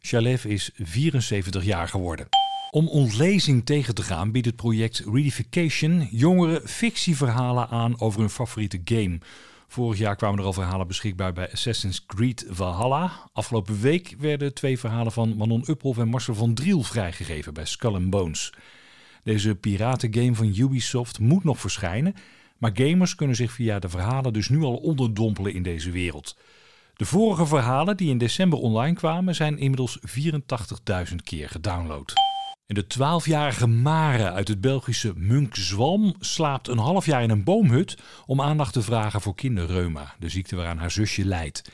Shalev 0.00 0.44
is 0.44 0.70
74 0.74 1.64
jaar 1.64 1.88
geworden. 1.88 2.28
Om 2.70 2.88
ontlezing 2.88 3.64
tegen 3.64 3.94
te 3.94 4.02
gaan 4.02 4.32
biedt 4.32 4.46
het 4.46 4.56
project 4.56 4.98
Readification 4.98 6.08
jongeren 6.10 6.68
fictieverhalen 6.68 7.68
aan 7.68 8.00
over 8.00 8.20
hun 8.20 8.30
favoriete 8.30 8.80
game. 8.84 9.18
Vorig 9.68 9.98
jaar 9.98 10.16
kwamen 10.16 10.38
er 10.38 10.44
al 10.44 10.52
verhalen 10.52 10.86
beschikbaar 10.86 11.32
bij 11.32 11.52
Assassin's 11.52 12.06
Creed 12.06 12.46
Valhalla. 12.48 13.12
Afgelopen 13.32 13.80
week 13.80 14.14
werden 14.18 14.54
twee 14.54 14.78
verhalen 14.78 15.12
van 15.12 15.36
Manon 15.36 15.64
Uphoff 15.66 15.98
en 15.98 16.08
Marcel 16.08 16.34
van 16.34 16.54
Driel 16.54 16.82
vrijgegeven 16.82 17.54
bij 17.54 17.64
Skull 17.64 18.08
Bones. 18.08 18.52
Deze 19.22 19.54
piratengame 19.54 20.34
van 20.34 20.54
Ubisoft 20.56 21.18
moet 21.18 21.44
nog 21.44 21.58
verschijnen, 21.58 22.14
maar 22.58 22.70
gamers 22.74 23.14
kunnen 23.14 23.36
zich 23.36 23.52
via 23.52 23.78
de 23.78 23.88
verhalen 23.88 24.32
dus 24.32 24.48
nu 24.48 24.62
al 24.62 24.76
onderdompelen 24.76 25.54
in 25.54 25.62
deze 25.62 25.90
wereld. 25.90 26.36
De 26.96 27.04
vorige 27.04 27.46
verhalen 27.46 27.96
die 27.96 28.10
in 28.10 28.18
december 28.18 28.58
online 28.58 28.94
kwamen 28.94 29.34
zijn 29.34 29.58
inmiddels 29.58 29.98
84.000 31.08 31.14
keer 31.24 31.48
gedownload. 31.48 32.12
De 32.66 32.84
12-jarige 32.84 33.66
Mare 33.66 34.32
uit 34.32 34.48
het 34.48 34.60
Belgische 34.60 35.12
Munkzwalm 35.16 36.14
slaapt 36.18 36.68
een 36.68 36.78
half 36.78 37.06
jaar 37.06 37.22
in 37.22 37.30
een 37.30 37.44
boomhut 37.44 37.98
om 38.26 38.40
aandacht 38.40 38.72
te 38.72 38.82
vragen 38.82 39.20
voor 39.20 39.34
kinderreuma, 39.34 40.14
de 40.18 40.28
ziekte 40.28 40.56
waaraan 40.56 40.78
haar 40.78 40.90
zusje 40.90 41.24
lijdt. 41.24 41.70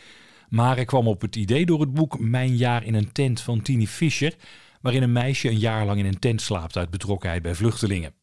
Mare 0.48 0.84
kwam 0.84 1.08
op 1.08 1.20
het 1.20 1.36
idee 1.36 1.66
door 1.66 1.80
het 1.80 1.94
boek 1.94 2.18
Mijn 2.18 2.56
jaar 2.56 2.84
in 2.84 2.94
een 2.94 3.12
tent 3.12 3.40
van 3.40 3.62
Tini 3.62 3.86
Fischer, 3.86 4.34
waarin 4.80 5.02
een 5.02 5.12
meisje 5.12 5.48
een 5.48 5.58
jaar 5.58 5.86
lang 5.86 5.98
in 5.98 6.06
een 6.06 6.18
tent 6.18 6.42
slaapt 6.42 6.76
uit 6.76 6.90
betrokkenheid 6.90 7.42
bij 7.42 7.54
vluchtelingen. 7.54 8.21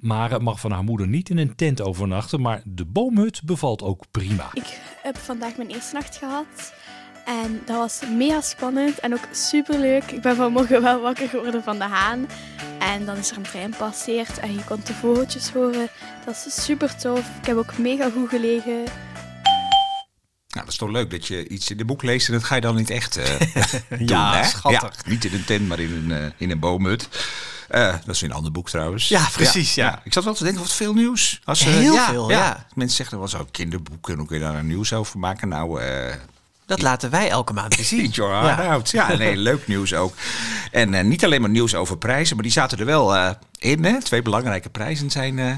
Mare 0.00 0.40
mag 0.40 0.60
van 0.60 0.70
haar 0.72 0.84
moeder 0.84 1.08
niet 1.08 1.30
in 1.30 1.38
een 1.38 1.54
tent 1.54 1.80
overnachten, 1.80 2.40
maar 2.40 2.62
de 2.64 2.84
boomhut 2.84 3.42
bevalt 3.44 3.82
ook 3.82 4.04
prima. 4.10 4.48
Ik 4.52 4.78
heb 5.02 5.18
vandaag 5.18 5.56
mijn 5.56 5.68
eerste 5.70 5.94
nacht 5.94 6.16
gehad. 6.16 6.72
En 7.24 7.62
dat 7.66 7.76
was 7.76 8.00
mega 8.16 8.40
spannend 8.40 8.98
en 8.98 9.12
ook 9.12 9.28
super 9.32 9.78
leuk. 9.78 10.04
Ik 10.10 10.22
ben 10.22 10.36
vanmorgen 10.36 10.82
wel 10.82 11.00
wakker 11.00 11.28
geworden 11.28 11.62
van 11.62 11.78
de 11.78 11.84
haan. 11.84 12.26
En 12.78 13.04
dan 13.06 13.16
is 13.16 13.30
er 13.30 13.36
een 13.36 13.42
trein 13.42 13.74
passeerd 13.78 14.38
en 14.38 14.52
je 14.54 14.64
kon 14.64 14.80
de 14.84 14.94
vogeltjes 14.94 15.50
horen. 15.50 15.88
Dat 16.24 16.44
is 16.46 16.64
super 16.64 16.96
tof. 16.96 17.30
Ik 17.40 17.46
heb 17.46 17.56
ook 17.56 17.78
mega 17.78 18.10
goed 18.10 18.28
gelegen. 18.28 18.84
Nou, 20.48 20.64
dat 20.64 20.68
is 20.68 20.76
toch 20.76 20.90
leuk 20.90 21.10
dat 21.10 21.26
je 21.26 21.48
iets 21.48 21.70
in 21.70 21.76
de 21.76 21.84
boek 21.84 22.02
leest 22.02 22.26
en 22.26 22.32
dat 22.32 22.44
ga 22.44 22.54
je 22.54 22.60
dan 22.60 22.76
niet 22.76 22.90
echt 22.90 23.16
eh 23.16 23.40
doen, 23.98 24.06
Ja, 24.06 24.36
hè? 24.36 24.44
schattig. 24.44 25.04
Ja, 25.04 25.10
niet 25.10 25.24
in 25.24 25.32
een 25.34 25.44
tent, 25.44 25.68
maar 25.68 25.78
in 25.80 25.92
een, 25.92 26.12
eh, 26.24 26.30
in 26.36 26.50
een 26.50 26.58
boomhut. 26.58 27.08
Eh, 27.70 27.92
dat 28.04 28.14
is 28.14 28.20
een 28.22 28.32
ander 28.32 28.52
boek 28.52 28.68
trouwens. 28.68 29.08
Ja, 29.08 29.28
precies, 29.32 29.74
ja. 29.74 30.00
Ik 30.04 30.12
zat 30.12 30.24
wel 30.24 30.34
te 30.34 30.44
denken, 30.44 30.62
wat 30.62 30.72
veel 30.72 30.94
nieuws. 30.94 31.40
Als, 31.44 31.60
eh, 31.60 31.66
Heel 31.66 31.96
veel, 31.96 32.30
ja. 32.30 32.66
Mensen 32.74 32.96
zeggen, 32.96 33.18
wel 33.18 33.28
zo 33.28 33.46
kinderboeken, 33.50 34.16
hoe 34.16 34.26
kun 34.26 34.38
je 34.38 34.42
daar 34.44 34.54
een 34.54 34.66
nieuws 34.66 34.92
over 34.92 35.18
maken? 35.18 35.48
Nou, 35.48 35.80
eh 35.82 36.14
Dat 36.66 36.82
laten 36.82 37.10
wij 37.10 37.28
elke 37.30 37.52
maand 37.52 37.76
weer 37.76 37.84
zien. 37.84 38.00
Eat 38.04 38.14
your 38.14 38.32
heart 38.32 38.58
Ja. 38.58 38.72
out. 38.72 38.90
Ja, 38.90 39.16
nee, 39.16 39.36
leuk 39.50 39.66
nieuws 39.66 39.94
ook. 39.94 40.14
En 40.70 40.94
eh, 40.94 41.04
niet 41.04 41.24
alleen 41.24 41.40
maar 41.40 41.50
nieuws 41.50 41.74
over 41.74 41.98
prijzen, 41.98 42.34
maar 42.34 42.44
die 42.44 42.52
zaten 42.52 42.78
er 42.78 42.84
wel 42.86 43.16
eh, 43.16 43.30
in. 43.58 43.84
Hè? 43.84 44.00
Twee 44.00 44.22
belangrijke 44.22 44.68
prijzen 44.70 45.10
zijn 45.10 45.38
eh, 45.38 45.52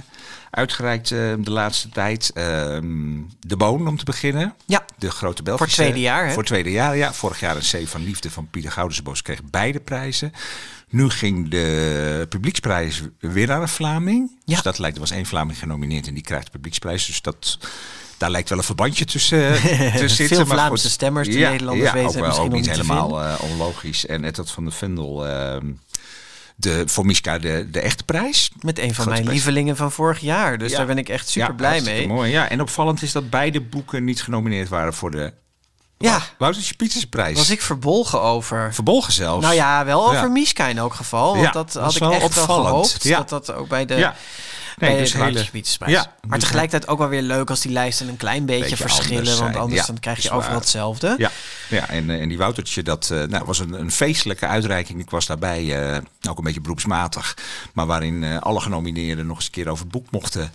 uitgereikt 0.50 1.10
eh, 1.10 1.18
de 1.38 1.50
laatste 1.50 1.88
tijd. 1.88 2.30
Ehm, 2.34 3.20
de 3.40 3.56
Boon, 3.56 3.88
om 3.88 3.96
te 3.98 4.04
beginnen. 4.04 4.54
Ja. 4.66 4.84
De 4.98 5.10
grote 5.10 5.42
Belgische... 5.42 5.74
Voor 5.74 5.84
het 5.84 5.92
tweede 5.92 6.06
jaar, 6.08 6.22
hè? 6.24 6.28
Voor 6.28 6.38
het 6.42 6.46
tweede 6.46 6.70
jaar, 6.70 6.96
ja. 6.96 7.12
Vorig 7.12 7.40
jaar 7.40 7.56
een 7.56 7.84
C 7.84 7.88
van 7.88 8.04
Liefde 8.04 8.30
van 8.30 8.48
Pieter 8.50 8.72
Goudensbos 8.72 9.22
kreeg 9.22 9.42
beide 9.42 9.80
prijzen. 9.80 10.32
Nu 10.92 11.10
ging 11.10 11.48
de 11.50 12.26
publieksprijs 12.28 13.02
weer 13.18 13.46
naar 13.46 13.62
een 13.62 13.68
Vlaming. 13.68 14.30
Ja. 14.44 14.54
Dus 14.54 14.62
dat 14.62 14.78
lijkt, 14.78 14.94
er 14.96 15.02
was 15.02 15.10
één 15.10 15.26
Vlaming 15.26 15.58
genomineerd 15.58 16.06
en 16.06 16.14
die 16.14 16.22
krijgt 16.22 16.44
de 16.44 16.50
publieksprijs. 16.52 17.06
Dus 17.06 17.22
dat... 17.22 17.58
Daar 18.18 18.30
lijkt 18.30 18.48
wel 18.48 18.58
een 18.58 18.64
verbandje 18.64 19.04
tussen 19.04 19.48
eh, 19.48 19.62
te 19.96 20.08
zitten. 20.08 20.36
Veel 20.36 20.46
maar 20.46 20.56
Vlaamse 20.56 20.82
goed. 20.82 20.92
stemmers, 20.92 21.28
de 21.28 21.38
ja, 21.38 21.50
Nederlanders 21.50 21.88
ja, 21.90 21.94
weten 21.94 22.20
ook, 22.20 22.26
misschien 22.26 22.46
ook 22.46 22.52
niet 22.52 22.70
helemaal 22.70 23.22
eh, 23.22 23.34
onlogisch. 23.50 24.06
En 24.06 24.24
Edward 24.24 24.50
van 24.50 24.64
der 24.64 24.72
Vendel, 24.72 25.26
ehm, 25.28 25.66
de, 26.56 26.82
voor 26.86 27.06
Miska 27.06 27.38
de, 27.38 27.68
de 27.70 27.80
echte 27.80 28.04
prijs. 28.04 28.50
Met 28.60 28.78
een 28.78 28.84
van 28.84 28.94
Grote 28.94 29.08
mijn 29.10 29.22
prijs. 29.22 29.36
lievelingen 29.36 29.76
van 29.76 29.92
vorig 29.92 30.20
jaar. 30.20 30.58
Dus 30.58 30.70
Ja. 30.70 30.76
daar 30.76 30.86
ben 30.86 30.98
ik 30.98 31.08
echt 31.08 31.28
super 31.28 31.48
Ja, 31.48 31.54
blij 31.54 31.80
mee. 31.80 32.06
Mooi, 32.06 32.30
ja. 32.30 32.48
En 32.48 32.60
opvallend 32.60 33.02
is 33.02 33.12
dat 33.12 33.30
beide 33.30 33.60
boeken 33.60 34.04
niet 34.04 34.22
genomineerd 34.22 34.68
waren 34.68 34.94
voor 34.94 35.10
de 35.10 35.32
Ja, 36.02 36.20
Woutertje 36.38 36.74
Pietersprijs. 36.74 37.36
was 37.36 37.50
ik 37.50 37.62
verbolgen 37.62 38.22
over. 38.22 38.74
Verbolgen 38.74 39.12
zelfs. 39.12 39.42
Nou 39.42 39.54
ja, 39.54 39.84
wel 39.84 40.08
over 40.08 40.32
Ja. 40.32 40.66
In 40.68 40.78
elk 40.78 40.94
geval. 40.94 41.30
Want 41.32 41.44
Ja, 41.44 41.50
dat 41.50 41.72
had 41.74 41.96
ik 41.96 42.02
echt 42.02 42.34
wel 42.34 42.44
gehoopt. 42.46 43.02
Ja. 43.02 43.16
Dat 43.16 43.28
dat 43.28 43.52
ook 43.54 43.68
bij 43.68 43.86
de, 43.86 43.94
Ja. 43.94 44.16
Nee, 44.78 44.98
dus 44.98 45.12
hele- 45.12 45.44
Pietersprijs. 45.50 45.92
Ja, 45.92 46.12
maar 46.20 46.38
dus 46.38 46.40
tegelijkertijd 46.48 46.90
ook 46.92 46.98
wel 46.98 47.08
weer 47.08 47.22
leuk 47.22 47.50
als 47.50 47.60
die 47.60 47.72
lijsten 47.72 48.08
een 48.08 48.16
klein 48.16 48.44
beetje, 48.44 48.60
Beetje 48.60 48.76
verschillen. 48.76 49.16
anders 49.18 49.38
Want 49.38 49.56
anders 49.56 49.86
dan 49.86 49.98
krijg 50.00 50.22
je 50.22 50.30
overal 50.30 50.58
hetzelfde. 50.58 51.14
Ja, 51.18 51.30
ja 51.68 51.88
en, 51.88 52.10
eh, 52.10 52.20
en 52.20 52.28
die 52.28 52.38
Woutertje, 52.38 52.82
dat 52.82 53.10
eh, 53.10 53.22
nou, 53.22 53.44
was 53.44 53.58
een, 53.58 53.72
een 53.72 53.90
feestelijke 53.92 54.46
uitreiking. 54.46 55.00
Ik 55.00 55.10
was 55.10 55.26
daarbij, 55.26 55.92
eh, 55.92 55.98
ook 56.28 56.38
een 56.38 56.44
beetje 56.44 56.60
beroepsmatig. 56.60 57.36
Maar 57.72 57.86
waarin 57.86 58.40
alle 58.40 58.60
genomineerden 58.60 59.26
nog 59.26 59.36
eens 59.36 59.44
een 59.46 59.50
keer 59.52 59.68
over 59.68 59.82
het 59.84 59.92
boek 59.92 60.10
mochten 60.10 60.52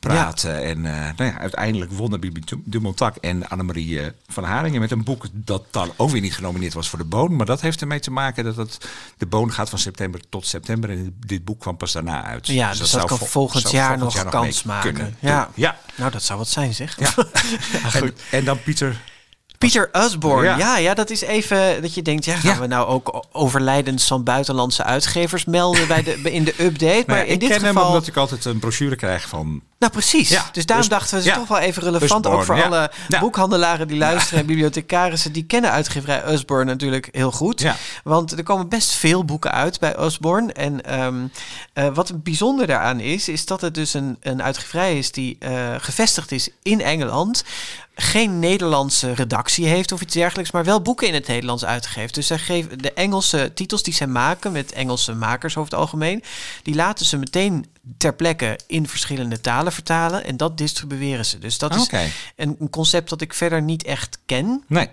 praten. 0.00 0.62
En 0.62 0.86
eh, 0.86 0.92
nou 1.16 1.30
ja, 1.30 1.38
uiteindelijk 1.38 1.92
wonnen 1.92 2.20
Bibi 2.20 2.42
Dumontak 2.64 3.16
en 3.16 3.48
Annemarie 3.48 4.00
eh, 4.00 4.06
van 4.28 4.44
Haringen 4.44 4.80
met 4.80 4.90
een 4.90 5.04
boek 5.04 5.26
dat 5.32 5.64
dan 5.70 5.92
ook 5.96 6.10
weer 6.10 6.20
niet 6.20 6.34
genomineerd 6.34 6.74
was 6.74 6.88
voor 6.88 6.98
de 6.98 7.04
Boon. 7.04 7.36
Maar 7.36 7.46
dat 7.46 7.60
heeft 7.60 7.80
ermee 7.80 8.00
te 8.00 8.10
maken 8.10 8.44
dat 8.44 8.56
het, 8.56 8.78
de 9.18 9.26
Boon 9.26 9.52
gaat 9.52 9.70
van 9.70 9.78
september 9.78 10.20
tot 10.28 10.46
september. 10.46 10.90
En 10.90 11.16
dit 11.26 11.44
boek 11.44 11.60
kwam 11.60 11.76
pas 11.76 11.92
daarna 11.92 12.24
uit. 12.24 12.46
Ja, 12.46 12.68
dus 12.70 12.78
dat, 12.78 12.88
zou 12.88 13.06
kan 13.06 13.18
vol- 13.18 13.26
volgend 13.26 13.70
jaar 13.70 13.98
volgend 13.98 14.22
nog 14.24 14.32
kans 14.32 14.62
maken. 14.62 14.94
kunnen 14.94 15.16
Ja. 15.20 15.50
ja. 15.54 15.78
Nou, 15.94 16.10
dat 16.10 16.22
zou 16.22 16.38
wat 16.38 16.48
zijn, 16.48 16.74
zeg. 16.74 16.98
Ja. 16.98 17.14
En, 18.00 18.14
en 18.30 18.44
dan 18.44 18.62
Pieter 18.62 19.00
Pieter 19.58 19.90
Usborne, 19.92 20.44
ja. 20.48 20.56
Ja. 20.56 20.76
ja, 20.78 20.94
dat 20.94 21.10
is 21.10 21.20
even 21.20 21.82
dat 21.82 21.94
je 21.94 22.02
denkt, 22.02 22.24
ja, 22.24 22.36
gaan 22.36 22.54
Ja. 22.54 22.60
we 22.60 22.66
nou 22.66 22.86
ook 22.86 23.24
overlijdens 23.32 24.06
van 24.06 24.24
buitenlandse 24.24 24.84
uitgevers 24.84 25.44
melden 25.44 25.86
bij 25.88 26.02
de, 26.02 26.20
in 26.20 26.44
de 26.44 26.54
update? 26.64 27.04
Maar 27.06 27.16
Nou 27.16 27.26
in 27.28 27.32
ik 27.32 27.40
dit 27.40 27.48
ken 27.48 27.60
hem 27.60 27.72
geval, 27.74 27.88
omdat 27.88 28.06
ik 28.06 28.16
altijd 28.16 28.44
een 28.44 28.58
brochure 28.58 28.96
krijg 28.96 29.28
van 29.28 29.62
nou 29.80 29.92
precies. 29.92 30.28
Ja, 30.28 30.48
dus 30.52 30.66
daarom 30.66 30.88
dus- 30.88 30.98
dachten 30.98 31.10
we, 31.10 31.16
het 31.16 31.26
is 31.26 31.32
ja. 31.32 31.38
toch 31.38 31.48
wel 31.48 31.58
even 31.58 31.82
relevant, 31.82 32.24
Usborne, 32.24 32.38
ook 32.38 32.44
voor 32.44 32.56
ja. 32.56 32.64
alle 32.64 32.90
boekhandelaren 33.20 33.88
die 33.88 33.98
luisteren 33.98 34.40
en 34.40 34.46
bibliothecarissen, 34.46 35.32
die 35.32 35.44
kennen 35.44 35.70
uitgeverij 35.70 36.32
Usborne 36.32 36.64
natuurlijk 36.64 37.08
heel 37.12 37.30
goed. 37.30 37.64
Want 38.04 38.32
er 38.32 38.42
komen 38.42 38.68
best 38.68 38.92
veel 38.92 39.24
boeken 39.24 39.52
uit 39.52 39.80
bij 39.80 39.98
Osborne. 39.98 40.52
En 40.52 40.84
ehm, 40.84 41.26
eh, 41.72 41.94
wat 41.94 42.22
bijzonder 42.22 42.66
daaraan 42.66 43.00
is, 43.00 43.28
is 43.28 43.46
dat 43.46 43.60
het 43.60 43.74
dus 43.74 43.94
een, 43.94 44.16
een 44.20 44.42
uitgeverij 44.42 44.98
is 44.98 45.12
die 45.12 45.36
eh, 45.38 45.74
gevestigd 45.78 46.32
is 46.32 46.48
in 46.62 46.80
Engeland. 46.80 47.44
Geen 47.94 48.38
Nederlandse 48.38 49.12
redactie 49.12 49.66
heeft 49.66 49.92
of 49.92 50.00
iets 50.00 50.14
dergelijks, 50.14 50.50
maar 50.50 50.64
wel 50.64 50.82
boeken 50.82 51.08
in 51.08 51.14
het 51.14 51.26
Nederlands 51.26 51.64
uitgeeft. 51.64 52.14
Dus 52.14 52.26
zij 52.26 52.38
geven 52.38 52.78
de 52.82 52.92
Engelse 52.92 53.50
titels 53.54 53.82
die 53.82 53.94
zij 53.94 54.06
maken 54.06 54.52
met 54.52 54.72
Engelse 54.72 55.14
makers 55.14 55.56
over 55.56 55.70
het 55.70 55.80
algemeen, 55.80 56.22
die 56.62 56.74
laten 56.74 57.06
ze 57.06 57.16
meteen 57.16 57.66
ter 57.96 58.14
plekke 58.14 58.58
in 58.66 58.88
verschillende 58.88 59.40
talen 59.40 59.69
vertalen 59.72 60.24
en 60.24 60.36
dat 60.36 60.58
distribueren 60.58 61.26
ze. 61.26 61.38
Dus 61.38 61.58
dat 61.58 61.74
is 61.74 61.90
een 62.36 62.70
concept 62.70 63.08
dat 63.08 63.20
ik 63.20 63.34
verder 63.34 63.62
niet 63.62 63.84
echt 63.84 64.18
ken. 64.26 64.64
Nee. 64.66 64.88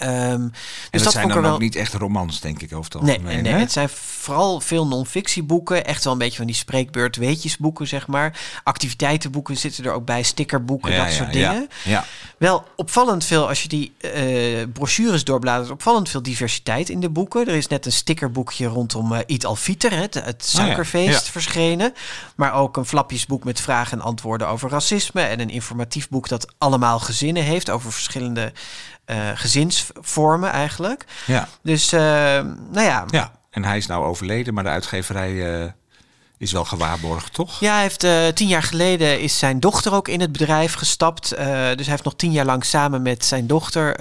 Ehm, 0.00 0.48
dus 0.90 1.02
dat, 1.02 1.12
zijn 1.12 1.28
dan 1.28 1.42
wel. 1.42 1.52
ook 1.52 1.60
niet 1.60 1.76
echt 1.76 1.94
romans, 1.94 2.40
denk 2.40 2.62
ik, 2.62 2.74
over 2.74 2.92
het 2.92 3.02
Nee, 3.02 3.16
algemeen. 3.16 3.42
nee, 3.42 3.52
hè? 3.52 3.58
het 3.58 3.72
zijn 3.72 3.88
vooral 3.88 4.60
veel 4.60 4.86
non-fictieboeken. 4.86 5.84
Echt 5.84 6.04
wel 6.04 6.12
een 6.12 6.18
beetje 6.18 6.36
van 6.36 6.46
die 6.46 6.54
spreekbeurt 6.54 7.16
weetjesboeken, 7.16 7.86
zeg 7.86 8.06
maar. 8.06 8.40
Activiteitenboeken 8.64 9.56
zitten 9.56 9.84
er 9.84 9.92
ook 9.92 10.04
bij, 10.04 10.22
stickerboeken, 10.22 10.92
Ja, 10.92 10.96
dat 10.96 11.06
ja, 11.06 11.12
soort 11.16 11.32
dingen. 11.32 11.68
Ja. 11.84 12.04
Wel 12.38 12.64
opvallend 12.76 13.24
veel, 13.24 13.48
als 13.48 13.62
je 13.62 13.68
die 13.68 13.92
eh, 13.98 14.66
brochures 14.72 15.24
doorbladert, 15.24 15.70
opvallend 15.70 16.08
veel 16.08 16.22
diversiteit 16.22 16.88
in 16.88 17.00
de 17.00 17.10
boeken. 17.10 17.46
Er 17.48 17.54
is 17.54 17.66
net 17.66 17.86
een 17.86 17.92
stickerboekje 17.92 18.66
rondom 18.66 19.12
eh 19.12 19.20
Eat 19.26 19.44
Al-Fitr, 19.44 19.92
het, 19.94 20.14
het 20.14 20.44
suikerfeest, 20.44 21.24
ja. 21.26 21.32
verschenen. 21.32 21.94
Maar 22.36 22.54
ook 22.54 22.76
een 22.76 22.86
flapjesboek 22.86 23.44
met 23.44 23.60
vragen 23.60 23.98
en 23.98 24.04
antwoorden 24.04 24.48
over 24.48 24.70
racisme. 24.70 25.20
En 25.20 25.40
een 25.40 25.50
informatief 25.50 26.08
boek 26.08 26.28
dat 26.28 26.46
allemaal 26.58 26.98
gezinnen 26.98 27.42
heeft 27.42 27.70
over 27.70 27.92
verschillende 27.92 28.52
eh, 29.10 29.28
gezinsvormen 29.34 30.50
eigenlijk. 30.50 31.04
Ja. 31.26 31.48
Dus, 31.62 31.92
eh, 31.92 32.00
nou 32.70 32.80
ja, 32.80 33.04
ja, 33.10 33.32
en 33.50 33.64
hij 33.64 33.76
is 33.76 33.86
nou 33.86 34.04
overleden, 34.04 34.54
maar 34.54 34.64
de 34.64 34.70
uitgeverij 34.70 35.62
eh, 35.62 35.70
is 36.38 36.52
wel 36.52 36.64
gewaarborgd, 36.64 37.34
toch? 37.34 37.60
Ja, 37.60 37.72
hij 37.72 37.82
heeft 37.82 38.36
tien 38.36 38.48
jaar 38.48 38.62
geleden 38.62 39.20
is 39.20 39.38
zijn 39.38 39.60
dochter 39.60 39.94
ook 39.94 40.08
in 40.08 40.20
het 40.20 40.32
bedrijf 40.32 40.74
gestapt. 40.74 41.28
Dus 41.28 41.38
hij 41.38 41.84
heeft 41.84 42.04
nog 42.04 42.14
tien 42.16 42.32
jaar 42.32 42.44
lang 42.44 42.64
samen 42.64 43.02
met 43.02 43.24
zijn 43.24 43.46
dochter 43.46 43.96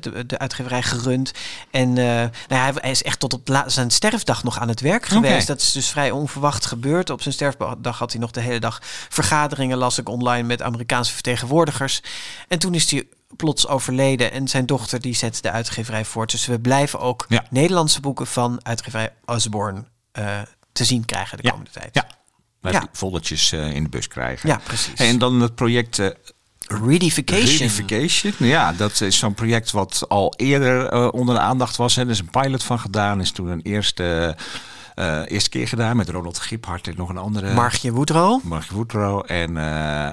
de, 0.00 0.26
de, 0.26 0.38
uitgeverij 0.38 0.82
gerund. 0.82 1.32
En 1.70 1.92
nou 1.92 2.30
ja, 2.48 2.72
hij 2.74 2.90
is 2.90 3.02
echt 3.02 3.20
tot 3.20 3.34
op 3.34 3.62
zijn 3.66 3.90
sterfdag 3.90 4.44
nog 4.44 4.58
aan 4.58 4.68
het 4.68 4.80
werk 4.80 5.06
geweest. 5.06 5.32
Okay. 5.32 5.44
Dat 5.44 5.60
is 5.60 5.72
dus 5.72 5.88
vrij 5.88 6.10
onverwacht 6.10 6.66
gebeurd. 6.66 7.10
Op 7.10 7.22
zijn 7.22 7.34
sterfdag 7.34 7.98
had 7.98 8.12
hij 8.12 8.20
nog 8.20 8.30
de 8.30 8.40
hele 8.40 8.60
dag 8.60 8.80
vergaderingen, 9.08 9.78
las 9.78 9.98
ik 9.98 10.08
online 10.08 10.46
met 10.46 10.62
Amerikaanse 10.62 11.12
vertegenwoordigers. 11.12 12.02
En 12.48 12.58
toen 12.58 12.74
is 12.74 12.90
hij 12.90 13.04
plots 13.36 13.66
overleden 13.66 14.32
en 14.32 14.48
zijn 14.48 14.66
dochter 14.66 15.00
die 15.00 15.14
zet 15.14 15.42
de 15.42 15.50
uitgeverij 15.50 16.04
voort. 16.04 16.30
Dus 16.30 16.46
we 16.46 16.60
blijven 16.60 17.00
ook 17.00 17.26
ja. 17.28 17.44
Nederlandse 17.50 18.00
boeken 18.00 18.26
van 18.26 18.60
uitgeverij 18.62 19.12
Osborne 19.24 19.84
te 20.72 20.84
zien 20.84 21.04
krijgen 21.04 21.38
de 21.38 21.50
komende 21.50 21.70
tijd. 21.70 21.88
Ja, 21.92 22.06
ja. 22.70 22.88
foldertjes 22.92 23.52
uh, 23.52 23.74
in 23.74 23.82
de 23.82 23.88
bus 23.88 24.08
krijgen. 24.08 24.48
Ja, 24.48 24.60
precies. 24.64 25.00
En 25.00 25.18
dan 25.18 25.40
het 25.40 25.54
project... 25.54 25.98
Uh, 25.98 26.08
Reedification. 26.66 27.46
Reedification. 27.46 28.34
Ja, 28.38 28.72
dat 28.72 29.00
is 29.00 29.18
zo'n 29.18 29.34
project 29.34 29.70
wat 29.70 30.04
al 30.08 30.34
eerder 30.36 31.10
onder 31.12 31.34
de 31.34 31.40
aandacht 31.40 31.76
was. 31.76 31.96
Er 31.96 32.08
is 32.10 32.18
een 32.18 32.30
pilot 32.30 32.62
van 32.62 32.78
gedaan. 32.78 33.20
Is 33.20 33.30
toen 33.30 33.48
een 33.48 33.62
eerste 33.62 34.36
uh, 34.98 35.20
eerste 35.26 35.50
keer 35.50 35.68
gedaan 35.68 35.96
met 35.96 36.08
Ronald 36.08 36.38
Giphart 36.38 36.86
en 36.86 36.94
nog 36.96 37.08
een 37.08 37.16
andere. 37.16 37.54
Margje 37.54 37.92
Woodrow. 37.92 38.42
Margje 38.42 38.74
Woodrow. 38.74 39.24
En 39.26 39.48
uh, 39.48 39.54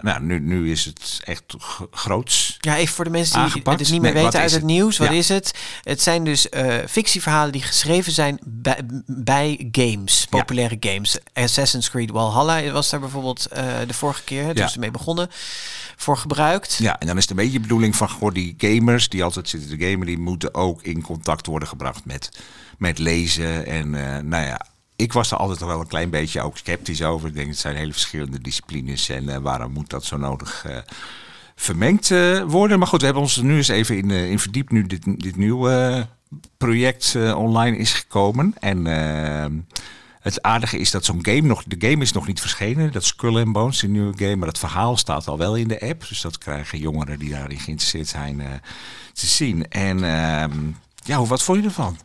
nou, 0.02 0.22
nu, 0.22 0.40
nu 0.40 0.72
is 0.72 0.86
het 0.86 1.22
echt 1.24 1.44
groots. 1.92 2.58
Ja, 2.60 2.78
even 2.78 2.96
voor 2.96 3.04
de 3.04 3.12
mensen 3.12 3.34
die 3.34 3.44
aangepakt. 3.44 3.80
het 3.80 3.92
niet 3.92 4.02
meer 4.02 4.14
nee, 4.14 4.24
weten 4.24 4.40
uit 4.40 4.52
het, 4.52 4.60
het, 4.60 4.70
nieuws. 4.70 4.98
Wat 4.98 5.08
ja. 5.08 5.14
is 5.14 5.30
het? 5.30 5.54
Het 5.84 6.02
zijn 6.02 6.24
dus 6.24 6.48
uh, 6.52 6.76
fictieverhalen 6.88 7.52
die 7.52 7.62
geschreven 7.62 8.12
zijn 8.12 8.40
bij, 8.44 8.82
bij 9.06 9.68
games, 9.72 10.28
populaire 10.30 10.78
ja. 10.80 10.92
games. 10.92 11.18
Assassin's 11.34 11.90
Creed 11.90 12.12
Valhalla 12.12 12.72
was 12.72 12.90
daar 12.90 13.00
bijvoorbeeld 13.00 13.50
de 13.88 13.94
vorige 13.94 14.24
keer, 14.24 14.46
toen 14.46 14.56
ja. 14.56 14.68
ze 14.68 14.80
mee 14.80 14.92
begonnen, 14.92 15.28
voor 15.96 16.18
gebruikt. 16.18 16.78
Ja, 16.82 17.00
en 17.00 17.08
dan 17.08 17.16
is 17.16 17.22
het 17.22 17.32
een 17.32 17.38
beetje 17.38 17.52
de 17.52 17.60
bedoeling 17.60 17.96
van 17.96 18.10
goh, 18.10 18.34
die 18.34 18.54
gamers 18.58 19.10
die 19.10 19.24
altijd 19.24 19.50
zitten 19.50 19.70
te 19.70 19.86
gamen, 19.86 20.08
die 20.08 20.18
moeten 20.18 20.54
ook 20.54 20.84
in 20.84 21.02
contact 21.02 21.46
worden 21.46 21.68
gebracht 21.68 22.06
met, 22.06 22.30
met 22.78 22.98
lezen. 22.98 23.66
En 23.66 23.90
nou 24.30 24.46
ja, 24.46 24.62
ik 24.96 25.14
was 25.14 25.32
er 25.32 25.38
altijd 25.38 25.60
wel 25.60 25.80
een 25.80 25.88
klein 25.88 26.10
beetje 26.10 26.42
ook 26.42 26.58
sceptisch 26.58 27.04
over. 27.04 27.28
Ik 27.28 27.34
denk, 27.34 27.48
het 27.48 27.58
zijn 27.58 27.76
hele 27.76 27.92
verschillende 27.92 28.42
disciplines 28.42 29.10
en 29.10 29.24
uh, 29.24 29.38
waarom 29.38 29.72
moet 29.72 29.90
dat 29.90 30.06
zo 30.06 30.18
nodig 30.18 30.66
uh, 30.68 30.78
vermengd 31.56 32.10
uh, 32.10 32.44
worden? 32.44 32.80
Maar 32.80 32.88
goed, 32.88 33.00
we 33.00 33.06
hebben 33.06 33.24
ons 33.24 33.38
nu 33.38 33.56
eens 33.56 33.68
even 33.68 33.98
in, 33.98 34.10
in 34.10 34.40
verdiept 34.40 34.72
nu 34.72 34.86
dit, 34.88 35.04
dit 35.22 35.36
nieuwe 35.36 36.08
project 36.58 37.16
online 37.36 37.78
is 37.78 37.94
gekomen. 37.94 38.54
En 38.60 38.86
het 40.20 40.42
aardige 40.42 40.78
is 40.78 40.92
dat 40.92 41.06
zo'n 41.06 41.26
game 41.26 41.42
nog, 41.42 41.64
de 41.64 41.90
game 41.90 42.02
is 42.02 42.12
nog 42.12 42.28
niet 42.28 42.42
verschenen. 42.42 42.92
Dat 42.92 43.04
Skull 43.04 43.38
and 43.38 43.52
Bones, 43.52 43.80
die 43.80 43.90
nieuwe 43.90 44.18
game, 44.18 44.36
maar 44.36 44.48
het 44.48 44.60
verhaal 44.60 44.98
staat 44.98 45.28
al 45.28 45.38
wel 45.38 45.56
in 45.56 45.68
de 45.68 45.82
app. 45.82 46.08
Dus 46.08 46.22
dat 46.22 46.38
krijgen 46.38 46.80
jongeren 46.80 47.20
die 47.20 47.30
daarin 47.30 47.60
geïnteresseerd 47.60 48.08
zijn 48.08 48.62
te 49.14 49.26
zien. 49.26 49.68
En 49.68 50.04
ehm, 50.04 50.60
ja, 51.04 51.26
wat 51.26 51.44
vond 51.44 51.60
je 51.60 51.66
ervan? 51.66 51.98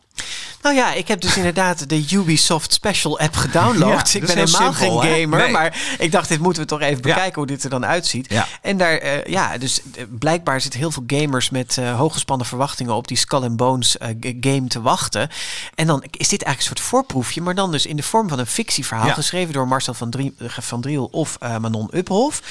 Nou 0.61 0.75
ja, 0.75 0.93
ik 0.93 1.07
heb 1.07 1.21
dus 1.21 1.37
inderdaad 1.37 1.89
de 1.89 2.05
Ubisoft 2.11 2.73
Special 2.73 3.19
app 3.19 3.35
gedownload. 3.35 4.13
ik 4.13 4.25
ben 4.25 4.37
helemaal 4.37 4.73
simpel, 4.73 4.97
geen 4.97 5.21
gamer, 5.21 5.39
nee. 5.39 5.51
maar 5.51 5.95
ik 5.97 6.11
dacht, 6.11 6.29
dit 6.29 6.39
moeten 6.39 6.61
we 6.61 6.67
toch 6.67 6.81
even 6.81 7.01
bekijken 7.01 7.25
ja. 7.25 7.33
hoe 7.33 7.45
dit 7.45 7.63
er 7.63 7.69
dan 7.69 7.85
uitziet. 7.85 8.29
Ja. 8.29 8.47
En 8.61 8.77
daar, 8.77 9.03
uh, 9.03 9.25
ja, 9.25 9.57
dus 9.57 9.81
uh, 9.97 10.03
blijkbaar 10.19 10.61
zitten 10.61 10.79
heel 10.79 10.91
veel 10.91 11.03
gamers 11.07 11.49
met 11.49 11.77
uh, 11.79 11.97
hooggespannen 11.97 12.47
verwachtingen 12.47 12.93
op 12.93 13.07
die 13.07 13.17
Skull 13.17 13.43
and 13.43 13.55
Bones 13.55 13.95
game 14.19 14.67
te 14.67 14.81
wachten. 14.81 15.29
En 15.75 15.87
dan 15.87 16.03
is 16.11 16.27
dit 16.27 16.43
eigenlijk 16.43 16.57
een 16.57 16.77
soort 16.77 16.79
voorproefje, 16.79 17.41
maar 17.41 17.55
dan 17.55 17.71
dus 17.71 17.85
in 17.85 17.95
de 17.95 18.03
vorm 18.03 18.29
van 18.29 18.39
een 18.39 18.47
fictieverhaal, 18.47 19.13
geschreven 19.13 19.53
door 19.53 19.67
Marcel 19.67 19.93
van, 19.93 20.09
Drie 20.09 20.35
van 20.47 20.81
Driel 20.81 21.05
of 21.05 21.37
Manon 21.39 21.89
Uphoff. 21.91 22.41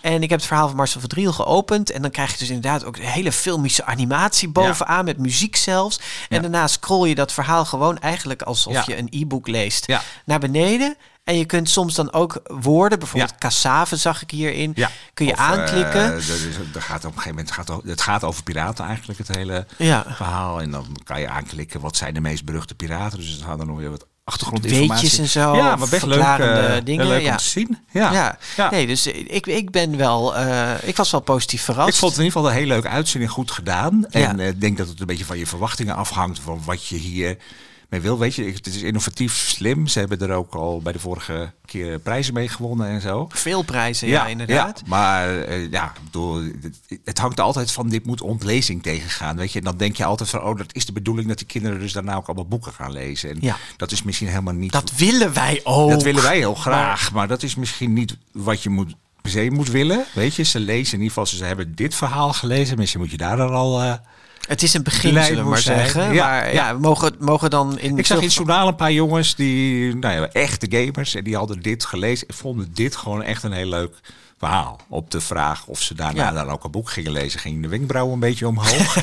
En 0.00 0.22
ik 0.22 0.30
heb 0.30 0.38
het 0.38 0.48
verhaal 0.48 0.66
van 0.66 0.76
Marcel 0.76 1.00
van 1.00 1.08
Driel 1.08 1.32
geopend 1.32 1.90
en 1.90 2.02
dan 2.02 2.10
krijg 2.10 2.30
je 2.32 2.38
dus 2.38 2.48
inderdaad 2.48 2.84
ook 2.84 2.96
een 2.96 3.02
hele 3.02 3.32
filmische 3.32 3.84
animatie 3.84 4.48
bovenaan, 4.48 5.04
met 5.04 5.18
muziek 5.18 5.56
zelfs. 5.56 6.00
En 6.28 6.42
daarna 6.42 6.66
scroll 6.66 7.08
je 7.08 7.14
dat 7.18 7.32
verhaal 7.32 7.64
gewoon 7.64 7.98
eigenlijk 7.98 8.42
alsof 8.42 8.72
ja. 8.72 8.82
je 8.86 8.96
een 8.96 9.08
e-book 9.10 9.46
leest 9.46 9.86
ja. 9.86 10.02
naar 10.24 10.38
beneden. 10.38 10.96
En 11.24 11.36
je 11.38 11.44
kunt 11.44 11.70
soms 11.70 11.94
dan 11.94 12.12
ook 12.12 12.40
woorden, 12.44 12.98
bijvoorbeeld 12.98 13.38
cassave 13.38 13.96
zag 13.96 14.22
ik 14.22 14.30
hierin, 14.30 14.72
ja. 14.74 14.90
kun 15.14 15.26
je 15.26 15.32
of, 15.32 15.38
aanklikken. 15.38 16.00
Uh, 16.00 16.74
er, 16.74 16.82
gaat 16.82 17.04
op 17.04 17.16
een 17.16 17.18
gegeven 17.18 17.28
moment 17.28 17.50
gaat, 17.50 17.68
het 17.84 18.00
gaat 18.00 18.24
over 18.24 18.42
piraten 18.42 18.84
eigenlijk, 18.84 19.18
het 19.18 19.36
hele 19.36 19.66
ja. 19.78 20.04
verhaal. 20.08 20.60
En 20.60 20.70
dan 20.70 20.96
kan 21.04 21.20
je 21.20 21.28
aanklikken 21.28 21.80
wat 21.80 21.96
zijn 21.96 22.14
de 22.14 22.20
meest 22.20 22.44
beruchte 22.44 22.74
piraten. 22.74 23.18
Dus 23.18 23.28
het 23.28 23.58
dan 23.58 23.66
nog 23.66 23.78
weer 23.78 23.90
wat 23.90 24.06
achtergrondinformatie. 24.28 25.02
Weetjes 25.02 25.18
en 25.18 25.28
zo. 25.28 25.56
Ja, 25.56 25.76
maar 25.76 25.88
best 25.88 26.06
leuk, 26.06 26.38
uh, 26.38 26.74
dingen. 26.84 27.06
leuk 27.06 27.22
ja. 27.22 27.30
om 27.30 27.36
te 27.36 27.44
zien. 27.44 27.78
Ja. 27.90 28.12
Ja. 28.12 28.38
ja. 28.56 28.70
Nee, 28.70 28.86
dus 28.86 29.06
ik, 29.06 29.46
ik 29.46 29.70
ben 29.70 29.96
wel, 29.96 30.36
uh, 30.36 30.70
ik 30.82 30.96
was 30.96 31.10
wel 31.10 31.20
positief 31.20 31.62
verrast. 31.62 31.88
Ik 31.88 31.94
vond 31.94 32.10
het 32.10 32.20
in 32.20 32.26
ieder 32.26 32.38
geval 32.40 32.56
een 32.56 32.62
hele 32.62 32.72
leuke 32.72 32.88
uitzending, 32.88 33.30
goed 33.32 33.50
gedaan. 33.50 34.06
En 34.10 34.40
ik 34.40 34.60
denk 34.60 34.76
dat 34.78 34.88
het 34.88 35.00
een 35.00 35.06
beetje 35.06 35.24
van 35.24 35.38
je 35.38 35.46
verwachtingen 35.46 35.94
afhangt 35.94 36.40
van 36.40 36.60
wat 36.64 36.86
je 36.86 36.96
hier 36.96 37.36
mee 37.88 38.00
wil. 38.00 38.18
Weet 38.18 38.34
je, 38.34 38.44
het 38.44 38.66
is 38.66 38.82
innovatief, 38.82 39.36
slim. 39.36 39.86
Ze 39.86 39.98
hebben 39.98 40.20
er 40.20 40.30
ook 40.30 40.54
al 40.54 40.80
bij 40.82 40.92
de 40.92 40.98
vorige 40.98 41.52
keer 41.64 41.98
prijzen 41.98 42.34
mee 42.34 42.48
gewonnen 42.48 42.88
en 42.88 43.00
zo. 43.00 43.26
Veel 43.30 43.62
prijzen, 43.62 44.08
ja, 44.08 44.22
ja 44.22 44.26
inderdaad. 44.26 44.80
Ja, 44.84 44.88
maar 44.88 45.48
uh, 45.48 45.70
ja, 45.70 45.92
bedoel, 46.04 46.42
het, 46.60 47.00
het, 47.04 47.18
hangt 47.18 47.40
altijd 47.40 47.70
van 47.70 47.88
dit 47.88 48.06
moet 48.06 48.20
ontlezing 48.20 48.82
tegengaan. 48.82 49.36
Weet 49.36 49.52
je, 49.52 49.58
en 49.58 49.64
dan 49.64 49.76
denk 49.76 49.96
je 49.96 50.04
altijd 50.04 50.28
van, 50.28 50.42
oh, 50.42 50.56
dat 50.56 50.74
is 50.74 50.86
de 50.86 50.92
bedoeling 50.92 51.28
dat 51.28 51.38
die 51.38 51.46
kinderen 51.46 51.78
dus 51.78 51.92
daarna 51.92 52.16
ook 52.16 52.26
allemaal 52.26 52.48
boeken 52.48 52.72
gaan 52.72 52.92
lezen. 52.92 53.30
En 53.30 53.36
ja. 53.40 53.56
dat 53.76 53.92
is 53.92 54.02
misschien 54.02 54.28
helemaal 54.28 54.54
niet. 54.54 54.72
Dat 54.72 54.92
willen 54.96 55.32
wij 55.32 55.60
ook. 55.64 55.90
Dat 55.90 56.02
willen 56.02 56.22
wij 56.22 56.36
heel 56.36 56.54
graag, 56.54 57.12
maar, 57.12 57.28
dat 57.28 57.42
is 57.42 57.54
misschien 57.54 57.92
niet 57.92 58.16
wat 58.32 58.62
je 58.62 58.70
moet 58.70 58.94
per 59.22 59.30
se 59.30 59.50
moet 59.50 59.70
willen. 59.70 60.04
Weet 60.14 60.34
je, 60.34 60.42
ze 60.42 60.60
lezen 60.60 60.92
in 60.92 61.02
ieder 61.02 61.08
geval, 61.08 61.26
ze 61.26 61.44
hebben 61.44 61.74
dit 61.74 61.94
verhaal 61.94 62.32
gelezen. 62.32 62.78
Misschien 62.78 63.00
moet 63.00 63.10
je 63.10 63.16
daar 63.16 63.36
dan 63.36 63.52
al. 63.52 63.82
Uh, 63.82 63.94
het 64.48 64.62
is 64.62 64.74
een 64.74 64.82
begin, 64.82 65.24
zullen 65.24 65.44
we 65.44 65.50
maar 65.50 65.58
zeggen. 65.58 66.14
Ja, 66.14 66.28
maar 66.28 66.52
ja, 66.52 66.68
ja, 66.68 66.72
mogen, 66.72 67.14
mogen 67.18 67.50
dan 67.50 67.78
in. 67.78 67.98
Ik 67.98 68.06
zag 68.06 68.18
in 68.18 68.24
het 68.24 68.34
journaal 68.34 68.68
een 68.68 68.76
paar 68.76 68.92
jongens 68.92 69.34
die, 69.34 69.96
nou 69.96 70.14
ja, 70.14 70.28
echte 70.28 70.66
gamers, 70.70 71.14
en 71.14 71.24
die 71.24 71.36
hadden 71.36 71.62
dit 71.62 71.84
gelezen. 71.84 72.26
Vonden 72.34 72.70
dit 72.72 72.96
gewoon 72.96 73.22
echt 73.22 73.42
een 73.42 73.52
heel 73.52 73.68
leuk 73.68 74.00
verhaal. 74.38 74.80
Op 74.88 75.10
de 75.10 75.20
vraag 75.20 75.66
of 75.66 75.82
ze 75.82 75.94
daarna 75.94 76.22
ja. 76.22 76.32
dan 76.32 76.48
ook 76.48 76.64
een 76.64 76.70
boek 76.70 76.90
gingen 76.90 77.12
lezen, 77.12 77.40
ging 77.40 77.62
de 77.62 77.68
wenkbrauw 77.68 78.12
een 78.12 78.18
beetje 78.18 78.48
omhoog. 78.48 78.96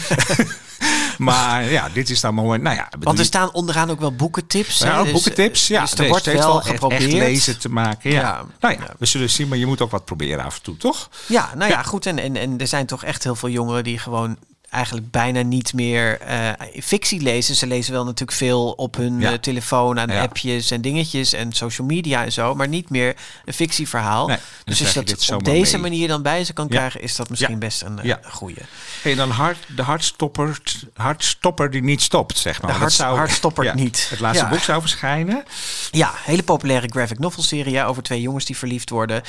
maar 1.17 1.71
ja, 1.71 1.89
dit 1.89 2.10
is 2.10 2.21
dan 2.21 2.34
moment. 2.34 2.63
Nou 2.63 2.75
ja, 2.75 2.89
Want 2.99 3.19
er 3.19 3.25
staan 3.25 3.53
onderaan 3.53 3.89
ook 3.89 3.99
wel 3.99 4.15
boekentips. 4.15 4.79
Ja, 4.79 5.03
dus, 5.03 5.12
boekentips. 5.12 5.67
Ja, 5.67 5.81
dus 5.81 5.93
er 5.93 6.08
wordt 6.08 6.25
wel, 6.25 6.36
wel 6.36 6.62
geprobeerd 6.62 7.03
echt 7.03 7.13
lezen 7.13 7.60
te 7.60 7.69
maken. 7.69 8.12
Ja. 8.12 8.21
ja. 8.21 8.45
Nou 8.60 8.73
ja, 8.73 8.93
we 8.99 9.05
zullen 9.05 9.29
zien, 9.29 9.47
maar 9.47 9.58
je 9.58 9.65
moet 9.65 9.81
ook 9.81 9.91
wat 9.91 10.05
proberen 10.05 10.43
af 10.43 10.55
en 10.55 10.62
toe, 10.62 10.77
toch? 10.77 11.10
Ja, 11.27 11.51
nou 11.55 11.71
ja, 11.71 11.84
goed. 11.84 12.05
En, 12.05 12.19
en, 12.19 12.36
en 12.36 12.60
er 12.60 12.67
zijn 12.67 12.86
toch 12.86 13.03
echt 13.03 13.23
heel 13.23 13.36
veel 13.36 13.49
jongeren 13.49 13.84
die 13.84 13.99
gewoon 13.99 14.38
eigenlijk 14.75 15.11
bijna 15.11 15.41
niet 15.41 15.73
meer 15.73 16.19
uh, 16.29 16.49
fictie 16.83 17.21
lezen. 17.21 17.55
Ze 17.55 17.67
lezen 17.67 17.93
wel 17.93 18.03
natuurlijk 18.03 18.38
veel 18.38 18.71
op 18.71 18.95
hun 18.95 19.19
ja. 19.19 19.31
uh, 19.31 19.38
telefoon 19.38 19.99
aan 19.99 20.09
ja. 20.09 20.21
appjes 20.21 20.71
en 20.71 20.81
dingetjes 20.81 21.33
en 21.33 21.53
social 21.53 21.88
media 21.88 22.23
en 22.23 22.31
zo, 22.31 22.55
maar 22.55 22.67
niet 22.67 22.89
meer 22.89 23.15
een 23.45 23.53
fictieverhaal. 23.53 24.27
Nee, 24.27 24.38
dus 24.63 24.81
als 24.81 24.93
je 24.93 25.03
dat 25.03 25.31
op 25.31 25.43
deze 25.43 25.71
mee. 25.71 25.81
manier 25.81 26.07
dan 26.07 26.21
bij 26.21 26.43
ze 26.43 26.53
kan 26.53 26.65
ja. 26.69 26.75
krijgen, 26.75 27.01
is 27.01 27.15
dat 27.15 27.29
misschien 27.29 27.59
best 27.59 27.81
een 27.81 27.99
uh, 28.03 28.13
goede. 28.23 28.61
En 29.03 29.15
dan 29.15 29.29
hard, 29.29 29.57
de 29.75 29.81
hartstopper, 29.81 30.59
hartstopper 30.93 31.71
die 31.71 31.83
niet 31.83 32.01
stopt, 32.01 32.38
zeg 32.38 32.61
maar. 32.61 32.71
De 32.71 32.77
hart, 32.77 32.93
zou, 32.93 33.17
hartstopper 33.17 33.75
niet. 33.83 34.07
Het 34.09 34.19
laatste 34.19 34.45
boek 34.45 34.59
zou 34.59 34.81
verschijnen. 34.81 35.43
Ja, 35.91 36.11
hele 36.15 36.43
populaire 36.43 36.88
graphic 36.88 37.19
novel 37.19 37.43
serie 37.43 37.83
over 37.83 38.03
twee 38.03 38.21
jongens 38.21 38.45
die 38.45 38.57
verliefd 38.57 38.89
worden. 38.89 39.21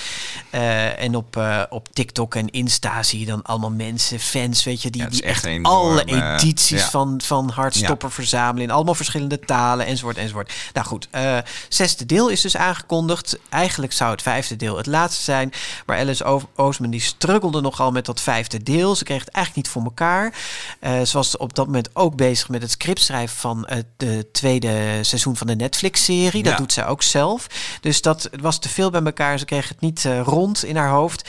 en 0.97 1.15
op, 1.15 1.43
op 1.69 1.89
TikTok 1.93 2.35
en 2.35 2.51
Insta 2.51 3.03
zie 3.03 3.21
je 3.21 3.27
dan 3.27 3.43
allemaal 3.43 3.71
mensen, 3.71 4.21
fans, 4.21 4.65
weet 4.65 4.83
je, 4.83 4.91
die, 4.91 5.09
die 5.09 5.23
echt 5.23 5.36
enorm, 5.45 5.65
alle 5.65 6.05
edities 6.05 6.81
ja. 6.81 6.91
van, 6.91 7.21
van 7.25 7.49
Hartstopper 7.49 8.09
ja. 8.09 8.15
verzamelen 8.15 8.63
in 8.63 8.71
allemaal 8.71 8.95
verschillende 8.95 9.39
talen 9.39 9.87
enzovoort 9.87 10.17
enzovoort. 10.17 10.53
Nou 10.73 10.87
goed, 10.87 11.09
uh, 11.15 11.39
zesde 11.69 12.07
deel 12.07 12.29
is 12.29 12.41
dus 12.41 12.57
aangekondigd. 12.57 13.39
Eigenlijk 13.49 13.93
zou 13.93 14.11
het 14.11 14.23
vijfde 14.23 14.57
deel 14.57 14.77
het 14.77 14.87
laatste 14.87 15.23
zijn. 15.23 15.53
Maar 15.87 15.99
Alice 15.99 16.25
o 16.25 16.43
Oosman 16.55 16.91
die 16.91 17.01
struggelde 17.01 17.61
nogal 17.61 17.91
met 17.91 18.07
dat 18.07 18.21
vijfde 18.21 18.63
deel. 18.63 18.95
Ze 18.95 19.05
kreeg 19.05 19.21
het 19.25 19.29
eigenlijk 19.29 19.67
niet 19.67 19.75
voor 19.75 19.85
elkaar. 19.85 20.35
Uh, 20.81 21.03
ze 21.03 21.17
was 21.17 21.37
op 21.37 21.55
dat 21.55 21.67
moment 21.67 21.89
ook 21.93 22.17
bezig 22.17 22.49
met 22.49 22.63
het 22.63 22.71
scriptschrijven 22.71 23.37
van 23.37 23.65
het 23.69 23.87
de 23.97 24.29
tweede 24.33 24.99
seizoen 25.03 25.37
van 25.37 25.47
de 25.47 25.57
Netflix-serie. 25.57 26.43
Dat 26.43 26.57
doet 26.57 26.73
zij 26.73 26.87
ook 26.87 27.03
zelf. 27.03 27.47
Dus 27.81 28.01
dat 28.03 28.31
was 28.41 28.59
te 28.59 28.69
veel 28.69 28.91
bij 28.91 29.03
elkaar. 29.03 29.39
Ze 29.39 29.45
kreeg 29.45 29.69
het 29.69 29.81
niet 29.81 30.09
rond 30.25 30.65
in 30.65 30.77
haar 30.77 30.91
hoofd. 30.91 31.29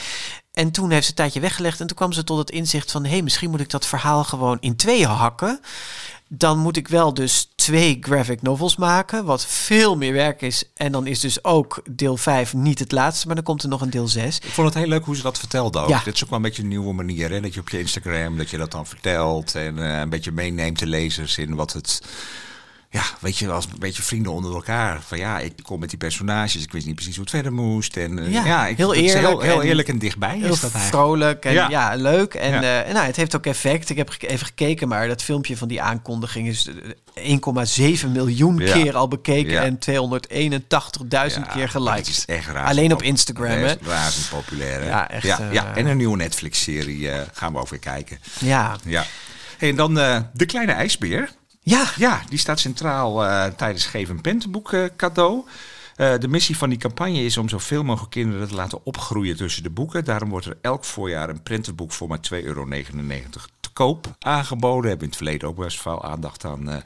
En 0.58 0.70
toen 0.70 0.90
heeft 0.90 1.04
ze 1.04 1.10
een 1.10 1.16
tijdje 1.16 1.40
weggelegd 1.40 1.80
en 1.80 1.86
toen 1.86 1.96
kwam 1.96 2.12
ze 2.12 2.24
tot 2.24 2.38
het 2.38 2.50
inzicht 2.50 2.90
van... 2.90 3.04
hé, 3.04 3.10
hey, 3.10 3.22
misschien 3.22 3.50
moet 3.50 3.60
ik 3.60 3.70
dat 3.70 3.86
verhaal 3.86 4.24
gewoon 4.24 4.56
in 4.60 4.76
tweeën 4.76 5.08
hakken. 5.08 5.60
Dan 6.28 6.58
moet 6.58 6.76
ik 6.76 6.88
wel 6.88 7.14
dus 7.14 7.48
twee 7.54 7.98
graphic 8.00 8.42
novels 8.42 8.76
maken, 8.76 9.24
wat 9.24 9.46
veel 9.46 9.96
meer 9.96 10.12
werk 10.12 10.42
is. 10.42 10.64
En 10.74 10.92
dan 10.92 11.06
is 11.06 11.20
dus 11.20 11.44
ook 11.44 11.82
deel 11.90 12.16
5 12.16 12.54
niet 12.54 12.78
het 12.78 12.92
laatste, 12.92 13.26
maar 13.26 13.34
dan 13.34 13.44
komt 13.44 13.62
er 13.62 13.68
nog 13.68 13.80
een 13.80 13.90
deel 13.90 14.08
6. 14.08 14.38
Ik 14.38 14.50
vond 14.50 14.66
het 14.66 14.76
heel 14.76 14.88
leuk 14.88 15.04
hoe 15.04 15.16
ze 15.16 15.22
dat 15.22 15.38
vertelde 15.38 15.78
ook. 15.78 15.88
Ja. 15.88 16.00
Dit 16.04 16.14
is 16.14 16.22
ook 16.24 16.30
wel 16.30 16.38
een 16.38 16.44
beetje 16.44 16.62
een 16.62 16.68
nieuwe 16.68 16.92
manier, 16.92 17.30
hè? 17.30 17.40
dat 17.40 17.54
je 17.54 17.60
op 17.60 17.68
je 17.68 17.78
Instagram, 17.78 18.36
dat 18.36 18.50
je 18.50 18.56
dat 18.56 18.70
dan 18.70 18.86
vertelt... 18.86 19.54
en 19.54 19.76
uh, 19.76 19.98
een 19.98 20.08
beetje 20.08 20.32
meeneemt 20.32 20.78
de 20.78 20.86
lezers 20.86 21.38
in 21.38 21.54
wat 21.54 21.72
het 21.72 22.00
ja, 22.90 23.02
weet 23.20 23.38
je, 23.38 23.50
als 23.50 23.64
een 23.64 23.78
beetje 23.78 24.02
vrienden 24.02 24.32
onder 24.32 24.54
elkaar. 24.54 25.00
Van 25.06 25.18
ja, 25.18 25.38
ik 25.38 25.52
kom 25.62 25.80
met 25.80 25.88
die 25.88 25.98
personages, 25.98 26.62
ik 26.62 26.72
wist 26.72 26.86
niet 26.86 26.94
precies 26.94 27.14
hoe 27.14 27.24
het 27.24 27.32
verder 27.34 27.52
moest. 27.52 27.96
En 27.96 28.18
uh, 28.18 28.32
Ja, 28.32 28.44
ja, 28.46 28.66
ik, 28.66 28.76
heel 28.76 28.94
eerlijk 28.94 29.42
Heel, 29.42 29.62
eerlijk 29.62 29.88
en 29.88 29.98
dichtbij 29.98 30.38
Heel 30.38 30.52
is 30.52 30.60
dat 30.60 30.72
eigenlijk. 30.74 30.88
vrolijk 30.88 31.44
en 31.44 31.52
ja, 31.52 31.68
Ja. 31.70 31.94
leuk. 31.94 32.34
En 32.34 32.62
Ja. 32.62 32.82
eh, 32.82 32.92
nou, 32.92 33.06
het 33.06 33.16
heeft 33.16 33.36
ook 33.36 33.46
effect. 33.46 33.90
Ik 33.90 33.96
heb 33.96 34.16
even 34.20 34.46
gekeken, 34.46 34.88
maar 34.88 35.08
dat 35.08 35.22
filmpje 35.22 35.56
van 35.56 35.68
die 35.68 35.82
aankondiging 35.82 36.48
is 36.48 36.68
eh, 37.14 37.30
1,7 38.00 38.08
miljoen 38.12 38.56
Ja. 38.58 38.72
keer 38.72 38.96
al 38.96 39.08
bekeken 39.08 39.62
en 39.62 39.78
281.000 39.78 41.46
Ja, 41.46 41.52
keer 41.52 41.68
geliked. 41.68 42.08
is 42.08 42.24
echt 42.24 42.46
raar. 42.48 42.66
Alleen 42.66 42.92
op 42.92 43.02
Instagram, 43.02 43.46
hè? 43.50 43.74
Razend 43.82 44.28
populair, 44.28 44.80
hè? 44.80 44.86
Ja, 44.88 45.10
echt, 45.10 45.24
Ja, 45.26 45.38
eh, 45.40 45.52
ja. 45.52 45.74
En 45.74 45.86
een 45.86 45.96
nieuwe 45.96 46.16
Netflix-serie 46.16 47.10
eh, 47.10 47.20
gaan 47.32 47.52
we 47.52 47.58
ook 47.58 47.68
weer 47.68 47.78
kijken. 47.78 48.18
Ja. 48.40 48.76
Ja. 48.84 49.04
Hey, 49.58 49.68
en 49.68 49.76
dan 49.76 49.98
eh, 49.98 50.20
De 50.32 50.46
Kleine 50.46 50.72
IJsbeer. 50.72 51.30
Ja. 51.68 51.90
Ja, 51.96 52.22
die 52.28 52.38
staat 52.38 52.60
centraal 52.60 53.24
eh, 53.24 53.46
tijdens 53.46 53.86
Geef 53.86 54.08
een 54.08 54.20
Pentenboek 54.20 54.72
eh, 54.72 54.84
cadeau. 54.96 55.44
Eh, 55.96 56.18
de 56.18 56.28
missie 56.28 56.56
van 56.56 56.68
die 56.68 56.78
campagne 56.78 57.24
is 57.24 57.36
om 57.36 57.48
zoveel 57.48 57.82
mogelijk 57.82 58.10
kinderen 58.10 58.48
te 58.48 58.54
laten 58.54 58.84
opgroeien 58.84 59.36
tussen 59.36 59.62
de 59.62 59.70
boeken. 59.70 60.04
Daarom 60.04 60.28
wordt 60.28 60.46
er 60.46 60.58
elk 60.60 60.84
voorjaar 60.84 61.28
een 61.28 61.42
prentenboek 61.42 61.92
voor 61.92 62.08
maar 62.08 62.20
2,99 62.32 62.44
euro 62.44 62.68
te 63.60 63.70
koop 63.72 64.14
aangeboden. 64.18 64.88
Hebben 64.88 64.98
we 64.98 65.04
in 65.04 65.08
het 65.08 65.16
verleden 65.16 65.48
ook 65.48 65.56
best 65.56 65.80
veel 65.80 66.04
aandacht 66.04 66.44
aan 66.44 66.82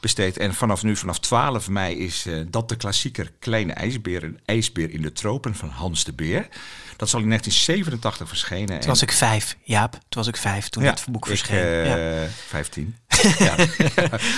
besteed. 0.00 0.36
En 0.36 0.54
vanaf 0.54 0.82
nu, 0.82 0.96
vanaf 0.96 1.18
12 1.18 1.68
mei, 1.68 1.98
is 1.98 2.26
dat 2.48 2.68
de 2.68 2.76
klassieker 2.76 3.32
Kleine 3.38 3.72
IJsbeer, 3.72 4.22
een 4.22 4.40
ijsbeer 4.44 4.90
in 4.90 5.02
de 5.02 5.12
tropen 5.12 5.54
van 5.54 5.68
Hans 5.68 6.04
de 6.04 6.12
Beer. 6.12 6.48
Dat 6.96 7.08
zal 7.08 7.20
in 7.20 7.28
1987 7.28 8.28
verschenen. 8.28 8.80
Toen 8.80 8.88
was 8.88 9.02
ik 9.02 9.12
vijf, 9.12 9.56
Jaap. 9.62 9.92
Toen 9.92 10.00
was 10.08 10.26
ik 10.26 10.36
vijf 10.36 10.68
toen 10.68 10.82
het 10.82 11.04
boek 11.10 11.26
verscheen. 11.26 11.80
Ik, 11.80 11.86
ja. 11.86 12.26
15. 12.46 12.96
ja. 13.38 13.54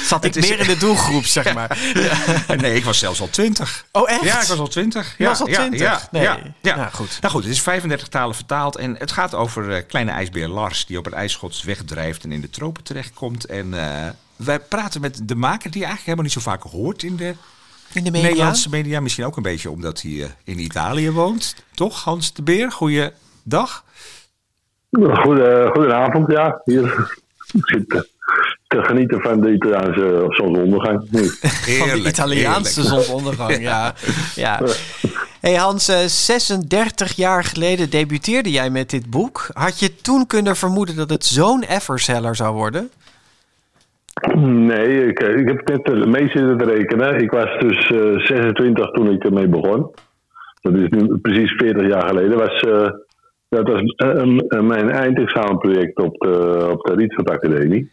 Zat 0.05 0.25
ik 0.25 0.35
meer 0.35 0.61
in 0.61 0.66
de 0.66 0.77
doelgroep, 0.77 1.25
zeg 1.25 1.55
maar. 1.55 1.79
Nee, 2.57 2.75
ik 2.75 2.85
was 2.85 2.99
zelfs 2.99 3.21
al 3.21 3.31
20. 3.31 3.87
Oh, 3.92 4.11
echt? 4.11 4.23
Ja, 4.23 4.40
ik 4.42 4.49
was 4.49 4.59
al 4.59 4.68
20. 4.68 5.14
Je 5.18 5.23
ja, 5.23 5.29
was 5.29 5.40
al 5.40 5.47
20? 5.47 5.81
Ja, 5.81 6.09
Nee. 6.11 6.23
ja, 6.23 6.38
ja. 6.62 6.77
Nou, 6.77 6.90
goed. 6.92 7.18
Nou 7.21 7.35
goed, 7.35 7.42
het 7.42 7.53
is 7.53 7.62
35 7.62 8.09
talen 8.09 8.35
vertaald. 8.35 8.77
En 8.77 8.97
het 8.99 9.12
gaat 9.12 9.35
over 9.35 9.73
eh, 9.73 9.83
kleine 9.87 10.11
ijsbeer 10.11 10.49
Lars, 10.49 10.87
die 10.87 10.99
op 10.99 11.07
een 11.07 11.14
ijsschots 11.14 11.62
wegdrijft 11.62 12.25
en 12.25 12.33
in 12.33 12.40
de 12.40 12.51
tropen 12.51 12.83
terechtkomt. 12.83 13.44
En 13.44 13.75
eh, 13.75 14.11
wij 14.37 14.59
praten 14.59 15.01
met 15.01 15.21
de 15.23 15.35
maker, 15.35 15.71
die 15.71 15.81
je 15.81 15.87
eigenlijk 15.87 16.05
helemaal 16.05 16.25
niet 16.25 16.33
zo 16.33 16.40
vaak 16.40 16.62
hoort 16.62 17.03
in 17.03 17.16
de, 17.16 17.35
In 17.98 18.04
de 18.04 18.11
media. 18.11 18.28
Nederlandse 18.28 18.68
media. 18.68 19.00
Misschien 19.00 19.24
ook 19.24 19.37
een 19.37 19.42
beetje 19.42 19.70
omdat 19.70 20.02
hij 20.02 20.12
eh, 20.12 20.28
in 20.44 20.58
Italië 20.58 21.11
woont. 21.11 21.54
Toch, 21.74 22.04
Hans 22.04 22.32
de 22.32 22.42
Beer? 22.42 22.72
Goeiedag. 22.72 23.84
Goede, 24.90 25.70
goedenavond, 25.72 26.30
ja. 26.30 26.61
Hier 26.64 27.16
zit 27.46 27.88
te, 27.88 28.08
te 28.66 28.82
genieten 28.82 29.20
van 29.20 29.40
de 29.40 29.52
Italiaanse 29.52 30.24
zonsondergang. 30.28 31.06
nu. 31.11 31.28
Van 31.78 31.88
de 31.88 32.08
Italiaanse 32.08 32.82
zonsondergang, 32.82 33.61
ja. 33.61 33.94
ja. 34.34 34.61
Hey 35.40 35.54
Hans, 35.54 35.88
eh, 35.88 36.04
36 36.06 37.16
jaar 37.16 37.44
geleden 37.44 37.90
debuteerde 37.90 38.50
jij 38.50 38.70
met 38.70 38.90
dit 38.90 39.11
boek. 39.11 39.48
Had 39.52 39.78
je 39.78 39.96
toen 39.96 40.26
kunnen 40.26 40.56
vermoeden 40.56 40.96
dat 40.96 41.11
het 41.11 41.24
zo'n 41.24 41.62
everseller 41.62 42.37
zou 42.37 42.54
worden? 42.54 42.90
Nee, 44.37 45.07
ik, 45.07 45.20
ik 45.20 45.48
heb 45.48 45.68
net 45.68 45.83
eh, 45.83 46.04
mee 46.04 46.28
zitten 46.28 46.59
te 46.59 46.64
rekenen. 46.64 47.20
Ik 47.20 47.31
was 47.31 47.59
dus 47.59 47.90
eh, 47.90 48.18
26 48.18 48.90
toen 48.90 49.11
ik 49.11 49.24
ermee 49.24 49.48
begon. 49.48 49.90
Dat 50.61 50.74
is 50.74 50.88
nu 50.88 51.18
precies 51.18 51.52
40 51.52 51.87
jaar 51.87 52.09
geleden. 52.09 52.38
Was, 52.38 52.61
eh, 52.61 52.90
dat 53.48 53.68
was 53.68 53.81
eh, 53.81 54.38
eh, 54.48 54.61
mijn 54.61 54.90
eindexamenproject 54.90 55.98
op 55.98 56.18
de, 56.18 56.68
op 56.70 56.87
de 56.87 56.94
Rietveld 56.94 57.31
Academie. 57.31 57.90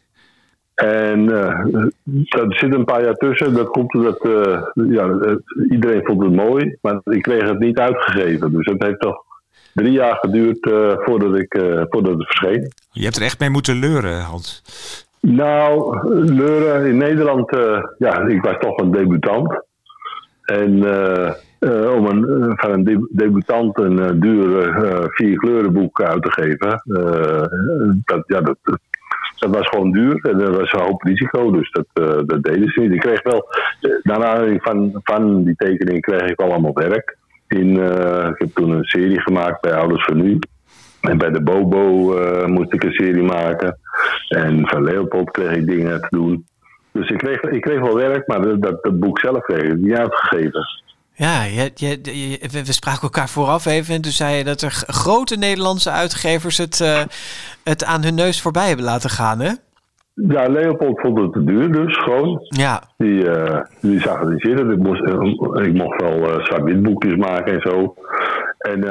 En 0.76 1.44
eh, 1.44 1.86
dat 2.04 2.54
zit 2.56 2.74
een 2.74 2.86
paar 2.86 3.04
jaar 3.04 3.14
tussen. 3.14 3.54
Dat 3.54 3.70
komt 3.70 3.94
omdat 3.94 4.26
eh, 4.26 4.62
ja, 4.74 5.36
iedereen 5.70 6.06
vond 6.06 6.24
het 6.24 6.34
mooi, 6.34 6.78
maar 6.82 7.00
ik 7.04 7.22
kreeg 7.22 7.50
het 7.50 7.60
niet 7.60 7.78
uitgegeven. 7.78 8.52
Dus 8.52 8.66
het 8.66 8.84
heeft 8.84 9.00
toch 9.00 9.24
drie 9.74 9.92
jaar 9.92 10.16
geduurd 10.16 10.66
eh, 10.72 10.94
voordat, 10.98 11.36
ik, 11.36 11.54
eh, 11.54 11.82
voordat 11.90 12.14
het 12.14 12.26
verscheen. 12.26 12.72
Je 12.92 13.04
hebt 13.04 13.16
er 13.16 13.24
echt 13.24 13.40
mee 13.40 13.50
moeten 13.50 13.80
leuren, 13.80 14.22
Hans. 14.22 14.64
Nou, 15.26 16.00
leuren 16.34 16.86
in 16.86 16.98
Nederland, 16.98 17.52
eh, 17.52 17.84
ja, 17.98 18.28
ik 18.28 18.42
was 18.42 18.58
toch 18.60 18.78
een 18.78 18.92
debutant. 18.92 19.64
En 20.44 20.84
eh, 21.60 21.96
om 21.96 22.06
een, 22.06 22.54
van 22.56 22.72
een 22.72 22.84
de- 22.84 23.10
debutant 23.12 23.80
een 23.80 24.20
duur 24.20 24.70
eh, 24.70 25.06
vier 25.08 25.38
kleurenboek 25.38 26.02
uit 26.02 26.22
te 26.24 26.32
geven, 26.32 26.82
dat, 28.06 28.24
ja, 28.28 28.42
dat, 28.42 28.58
dat 29.40 29.56
was 29.56 29.68
gewoon 29.68 29.92
duur 29.92 30.20
en 30.22 30.38
dat 30.38 30.56
was 30.56 30.74
een 30.74 30.86
hoop 30.86 31.02
risico, 31.02 31.52
dus 31.52 31.72
dat, 31.72 31.88
dat 32.28 32.44
deden 32.44 32.70
ze 32.70 32.80
niet. 32.80 32.92
Ik 32.92 33.00
kreeg 33.00 33.24
wel, 33.24 33.48
naar 34.02 34.26
aanleiding 34.26 34.64
van, 34.64 35.00
van 35.04 35.44
die 35.44 35.56
tekening 35.56 36.02
kreeg 36.02 36.30
ik 36.30 36.40
wel 36.40 36.52
allemaal 36.52 36.74
werk. 36.74 37.18
In, 37.48 37.70
ik 38.30 38.38
heb 38.38 38.50
toen 38.54 38.72
een 38.72 38.84
serie 38.84 39.22
gemaakt 39.22 39.62
bij 39.62 39.74
Ouders 39.74 40.06
van 40.06 40.18
Nu. 40.18 40.40
En 41.08 41.18
bij 41.18 41.30
de 41.30 41.42
Bobo 41.42 42.16
eh, 42.18 42.46
moest 42.46 42.74
ik 42.74 42.84
een 42.84 42.92
serie 42.94 43.24
maken. 43.24 43.78
En 44.28 44.68
van 44.68 44.84
Leopold 44.84 45.32
kreeg 45.32 45.52
ik 45.52 45.68
dingen 45.68 46.02
te 46.02 46.08
doen. 46.10 46.46
Dus 46.92 47.10
ik 47.10 47.18
kreeg, 47.18 47.42
ik 47.42 47.62
kreeg 47.62 47.80
wel 47.80 47.96
werk, 47.96 48.28
maar 48.28 48.42
dat, 48.42 48.62
dat, 48.62 48.84
dat 48.84 49.00
boek 49.00 49.20
zelf 49.20 49.40
kreeg 49.40 49.62
ik 49.64 49.78
niet 49.78 49.98
uitgegeven. 49.98 50.62
Ja, 51.14 51.44
je, 51.44 51.72
je, 51.76 52.00
je- 52.02 52.40
we, 52.66 52.74
spraken 52.74 53.02
elkaar 53.02 53.30
vooraf 53.30 53.66
even 53.66 53.96
en 53.96 54.02
toen 54.02 54.12
zei 54.12 54.36
je 54.36 54.44
dat 54.44 54.62
er 54.62 54.72
grote 54.88 55.36
Nederlandse 55.38 55.92
uitgevers 55.92 56.58
het, 56.58 56.82
eh, 56.82 57.02
het 57.64 57.84
aan 57.84 58.04
hun 58.04 58.16
neus 58.16 58.42
voorbij 58.42 58.68
hebben 58.68 58.86
laten 58.86 59.10
gaan, 59.10 59.40
hè? 59.40 59.52
Ja, 60.14 60.48
Leopold 60.48 61.00
vond 61.02 61.18
het 61.20 61.34
te 61.34 61.44
duur, 61.44 61.72
dus 61.72 61.98
gewoon. 61.98 62.40
Ja. 62.42 62.84
Die, 62.98 63.30
eh, 63.30 63.62
die 63.82 64.00
zag 64.00 64.20
het 64.20 64.30
niet 64.30 64.42
zitten. 64.42 64.72
Ik 64.72 64.78
moest, 64.80 65.04
eh, 65.04 65.66
ik 65.66 65.74
mocht 65.74 66.02
wel 66.02 66.40
zwart-wit 66.44 66.84
boekjes 66.84 67.16
maken 67.16 67.54
en 67.54 67.62
zo. 67.62 67.94
En, 68.58 68.84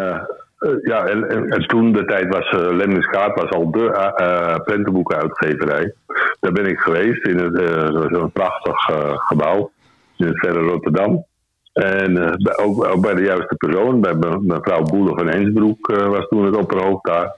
ja, 0.83 1.07
en, 1.07 1.29
en, 1.29 1.49
en 1.51 1.67
toen 1.67 1.93
de 1.93 2.05
tijd 2.05 2.29
was 2.29 2.53
uh, 2.53 2.77
Lemmens 2.77 3.07
Kaart 3.07 3.41
was 3.41 3.51
al 3.51 3.71
de 3.71 3.91
eh, 3.93 4.27
eh, 4.27 4.57
prentenboekenuitgeverij. 4.65 5.95
Daar 6.41 6.53
ben 6.53 6.67
ik 6.67 6.79
geweest 6.79 7.27
in 7.27 7.39
eh, 7.57 8.07
zo'n 8.11 8.31
prachtig 8.33 8.89
eh, 8.89 9.13
gebouw 9.15 9.71
in 10.17 10.27
het 10.27 10.39
verre 10.39 10.61
Rotterdam. 10.61 11.25
En 11.73 12.17
eh, 12.17 12.65
ook, 12.67 12.85
ook 12.85 13.01
bij 13.03 13.15
de 13.15 13.23
juiste 13.23 13.55
persoon, 13.55 14.01
bij 14.01 14.15
me- 14.15 14.41
mevrouw 14.41 14.83
Boele 14.83 15.15
van 15.15 15.29
Ensbroek 15.29 15.89
eh, 15.89 16.07
was 16.07 16.29
toen 16.29 16.45
het 16.45 16.57
opperhoofd 16.57 17.05
daar. 17.05 17.35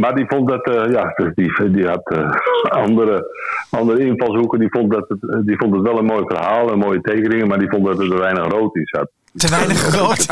Maar 0.00 0.14
die 0.14 0.24
vond 0.28 0.48
dat, 0.48 0.66
eh, 0.66 0.92
ja, 0.92 1.12
dus 1.14 1.34
die, 1.34 1.70
die 1.70 1.86
had 1.86 2.10
eh, 2.10 2.30
andere, 2.62 3.26
andere 3.70 3.98
invalshoeken. 4.04 4.58
Die 4.58 4.70
vond, 4.70 4.92
dat 4.92 5.04
het, 5.08 5.46
die 5.46 5.56
vond 5.56 5.74
het 5.74 5.82
wel 5.82 5.98
een 5.98 6.04
mooi 6.04 6.22
verhaal 6.26 6.70
en 6.72 6.78
mooie 6.78 7.00
tekeningen, 7.00 7.48
maar 7.48 7.58
die 7.58 7.68
vond 7.70 7.84
dat 7.86 7.98
het 7.98 8.12
er 8.12 8.18
weinig 8.18 8.46
rood 8.48 8.76
in 8.76 8.86
zat. 8.86 9.10
Te 9.36 9.48
weinig 9.50 9.94
rood. 9.96 10.26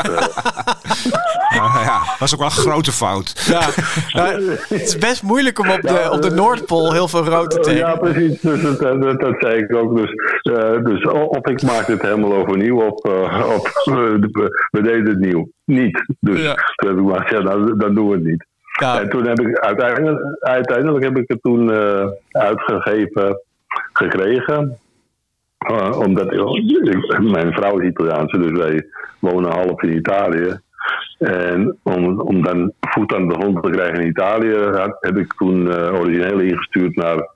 Nou 1.55 1.79
ja, 1.89 1.99
was 2.19 2.33
ook 2.33 2.39
wel 2.39 2.47
een 2.47 2.53
grote 2.71 2.91
fout. 2.91 3.43
Ja, 3.47 3.67
nou, 4.13 4.49
het 4.49 4.81
is 4.81 4.97
best 4.97 5.23
moeilijk 5.23 5.59
om 5.59 5.69
op 5.69 5.81
de, 5.81 6.09
op 6.11 6.21
de 6.21 6.29
Noordpool 6.29 6.93
heel 6.93 7.07
veel 7.07 7.23
rood 7.25 7.63
te 7.63 7.73
Ja, 7.75 7.91
tekenen. 7.93 7.99
precies. 8.13 8.41
Dus 8.41 8.61
dat, 8.61 8.79
dat, 8.79 9.01
dat, 9.01 9.19
dat 9.19 9.35
zei 9.39 9.55
ik 9.61 9.75
ook. 9.75 9.97
Dus, 9.97 10.11
eh, 10.41 10.83
dus 10.83 11.05
of 11.07 11.47
ik 11.47 11.61
maak 11.61 11.87
het 11.87 12.01
helemaal 12.01 12.33
overnieuw, 12.33 12.81
of, 12.81 13.03
eh, 13.05 13.45
of 13.55 13.85
eh, 13.87 13.93
we, 13.93 14.67
we 14.71 14.81
deden 14.81 15.05
het 15.07 15.19
nieuw. 15.19 15.49
Niet. 15.65 16.05
Dus 16.19 16.41
Ja. 16.41 16.55
toen 16.75 16.89
heb 16.89 16.97
ik 16.99 17.05
maar 17.05 17.21
gezegd, 17.27 17.43
nou, 17.43 17.77
dan 17.77 17.95
doen 17.95 18.07
we 18.07 18.13
het 18.13 18.23
niet. 18.23 18.45
Ja. 18.79 18.99
En 19.01 19.09
toen 19.09 19.27
heb 19.27 19.39
ik 19.39 19.59
uiteindelijk, 19.59 20.37
uiteindelijk 20.39 21.03
heb 21.03 21.17
ik 21.17 21.27
het 21.27 21.41
toen 21.41 21.71
eh, 21.73 22.07
uitgegeven 22.31 23.41
gekregen. 23.93 24.77
Eh, 25.57 25.99
omdat 25.99 26.33
ik- 26.33 27.19
mijn 27.31 27.53
vrouw 27.53 27.79
is 27.79 27.87
Italiaanse, 27.87 28.37
dus 28.37 28.51
wij 28.51 28.85
wonen 29.19 29.51
half 29.51 29.81
in 29.81 29.95
Italië. 29.95 30.59
En 31.17 31.77
om, 31.83 32.19
om 32.21 32.43
dan 32.43 32.71
voet 32.79 33.13
aan 33.15 33.27
de 33.27 33.33
grond 33.33 33.63
te 33.63 33.69
krijgen 33.69 34.01
in 34.01 34.07
Italië, 34.07 34.55
had- 34.57 34.97
heb 34.99 35.17
ik 35.17 35.33
toen 35.33 35.71
eh 35.71 35.93
origineel 35.93 36.39
ingestuurd 36.39 36.95
naar 36.95 37.29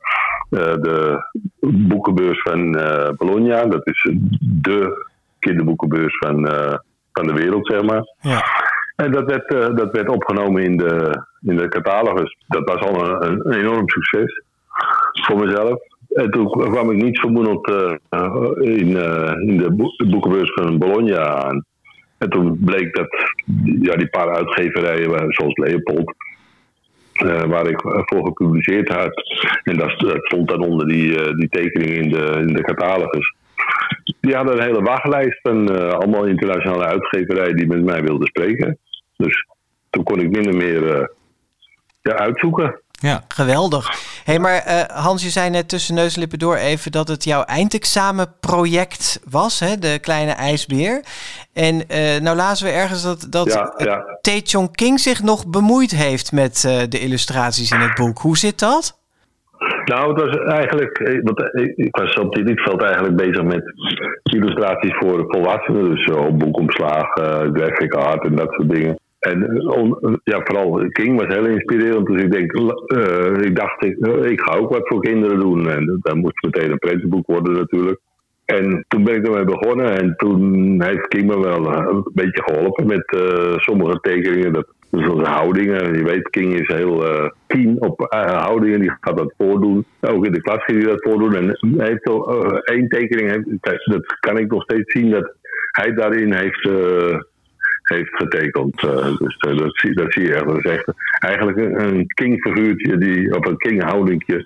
de 0.50 1.18
boekenbeurs 1.60 2.42
van 2.42 2.72
Bologna. 3.18 3.66
Dat 3.66 3.88
is 3.88 4.10
de 4.40 5.06
kinderboekenbeurs 5.40 6.18
van, 6.18 6.48
van 7.14 7.28
de 7.28 7.34
wereld, 7.34 7.68
zeg 7.68 7.82
maar. 7.84 8.04
Ja. 8.20 8.44
En 8.96 9.12
dat 9.12 9.26
werd, 9.26 9.54
eh, 9.54 9.76
dat 9.76 9.92
werd 9.92 10.10
opgenomen 10.10 10.64
in 10.64 10.78
de, 10.78 11.24
in 11.42 11.56
de 11.56 11.68
catalogus. 11.68 12.38
Dat 12.48 12.70
was 12.70 12.80
al 12.80 13.24
een, 13.24 13.54
enorm 13.54 13.90
succes 13.90 14.44
voor 15.12 15.40
mezelf. 15.40 15.80
En 16.10 16.32
toen 16.32 16.50
kwam 16.50 16.92
ik 16.92 17.04
niet 17.04 17.20
vermoedend 17.20 17.68
eh, 17.68 17.94
in, 18.56 18.98
eh, 18.98 19.34
in 19.50 19.58
de 19.58 19.72
boek- 19.72 20.06
boekenbeurs 20.10 20.54
van 20.54 20.78
Bologna 20.78 21.44
aan. 21.44 21.66
En 22.18 22.30
toen 22.30 22.58
bleek 22.60 22.96
dat 22.96 23.08
ja, 23.82 23.96
die 23.96 24.10
paar 24.10 24.36
uitgeverijen, 24.36 25.34
zoals 25.34 25.58
Leopold, 25.58 26.14
waar 27.48 27.68
ik 27.68 27.82
voor 27.82 28.26
gepubliceerd 28.26 28.90
had, 28.90 29.14
en 29.64 29.78
dat, 29.78 29.92
stond 30.26 30.50
dan 30.50 30.62
onder 30.62 30.88
die, 30.88 31.36
die 31.36 31.50
tekening 31.50 31.92
in 31.92 32.10
de, 32.10 32.44
in 32.48 32.54
de 32.54 32.62
catalogus. 32.62 33.36
Die 34.22 34.36
hadden 34.36 34.58
een 34.58 34.64
hele 34.64 34.82
wachtlijst 34.82 35.40
van 35.42 35.92
allemaal 35.92 36.26
internationale 36.26 36.86
uitgeverijen 36.86 37.56
die 37.56 37.68
met 37.68 37.84
mij 37.84 38.02
wilden 38.02 38.28
spreken. 38.28 38.78
Dus 39.18 39.48
toen 39.90 40.04
kon 40.04 40.20
ik 40.20 40.30
minder 40.30 40.56
meer 40.56 40.96
eh, 40.96 41.08
ja, 42.02 42.14
uitzoeken. 42.14 42.80
Ja. 42.92 43.24
Geweldig. 43.28 43.90
hey, 44.24 44.40
maar 44.40 44.64
uh, 44.68 44.82
Hans, 44.82 45.24
je 45.24 45.30
zei 45.30 45.50
net 45.50 45.70
tussen 45.70 45.96
neus 45.96 46.14
en 46.14 46.20
lippen 46.20 46.40
door 46.40 46.56
even 46.56 46.92
dat 46.92 47.08
het 47.08 47.24
jouw 47.24 47.44
eindexamenproject 47.44 49.22
was, 49.30 49.60
hè? 49.60 49.78
de 49.78 50.00
kleine 50.02 50.32
ijsbeer. 50.32 51.04
En 51.54 51.76
uh, 51.76 52.22
nou 52.22 52.36
lazen 52.36 52.66
we 52.66 52.72
ergens 52.72 53.04
dat, 53.04 53.28
dat 53.30 53.54
ja, 53.54 53.74
ja. 53.78 54.18
Tae 54.22 54.42
Chong 54.44 54.76
King 54.76 55.00
zich 55.00 55.24
nog 55.24 55.48
bemoeid 55.48 55.92
heeft 55.92 56.32
met 56.32 56.64
uh, 56.68 56.82
de 56.90 57.00
illustraties 57.00 57.72
in 57.72 57.80
het 57.80 57.96
boek. 57.96 58.18
Hoe 58.20 58.38
zit 58.38 58.60
dat? 58.60 59.00
Nou, 59.86 60.14
het 60.14 60.26
was 60.26 60.38
eigenlijk, 60.38 61.22
want 61.24 61.40
ik 61.76 61.96
was 61.96 62.14
op 62.14 62.36
dit 62.36 62.62
veld 62.62 62.82
eigenlijk 62.82 63.16
bezig 63.16 63.44
met 63.44 63.64
illustraties 64.24 64.96
voor 65.00 65.26
volwassenen. 65.28 65.96
Dus 65.96 66.06
op 66.06 66.40
boekomslagen, 66.40 67.56
graphic 67.56 67.94
art 67.94 68.26
en 68.26 68.36
dat 68.36 68.54
soort 68.54 68.70
dingen. 68.70 69.00
En 69.20 69.68
on, 69.68 70.20
ja, 70.24 70.42
vooral 70.44 70.88
King 70.90 71.20
was 71.20 71.36
heel 71.36 71.46
inspirerend. 71.46 72.08
Dus 72.08 72.22
ik, 72.22 72.32
denk, 72.32 72.54
uh, 72.54 73.42
ik 73.42 73.56
dacht, 73.56 73.84
ik, 73.84 73.98
ik, 74.08 74.42
ga 74.42 74.56
ook 74.56 74.74
wat 74.74 74.88
voor 74.88 75.02
kinderen 75.02 75.40
doen. 75.40 75.70
En 75.70 76.00
dat 76.02 76.16
moest 76.16 76.44
meteen 76.44 76.72
een 76.72 76.78
prentenboek 76.78 77.28
worden 77.28 77.54
natuurlijk. 77.54 78.00
En 78.46 78.86
toen 78.88 79.04
ben 79.04 79.16
ik 79.16 79.28
ermee 79.28 79.44
begonnen. 79.44 79.98
En 80.00 80.16
toen 80.16 80.82
heeft 80.84 81.08
King 81.08 81.26
me 81.26 81.40
wel 81.40 81.76
een 81.76 82.10
beetje 82.14 82.44
geholpen 82.46 82.88
met 82.88 83.18
sommige 83.56 84.00
tekeningen. 84.02 84.54
Dat, 84.54 84.68
houdingen. 85.24 85.98
Je 85.98 86.04
weet, 86.04 86.30
King 86.30 86.54
is 86.54 86.68
heel 86.76 87.08
uh, 87.08 87.30
keen 87.48 87.82
op 87.82 88.06
houdingen. 88.26 88.80
Die 88.80 88.98
gaat 89.02 89.18
dat 89.18 89.34
voordoen. 89.38 89.86
Ook 90.02 90.26
in 90.26 90.32
de 90.32 90.42
klas 90.42 90.64
ging 90.64 90.84
hij 90.84 90.92
dat 90.92 91.04
voordoen. 91.04 91.36
En 91.36 91.58
hij 91.78 91.88
heeft 91.88 92.10
één 92.64 92.88
tekening. 92.88 93.32
Heeft, 93.32 93.86
dat 93.86 94.20
kan 94.20 94.38
ik 94.38 94.52
nog 94.52 94.64
steeds 94.64 94.92
zien. 94.92 95.10
Dat 95.10 95.34
hij 95.72 95.94
daarin 95.94 96.34
heeft 96.34 96.70
heeft 97.86 98.16
getekend. 98.16 98.84
Uh, 98.84 99.18
dus 99.18 99.38
uh, 99.48 99.58
dat, 99.58 99.78
zie, 99.78 99.94
dat 99.94 100.14
zie 100.14 100.24
je 100.24 100.34
echt. 100.34 100.46
Dat 100.46 100.58
is 100.58 100.72
echt 100.72 100.94
eigenlijk 101.20 101.58
een, 101.58 101.82
een 101.82 102.08
king-figuurtje, 102.08 102.98
die, 102.98 103.38
of 103.38 103.46
een 103.46 103.58
king-houdingje, 103.58 104.42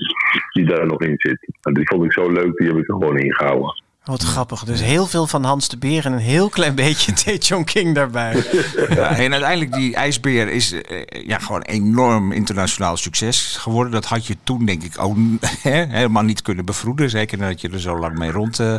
die 0.52 0.66
daar 0.66 0.86
nog 0.86 1.02
in 1.02 1.16
zit. 1.18 1.48
En 1.62 1.74
die 1.74 1.88
vond 1.88 2.06
ik 2.06 2.14
zo 2.14 2.32
leuk, 2.32 2.58
die 2.58 2.68
heb 2.68 2.78
ik 2.78 2.88
er 2.88 2.94
gewoon 2.94 3.18
ingehouden. 3.18 3.84
Wat 4.04 4.24
grappig. 4.24 4.64
Dus 4.64 4.82
heel 4.82 5.06
veel 5.06 5.28
van 5.28 5.44
Hans 5.44 5.68
de 5.68 5.78
Beer 5.78 6.06
en 6.06 6.12
een 6.12 6.20
heel 6.20 6.50
klein 6.50 6.76
beetje 6.86 7.38
Tae 7.38 7.64
King 7.64 7.96
daarbij. 7.96 8.44
Ja, 8.90 9.18
en 9.18 9.32
uiteindelijk 9.32 9.74
die 9.74 9.96
ijsbeer 9.96 10.48
is 10.48 10.74
uh, 10.74 10.82
ja, 11.26 11.40
gewoon 11.40 11.62
enorm 11.62 12.32
internationaal 12.32 12.98
succes 12.98 13.56
geworden. 13.58 13.92
Dat 13.92 14.06
had 14.06 14.26
je 14.26 14.38
toen 14.44 14.66
denk 14.66 14.84
ik 14.84 14.94
ook 14.98 15.18
hè, 15.62 15.86
helemaal 15.86 16.24
niet 16.24 16.42
kunnen 16.42 16.66
bevroeden. 16.66 17.10
Zeker 17.10 17.38
nadat 17.38 17.62
je 17.62 17.70
er 17.70 17.80
zo 17.80 18.00
lang 18.00 18.18
mee 18.18 18.32
rond 18.32 18.60
uh, 18.60 18.76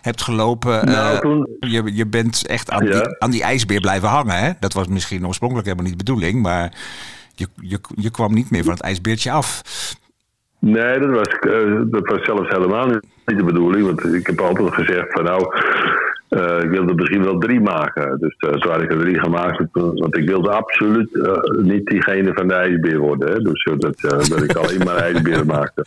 hebt 0.00 0.22
gelopen. 0.22 0.86
Nou, 0.86 1.14
uh, 1.14 1.20
toen... 1.20 1.48
je, 1.60 1.94
je 1.94 2.06
bent 2.06 2.46
echt 2.46 2.70
aan, 2.70 2.86
ja. 2.86 3.00
die, 3.00 3.20
aan 3.20 3.30
die 3.30 3.42
ijsbeer 3.42 3.80
blijven 3.80 4.08
hangen. 4.08 4.38
Hè? 4.38 4.52
Dat 4.60 4.72
was 4.72 4.86
misschien 4.86 5.26
oorspronkelijk 5.26 5.66
helemaal 5.66 5.90
niet 5.90 5.98
de 5.98 6.04
bedoeling. 6.04 6.42
Maar 6.42 6.72
je, 7.34 7.48
je, 7.60 7.80
je 7.96 8.10
kwam 8.10 8.34
niet 8.34 8.50
meer 8.50 8.64
van 8.64 8.72
het 8.72 8.82
ijsbeertje 8.82 9.30
af. 9.30 9.62
Nee, 10.58 10.98
dat 10.98 11.10
was, 11.10 11.38
uh, 11.40 11.80
dat 11.84 12.06
was 12.06 12.24
zelfs 12.24 12.48
helemaal 12.48 12.86
niet 12.86 13.36
de 13.36 13.44
bedoeling. 13.44 13.86
Want 13.86 14.14
ik 14.14 14.26
heb 14.26 14.40
altijd 14.40 14.74
gezegd 14.74 15.12
van 15.12 15.24
nou, 15.24 15.46
uh, 16.36 16.62
ik 16.62 16.70
wilde 16.70 16.94
misschien 16.94 17.24
wel 17.24 17.38
drie 17.38 17.60
maken. 17.60 18.18
Dus 18.18 18.36
uh, 18.38 18.50
toen 18.50 18.72
had 18.72 18.82
ik 18.82 18.92
er 18.92 18.98
drie 18.98 19.18
gemaakt. 19.18 19.62
Want 19.72 20.16
ik 20.16 20.28
wilde 20.28 20.50
absoluut 20.50 21.08
uh, 21.12 21.38
niet 21.62 21.86
diegene 21.86 22.34
van 22.34 22.48
de 22.48 22.54
ijsbeer 22.54 22.98
worden. 22.98 23.32
Hè? 23.32 23.38
Dus 23.40 23.70
dat, 23.78 24.00
dat 24.00 24.42
ik 24.42 24.56
alleen 24.56 24.84
maar 24.84 24.96
ijsbeer 24.96 25.46
maakte. 25.56 25.84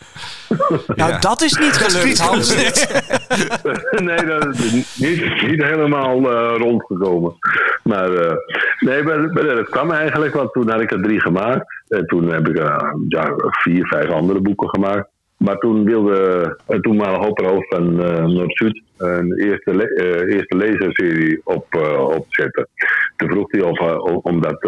Nou, 0.86 1.10
ja. 1.10 1.18
dat 1.18 1.40
is 1.42 1.58
niet 1.58 1.76
gelukt, 1.76 2.18
Hans. 2.18 2.56
nee, 4.08 4.26
dat 4.26 4.46
is 4.54 4.72
niet, 4.96 5.42
niet 5.46 5.64
helemaal 5.64 6.22
rondgekomen. 6.56 7.32
Maar 7.82 8.10
nee, 8.80 9.02
maar, 9.02 9.32
maar 9.32 9.44
dat 9.44 9.68
kwam 9.68 9.90
eigenlijk. 9.90 10.34
Want 10.34 10.52
toen 10.52 10.70
had 10.70 10.80
ik 10.80 10.90
er 10.90 11.02
drie 11.02 11.20
gemaakt. 11.20 11.82
En 11.88 12.06
toen 12.06 12.30
heb 12.30 12.48
ik 12.48 12.56
ja, 13.08 13.34
vier, 13.40 13.86
vijf 13.86 14.10
andere 14.10 14.40
boeken 14.40 14.68
gemaakt. 14.68 15.08
Maar 15.44 15.56
toen 15.56 15.84
wilde 15.84 16.56
toen 16.80 16.96
maar 16.96 17.24
Hopperhoofd 17.24 17.68
van 17.68 18.02
uh, 18.02 18.24
Noord-Zuid 18.24 18.82
een 18.96 19.38
eerste, 19.38 19.72
eerste 20.28 20.56
laserserie 20.56 21.40
op, 21.44 21.74
opzetten. 22.16 22.68
Toen 23.16 23.28
vroeg 23.28 23.52
hij 23.52 23.62
of, 23.62 23.78
om 24.22 24.40
dat 24.40 24.58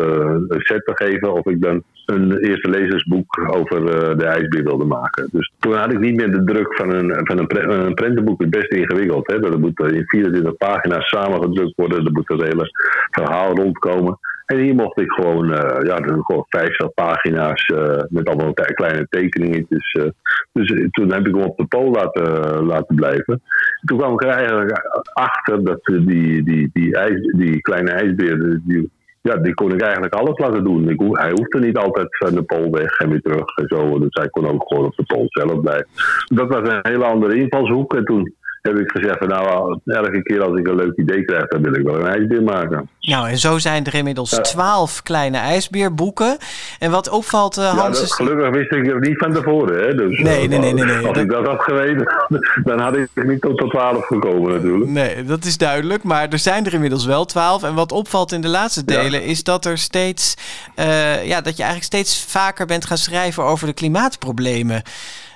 set 0.48 0.84
te 0.84 0.92
geven 0.94 1.32
of 1.32 1.46
ik 1.46 1.62
dan 1.62 1.82
een 2.06 2.38
eerste 2.38 2.70
lezersboek 2.70 3.54
over 3.54 3.84
de 4.18 4.24
ijsbeer 4.24 4.64
wilde 4.64 4.84
maken. 4.84 5.28
Dus 5.32 5.52
toen 5.58 5.74
had 5.74 5.92
ik 5.92 5.98
niet 5.98 6.16
meer 6.16 6.30
de 6.30 6.44
druk 6.44 6.74
van 6.74 6.94
een, 6.94 7.26
van 7.26 7.38
een 7.38 7.94
prentenboek. 7.94 8.40
Het 8.40 8.50
best 8.50 8.72
ingewikkeld. 8.72 9.26
Hè? 9.26 9.40
Dat 9.40 9.58
moet 9.58 9.80
in 9.80 10.06
24 10.06 10.56
pagina's 10.56 11.08
samengedrukt 11.08 11.76
worden. 11.76 12.04
Er 12.04 12.12
moet 12.12 12.28
het 12.28 12.42
hele 12.42 12.70
verhaal 13.10 13.54
rondkomen. 13.54 14.18
En 14.52 14.58
hier 14.58 14.74
mocht 14.74 15.00
ik 15.00 15.12
gewoon, 15.12 15.50
uh, 15.50 15.82
ja, 15.82 15.96
gewoon 15.96 16.46
vijf, 16.48 16.74
zes 16.76 16.90
pagina's 16.94 17.68
uh, 17.68 17.96
met 18.08 18.28
allemaal 18.28 18.52
kleine 18.52 19.06
tekeningetjes. 19.08 19.94
Uh, 19.98 20.04
dus 20.52 20.88
toen 20.90 21.12
heb 21.12 21.26
ik 21.26 21.34
hem 21.34 21.44
op 21.44 21.56
de 21.56 21.64
pool 21.64 21.90
laten, 21.90 22.64
laten 22.64 22.94
blijven. 22.94 23.42
Toen 23.84 23.98
kwam 23.98 24.12
ik 24.12 24.22
er 24.22 24.28
eigenlijk 24.28 24.72
achter 25.12 25.64
dat 25.64 25.80
die, 25.84 26.42
die, 26.42 26.70
die, 26.72 26.96
ijs, 26.96 27.20
die 27.36 27.60
kleine 27.60 27.90
ijsbeer, 27.90 28.60
die, 28.64 28.90
ja, 29.20 29.36
die 29.36 29.54
kon 29.54 29.72
ik 29.72 29.82
eigenlijk 29.82 30.14
alles 30.14 30.38
laten 30.38 30.64
doen. 30.64 30.88
Ik, 30.88 31.00
hij 31.00 31.30
hoefde 31.30 31.58
niet 31.58 31.76
altijd 31.76 32.16
van 32.16 32.34
de 32.34 32.42
pool 32.42 32.70
weg 32.70 32.98
en 32.98 33.10
weer 33.10 33.22
terug 33.22 33.56
en 33.56 33.66
zo. 33.68 33.98
Dus 33.98 34.08
hij 34.10 34.28
kon 34.28 34.46
ook 34.46 34.64
gewoon 34.66 34.84
op 34.84 34.96
de 34.96 35.04
pool 35.04 35.26
zelf 35.28 35.60
blijven. 35.60 35.88
Dat 36.24 36.48
was 36.48 36.68
een 36.68 36.78
hele 36.82 37.04
andere 37.04 37.34
invalshoek. 37.34 37.94
En 37.94 38.04
toen 38.04 38.34
heb 38.62 38.78
ik 38.78 38.90
gezegd 38.90 39.18
van 39.18 39.28
nou, 39.28 39.78
elke 39.84 40.22
keer 40.22 40.42
als 40.42 40.58
ik 40.58 40.68
een 40.68 40.74
leuk 40.74 40.96
idee 40.96 41.24
krijg, 41.24 41.46
dan 41.46 41.62
wil 41.62 41.74
ik 41.74 41.82
wel 41.82 42.00
een 42.00 42.06
ijsbeer 42.06 42.42
maken. 42.42 42.88
Nou, 43.00 43.28
en 43.28 43.38
zo 43.38 43.58
zijn 43.58 43.84
er 43.84 43.94
inmiddels 43.94 44.30
twaalf 44.30 44.94
ja. 44.94 45.00
kleine 45.02 45.36
ijsbeerboeken. 45.36 46.36
En 46.78 46.90
wat 46.90 47.08
opvalt, 47.08 47.58
uh, 47.58 47.64
Hans... 47.64 47.96
Ja, 47.96 48.02
dat, 48.02 48.12
gelukkig 48.12 48.50
wist 48.50 48.72
ik 48.72 48.86
er 48.86 49.00
niet 49.00 49.18
van 49.18 49.32
tevoren. 49.32 49.82
Hè? 49.82 49.94
Dus, 49.94 50.18
nee, 50.18 50.48
nee, 50.48 50.58
nee, 50.58 50.72
nee, 50.72 50.84
nee. 50.84 51.06
Als 51.06 51.18
ik 51.18 51.30
dat 51.30 51.46
had 51.46 51.62
geweten, 51.62 52.14
dan 52.68 52.80
had 52.80 52.96
ik 52.96 53.08
niet 53.14 53.40
tot 53.40 53.58
de 53.58 53.68
twaalf 53.68 54.06
gekomen 54.06 54.52
natuurlijk. 54.52 54.90
Nee, 54.90 55.24
dat 55.24 55.44
is 55.44 55.58
duidelijk. 55.58 56.02
Maar 56.02 56.28
er 56.28 56.38
zijn 56.38 56.66
er 56.66 56.74
inmiddels 56.74 57.06
wel 57.06 57.24
twaalf. 57.24 57.62
En 57.62 57.74
wat 57.74 57.92
opvalt 57.92 58.32
in 58.32 58.40
de 58.40 58.48
laatste 58.48 58.84
delen 58.84 59.20
ja. 59.20 59.26
is 59.26 59.44
dat 59.44 59.64
er 59.64 59.78
steeds... 59.78 60.36
Uh, 60.76 61.26
ja, 61.26 61.40
dat 61.40 61.56
je 61.56 61.62
eigenlijk 61.62 61.92
steeds 61.92 62.24
vaker 62.24 62.66
bent 62.66 62.84
gaan 62.84 62.96
schrijven 62.96 63.44
over 63.44 63.66
de 63.66 63.72
klimaatproblemen. 63.72 64.82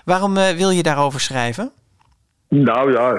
Waarom 0.04 0.36
uh, 0.36 0.48
wil 0.48 0.70
je 0.70 0.82
daarover 0.82 1.20
schrijven? 1.20 1.72
Nou 2.48 2.92
ja, 2.92 3.18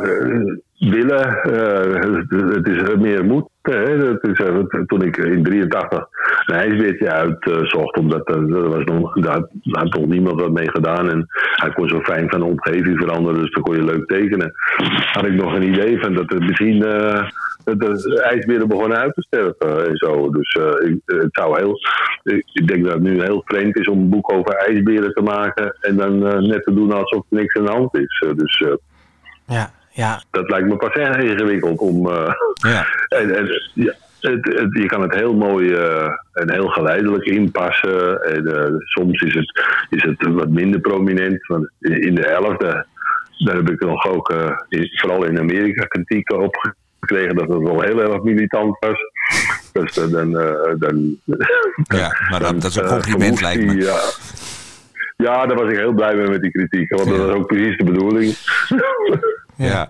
willen. 0.80 1.40
Uh, 1.50 2.54
het 2.54 2.68
is 2.68 2.96
meer 2.96 3.26
moed. 3.26 3.50
Dat 3.62 4.24
is, 4.24 4.38
toen 4.86 5.02
ik 5.02 5.18
in 5.18 5.44
83 5.44 6.08
een 6.46 6.56
ijsbeertje 6.56 7.12
uitzocht, 7.12 7.98
omdat 7.98 8.30
er 8.30 8.70
was 8.70 8.84
nog, 8.84 9.14
daar 9.14 9.48
had 9.62 9.92
toch 9.92 10.06
niemand 10.06 10.42
wat 10.42 10.52
mee 10.52 10.70
gedaan. 10.70 11.10
En 11.10 11.28
hij 11.56 11.70
kon 11.70 11.90
zo 11.90 12.00
fijn 12.00 12.30
van 12.30 12.40
de 12.40 12.46
omgeving 12.46 13.00
veranderen, 13.00 13.42
dus 13.42 13.52
dan 13.52 13.64
kon 13.64 13.76
je 13.76 13.84
leuk 13.84 14.08
tekenen. 14.08 14.54
Had 15.12 15.26
ik 15.26 15.34
nog 15.34 15.54
een 15.54 15.68
idee 15.70 16.00
van 16.00 16.14
dat 16.14 16.34
er 16.34 16.44
misschien 16.44 16.80
de 16.80 18.22
ijsberen 18.22 18.68
begonnen 18.68 18.98
uit 18.98 19.14
te 19.14 19.22
sterven 19.22 19.88
en 19.88 19.98
zo. 19.98 20.30
Dus 20.32 20.58
ik, 20.86 21.00
het 21.06 21.30
zou 21.32 21.58
heel. 21.58 21.80
Ik 22.54 22.68
denk 22.68 22.84
dat 22.84 22.94
het 22.94 23.04
nu 23.04 23.22
heel 23.22 23.42
vreemd 23.46 23.78
is 23.80 23.88
om 23.88 24.00
een 24.00 24.10
boek 24.10 24.34
over 24.34 24.56
ijsberen 24.56 25.14
te 25.14 25.22
maken 25.22 25.78
en 25.80 25.96
dan 25.96 26.20
net 26.48 26.64
te 26.64 26.74
doen 26.74 26.92
alsof 26.92 27.26
er 27.30 27.38
niks 27.38 27.56
aan 27.56 27.66
de 27.66 27.72
hand 27.72 27.98
is. 27.98 28.24
dus. 28.36 28.78
Ja, 29.48 29.72
ja. 29.92 30.24
Dat 30.32 30.50
lijkt 30.50 30.68
me 30.68 30.76
pas 30.76 30.94
erg 30.94 31.18
ingewikkeld 31.18 31.80
om. 31.80 32.08
Uh, 32.08 32.34
ja. 32.54 32.86
en, 33.20 33.36
en, 33.36 33.50
ja, 33.74 33.94
het, 34.20 34.46
het, 34.46 34.78
je 34.78 34.86
kan 34.86 35.02
het 35.02 35.16
heel 35.16 35.34
mooi 35.34 35.70
uh, 35.70 36.10
en 36.34 36.52
heel 36.52 36.68
geleidelijk 36.68 37.26
inpassen. 37.26 38.22
En 38.22 38.48
uh, 38.48 38.80
soms 38.80 39.22
is 39.22 39.34
het, 39.34 39.66
is 39.90 40.04
het 40.04 40.34
wat 40.34 40.50
minder 40.50 40.80
prominent. 40.80 41.48
Want 41.48 41.70
in 41.80 42.16
de 42.16 42.28
elfde, 42.28 42.86
daar 43.38 43.56
heb 43.56 43.70
ik 43.70 43.80
nog 43.80 44.08
ook, 44.08 44.34
vooral 44.96 45.24
in 45.24 45.40
Amerika, 45.40 45.86
kritiek 45.86 46.32
op 46.32 46.74
gekregen 47.00 47.36
dat 47.36 47.48
het 47.48 47.64
wel 47.64 47.82
heel 47.82 48.02
erg 48.02 48.22
militant 48.22 48.78
was. 48.80 49.00
Dus 49.72 49.94
dan. 49.94 50.32
dan 50.80 51.18
ja, 52.00 52.16
maar 52.30 52.40
dat, 52.40 52.62
dat 52.62 52.72
is 52.72 52.76
een 52.76 52.88
compliment, 52.88 53.42
lijkt 53.42 53.66
me. 53.66 53.76
Ja. 53.76 54.00
Ja, 55.18 55.46
daar 55.46 55.58
was 55.58 55.72
ik 55.72 55.78
heel 55.78 55.94
blij 55.94 56.16
mee 56.16 56.28
met 56.28 56.42
die 56.42 56.52
kritiek. 56.52 56.90
Want 56.90 57.10
dat 57.10 57.18
was 57.18 57.36
ook 57.36 57.48
precies 57.48 57.78
de 57.78 57.84
bedoeling. 57.84 58.37
Ja. 59.58 59.88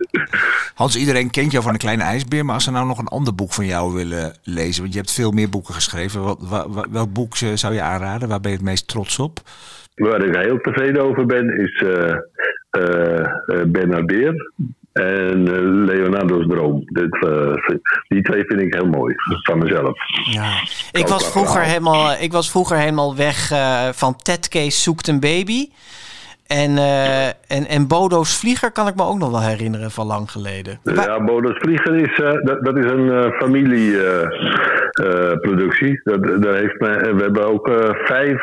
Hans, 0.74 0.96
iedereen 0.96 1.30
kent 1.30 1.52
jou 1.52 1.64
van 1.64 1.74
een 1.74 1.80
kleine 1.80 2.04
ijsbeer. 2.04 2.46
Maar 2.46 2.54
als 2.54 2.64
ze 2.64 2.72
nou 2.72 2.88
nog 2.88 2.98
een 2.98 3.08
ander 3.08 3.36
boek 3.36 3.54
van 3.54 3.66
jou 3.66 3.94
willen 3.94 4.34
lezen. 4.44 4.82
Want 4.82 4.94
je 4.94 5.00
hebt 5.00 5.12
veel 5.12 5.32
meer 5.32 5.50
boeken 5.50 5.74
geschreven. 5.74 6.24
Wat, 6.24 6.38
wat, 6.40 6.88
welk 6.92 7.14
boek 7.14 7.36
zou 7.36 7.74
je 7.74 7.82
aanraden? 7.82 8.30
Waar 8.30 8.40
ben 8.40 8.52
je 8.52 8.58
het 8.58 8.66
meest 8.66 8.88
trots 8.88 9.20
op? 9.20 9.40
Waar 9.96 10.24
ik 10.24 10.36
heel 10.36 10.60
tevreden 10.62 11.04
over 11.04 11.26
ben, 11.26 11.58
is 11.58 11.82
uh, 11.82 12.16
uh, 12.80 13.64
Bernard 13.68 14.06
Beer 14.06 14.52
en 14.94 15.44
Leonardo's 15.86 16.48
Droom. 16.48 16.82
Dit, 16.86 17.24
uh, 17.26 17.54
die 18.08 18.22
twee 18.22 18.44
vind 18.46 18.62
ik 18.62 18.74
heel 18.74 18.88
mooi, 18.88 19.16
van 19.44 19.58
mezelf. 19.58 19.98
Ja. 20.32 20.62
Ik, 20.92 21.08
was 21.08 21.32
vroeger 21.32 21.62
helemaal, 21.62 22.16
ik 22.20 22.32
was 22.32 22.52
vroeger 22.52 22.78
helemaal 22.78 23.16
weg 23.16 23.52
van 23.92 24.16
Ted 24.16 24.48
Case 24.48 24.82
zoekt 24.82 25.08
een 25.08 25.20
baby. 25.20 25.70
En, 26.48 26.72
uh, 26.72 27.28
en, 27.28 27.68
en 27.68 27.88
Bodo's 27.88 28.40
Vlieger 28.40 28.72
kan 28.72 28.88
ik 28.88 28.96
me 28.96 29.04
ook 29.04 29.18
nog 29.18 29.32
wel 29.32 29.42
herinneren 29.42 29.92
van 29.92 30.06
lang 30.06 30.32
geleden. 30.32 30.80
Ja, 30.84 31.24
Bodo's 31.24 31.58
Vlieger 31.58 31.96
is, 31.96 32.16
dat, 32.44 32.64
dat, 32.64 32.78
is 32.78 32.92
een 32.92 33.32
familieproductie. 33.32 36.02
dat, 36.04 36.24
dat 36.24 36.56
heeft 36.56 36.80
me, 36.80 37.14
we 37.16 37.22
hebben 37.22 37.48
ook 37.48 37.72
vijf 38.06 38.42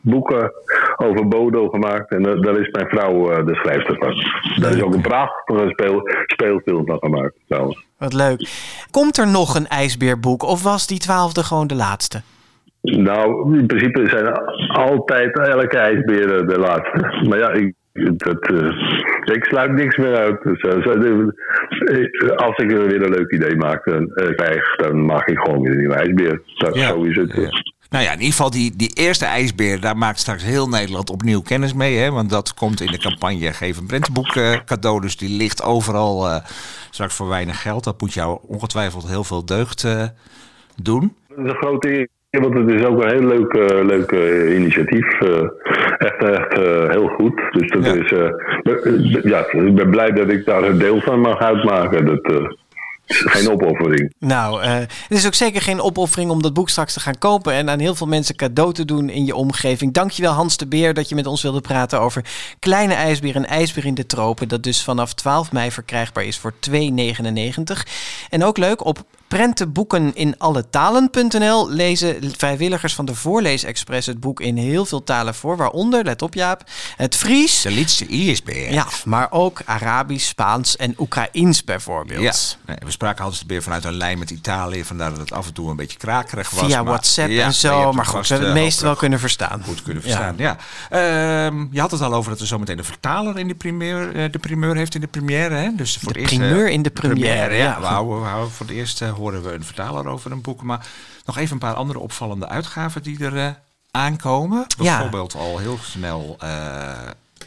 boeken 0.00 0.52
over 0.96 1.28
Bodo 1.28 1.68
gemaakt. 1.68 2.10
En 2.10 2.22
daar 2.22 2.60
is 2.60 2.70
mijn 2.70 2.88
vrouw 2.88 3.44
de 3.44 3.54
schrijfster 3.54 3.96
van. 3.98 4.14
Daar 4.62 4.76
is 4.76 4.82
ook 4.82 4.94
een 4.94 5.00
prachtige 5.00 5.68
speel, 5.68 6.02
speelfilm 6.26 6.86
van 6.86 6.98
gemaakt 6.98 7.34
trouwens. 7.48 7.84
Wat 7.98 8.12
leuk. 8.12 8.50
Komt 8.90 9.18
er 9.18 9.28
nog 9.28 9.54
een 9.54 9.68
ijsbeerboek 9.68 10.42
of 10.42 10.62
was 10.62 10.86
die 10.86 10.98
twaalfde 10.98 11.44
gewoon 11.44 11.66
de 11.66 11.74
laatste? 11.74 12.22
Nou, 12.82 13.58
in 13.58 13.66
principe 13.66 14.08
zijn 14.08 14.32
altijd 14.68 15.38
elke 15.38 15.78
ijsbeer 15.78 16.46
de 16.46 16.58
laatste. 16.58 17.26
Maar 17.28 17.38
ja, 17.38 17.50
ik, 17.52 17.74
dat, 17.92 18.50
uh, 18.50 19.34
ik 19.34 19.44
sluit 19.44 19.72
niks 19.72 19.96
meer 19.96 20.16
uit. 20.16 20.42
Dus, 20.42 20.62
uh, 20.62 20.72
als 22.36 22.56
ik 22.56 22.70
weer 22.70 23.02
een 23.02 23.10
leuk 23.10 23.32
idee 23.32 23.56
maak, 23.56 23.84
dan, 23.84 24.02
uh, 24.02 24.34
krijg, 24.34 24.76
dan 24.76 25.04
maak 25.04 25.28
ik 25.28 25.38
gewoon 25.38 25.62
weer 25.62 25.70
een 25.70 25.78
nieuwe 25.78 25.94
ijsbeer. 25.94 26.42
Dat, 26.56 26.74
ja. 26.74 26.88
Zo 26.88 27.02
is 27.02 27.16
het. 27.16 27.32
Ja. 27.32 27.50
Nou 27.90 28.04
ja, 28.04 28.10
in 28.10 28.18
ieder 28.18 28.32
geval 28.32 28.50
die, 28.50 28.76
die 28.76 28.90
eerste 28.94 29.24
ijsbeer, 29.24 29.80
daar 29.80 29.96
maakt 29.96 30.18
straks 30.18 30.44
heel 30.44 30.68
Nederland 30.68 31.10
opnieuw 31.10 31.40
kennis 31.40 31.74
mee. 31.74 31.96
Hè? 31.96 32.10
Want 32.10 32.30
dat 32.30 32.54
komt 32.54 32.80
in 32.80 32.90
de 32.90 32.98
campagne 32.98 33.52
Geef 33.52 33.78
een 33.78 33.86
prentenboek 33.86 34.34
uh, 34.34 34.56
cadeau. 34.64 35.00
Dus 35.00 35.16
die 35.16 35.36
ligt 35.36 35.62
overal 35.62 36.26
uh, 36.26 36.36
straks 36.90 37.14
voor 37.14 37.28
weinig 37.28 37.62
geld. 37.62 37.84
Dat 37.84 38.00
moet 38.00 38.12
jou 38.12 38.38
ongetwijfeld 38.46 39.08
heel 39.08 39.24
veel 39.24 39.44
deugd 39.44 39.84
uh, 39.84 40.04
doen. 40.82 41.16
Dat 41.28 41.38
is 41.38 41.44
een 41.44 41.56
grote 41.56 42.08
eer, 42.32 42.40
want 42.40 42.54
het 42.54 42.70
is 42.70 42.84
ook 42.84 43.02
een 43.02 43.10
heel 43.10 43.26
leuk, 43.26 43.52
leuk 43.84 44.12
initiatief. 44.56 45.20
echt 45.98 46.22
echt 46.22 46.56
heel 46.92 47.08
goed. 47.08 47.42
Dus 47.50 47.70
dat 47.70 47.84
ja. 47.84 47.92
is, 47.94 48.10
ja, 49.22 49.46
ik 49.52 49.74
ben 49.74 49.90
blij 49.90 50.10
dat 50.10 50.30
ik 50.30 50.44
daar 50.44 50.62
een 50.62 50.78
deel 50.78 51.00
van 51.00 51.20
mag 51.20 51.38
uitmaken. 51.38 52.06
Dat, 52.06 52.56
geen 53.06 53.50
opoffering. 53.50 54.12
Nou, 54.18 54.62
uh, 54.62 54.74
het 54.74 55.06
is 55.08 55.26
ook 55.26 55.34
zeker 55.34 55.62
geen 55.62 55.80
opoffering 55.80 56.30
om 56.30 56.42
dat 56.42 56.54
boek 56.54 56.68
straks 56.68 56.92
te 56.92 57.00
gaan 57.00 57.18
kopen 57.18 57.52
en 57.52 57.70
aan 57.70 57.78
heel 57.78 57.94
veel 57.94 58.06
mensen 58.06 58.36
cadeau 58.36 58.72
te 58.72 58.84
doen 58.84 59.08
in 59.08 59.26
je 59.26 59.34
omgeving. 59.34 59.92
Dankjewel 59.92 60.32
Hans 60.32 60.56
de 60.56 60.66
Beer 60.66 60.94
dat 60.94 61.08
je 61.08 61.14
met 61.14 61.26
ons 61.26 61.42
wilde 61.42 61.60
praten 61.60 62.00
over 62.00 62.24
Kleine 62.58 62.94
IJsbeer 62.94 63.36
en 63.36 63.46
IJsbeer 63.46 63.84
in 63.84 63.94
de 63.94 64.06
Tropen. 64.06 64.48
Dat 64.48 64.62
dus 64.62 64.84
vanaf 64.84 65.14
12 65.14 65.52
mei 65.52 65.70
verkrijgbaar 65.70 66.24
is 66.24 66.38
voor 66.38 66.52
2,99. 66.70 66.76
En 68.30 68.44
ook 68.44 68.58
leuk, 68.58 68.84
op 68.84 69.04
prentenboeken 69.32 70.14
in 70.14 70.34
alle 70.38 70.70
talen.nl 70.70 71.70
lezen 71.70 72.32
vrijwilligers 72.36 72.94
van 72.94 73.04
de 73.04 73.14
Voorleesexpress 73.14 74.06
het 74.06 74.20
boek 74.20 74.40
in 74.40 74.56
heel 74.56 74.84
veel 74.84 75.04
talen 75.04 75.34
voor. 75.34 75.56
Waaronder, 75.56 76.04
let 76.04 76.22
op 76.22 76.34
Jaap, 76.34 76.62
het 76.96 77.16
Fries. 77.16 77.62
De 77.62 77.70
liedste 77.70 78.06
ISBR. 78.06 78.50
Ja, 78.50 78.86
maar 79.04 79.26
ook 79.30 79.60
Arabisch, 79.64 80.26
Spaans 80.26 80.76
en 80.76 80.94
Oekraïens 80.98 81.64
bijvoorbeeld. 81.64 82.58
Ja, 82.66 82.74
we 82.84 82.90
spraken 82.90 83.24
altijd 83.24 83.44
weer 83.46 83.62
vanuit 83.62 83.84
een 83.84 83.96
lijn 83.96 84.18
met 84.18 84.30
Italië. 84.30 84.84
Vandaar 84.84 85.10
dat 85.10 85.18
het 85.18 85.32
af 85.32 85.46
en 85.46 85.52
toe 85.52 85.70
een 85.70 85.76
beetje 85.76 85.98
krakerig 85.98 86.50
was. 86.50 86.64
Via 86.64 86.84
WhatsApp 86.84 87.30
en 87.30 87.54
zo. 87.54 87.92
Maar 87.92 88.06
goed, 88.06 88.28
we 88.28 88.34
hebben 88.34 88.52
het 88.52 88.62
meest 88.62 88.80
wel 88.80 88.96
kunnen 88.96 89.18
verstaan. 89.18 89.62
Goed 89.64 89.82
kunnen 89.82 90.02
verstaan, 90.02 90.34
ja. 90.36 90.56
ja. 90.90 91.48
Uh, 91.50 91.66
je 91.70 91.80
had 91.80 91.90
het 91.90 92.00
al 92.00 92.14
over 92.14 92.30
dat 92.30 92.40
er 92.40 92.46
zometeen 92.46 92.76
de 92.76 92.84
vertaler 92.84 93.38
in 93.38 93.48
de 93.48 93.54
primeur, 93.54 94.16
uh, 94.16 94.32
de 94.32 94.38
primeur 94.38 94.76
heeft 94.76 94.94
in 94.94 95.00
de 95.00 95.06
première. 95.06 95.54
Hè? 95.54 95.74
Dus 95.76 95.98
voor 96.02 96.12
de 96.12 96.18
eerst, 96.18 96.36
primeur 96.36 96.68
in 96.68 96.82
de 96.82 96.90
première, 96.90 97.46
première 97.46 97.54
ja. 97.54 97.80
We 97.80 97.86
houden, 97.86 98.20
we 98.20 98.26
houden 98.26 98.52
voor 98.52 98.66
het 98.66 98.74
eerst 98.74 99.02
uh, 99.02 99.21
horen 99.22 99.42
we 99.42 99.52
een 99.52 99.64
vertaler 99.64 100.06
over 100.06 100.32
een 100.32 100.40
boek. 100.40 100.62
Maar 100.62 100.86
nog 101.24 101.36
even 101.36 101.52
een 101.52 101.58
paar 101.58 101.74
andere 101.74 101.98
opvallende 101.98 102.48
uitgaven 102.48 103.02
die 103.02 103.24
er 103.24 103.36
uh, 103.36 103.50
aankomen. 103.90 104.66
Bijvoorbeeld 104.78 105.32
ja. 105.32 105.38
al 105.38 105.58
heel 105.58 105.78
snel 105.78 106.36
uh, 106.42 106.98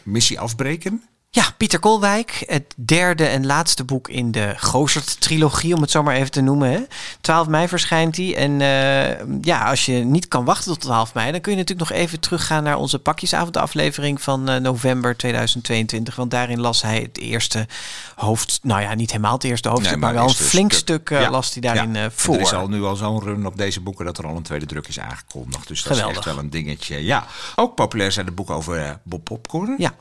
Missie 0.02 0.40
Afbreken. 0.40 1.02
Ja, 1.36 1.54
Pieter 1.56 1.78
Kolwijk, 1.78 2.44
het 2.46 2.74
derde 2.76 3.24
en 3.24 3.46
laatste 3.46 3.84
boek 3.84 4.08
in 4.08 4.30
de 4.30 4.54
Gozert-trilogie, 4.56 5.74
om 5.74 5.80
het 5.80 5.90
zo 5.90 6.02
maar 6.02 6.14
even 6.14 6.30
te 6.30 6.40
noemen. 6.40 6.70
Hè. 6.70 6.80
12 7.20 7.46
mei 7.46 7.68
verschijnt 7.68 8.16
hij. 8.16 8.36
En 8.36 8.60
uh, 8.60 9.40
ja, 9.42 9.68
als 9.68 9.86
je 9.86 9.92
niet 9.92 10.28
kan 10.28 10.44
wachten 10.44 10.72
tot 10.72 10.80
12 10.80 11.14
mei, 11.14 11.32
dan 11.32 11.40
kun 11.40 11.52
je 11.52 11.58
natuurlijk 11.58 11.88
nog 11.88 11.98
even 11.98 12.20
teruggaan 12.20 12.62
naar 12.62 12.76
onze 12.76 12.98
pakjesavondaflevering 12.98 14.22
van 14.22 14.50
uh, 14.50 14.56
november 14.56 15.16
2022. 15.16 16.16
Want 16.16 16.30
daarin 16.30 16.60
las 16.60 16.82
hij 16.82 17.00
het 17.00 17.18
eerste 17.18 17.66
hoofd, 18.14 18.58
nou 18.62 18.80
ja, 18.80 18.94
niet 18.94 19.10
helemaal 19.10 19.32
het 19.32 19.44
eerste 19.44 19.68
hoofdstuk, 19.68 19.90
nee, 19.90 20.00
maar, 20.00 20.12
maar, 20.14 20.22
wel 20.22 20.30
een 20.30 20.48
flink 20.48 20.72
stuk, 20.72 21.06
stuk 21.06 21.20
ja. 21.20 21.30
las 21.30 21.52
hij 21.52 21.60
daarin 21.60 21.94
ja. 21.94 22.10
voor. 22.10 22.34
Er 22.34 22.40
is 22.40 22.52
al 22.52 22.68
nu 22.68 22.82
al 22.82 22.96
zo'n 22.96 23.22
run 23.22 23.46
op 23.46 23.56
deze 23.56 23.80
boeken 23.80 24.04
dat 24.04 24.18
er 24.18 24.26
al 24.26 24.36
een 24.36 24.42
tweede 24.42 24.66
druk 24.66 24.88
is 24.88 25.00
aangekondigd. 25.00 25.68
Dus 25.68 25.82
dat 25.82 25.92
Geweldig. 25.92 26.18
is 26.18 26.26
echt 26.26 26.34
wel 26.34 26.44
een 26.44 26.50
dingetje. 26.50 27.04
Ja, 27.04 27.26
ook 27.56 27.74
populair 27.74 28.12
zijn 28.12 28.26
de 28.26 28.32
boeken 28.32 28.54
over 28.54 28.98
Bob 29.02 29.24
Popcorn. 29.24 29.74
Ja. 29.78 29.94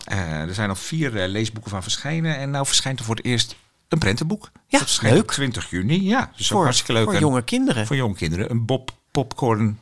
er 0.47 0.53
zijn 0.53 0.69
al 0.69 0.75
vier 0.75 1.23
leesboeken 1.29 1.71
van 1.71 1.83
verschijnen. 1.83 2.37
En 2.37 2.49
nou 2.49 2.65
verschijnt 2.65 2.99
er 2.99 3.05
voor 3.05 3.15
het 3.15 3.25
eerst 3.25 3.55
een 3.87 3.99
prentenboek. 3.99 4.51
Ja, 4.67 4.79
dat 4.79 4.99
leuk. 5.01 5.21
Op 5.21 5.27
20 5.27 5.69
juni. 5.69 6.03
Ja, 6.03 6.31
dus 6.35 6.47
voor, 6.47 6.63
hartstikke 6.63 6.93
leuk. 6.93 7.03
Voor 7.03 7.19
jonge 7.19 7.43
kinderen. 7.43 7.87
Voor 7.87 7.95
jonge 7.95 8.15
kinderen. 8.15 8.51
Een 8.51 8.65
Bob 8.65 8.91
Popcorn 9.11 9.79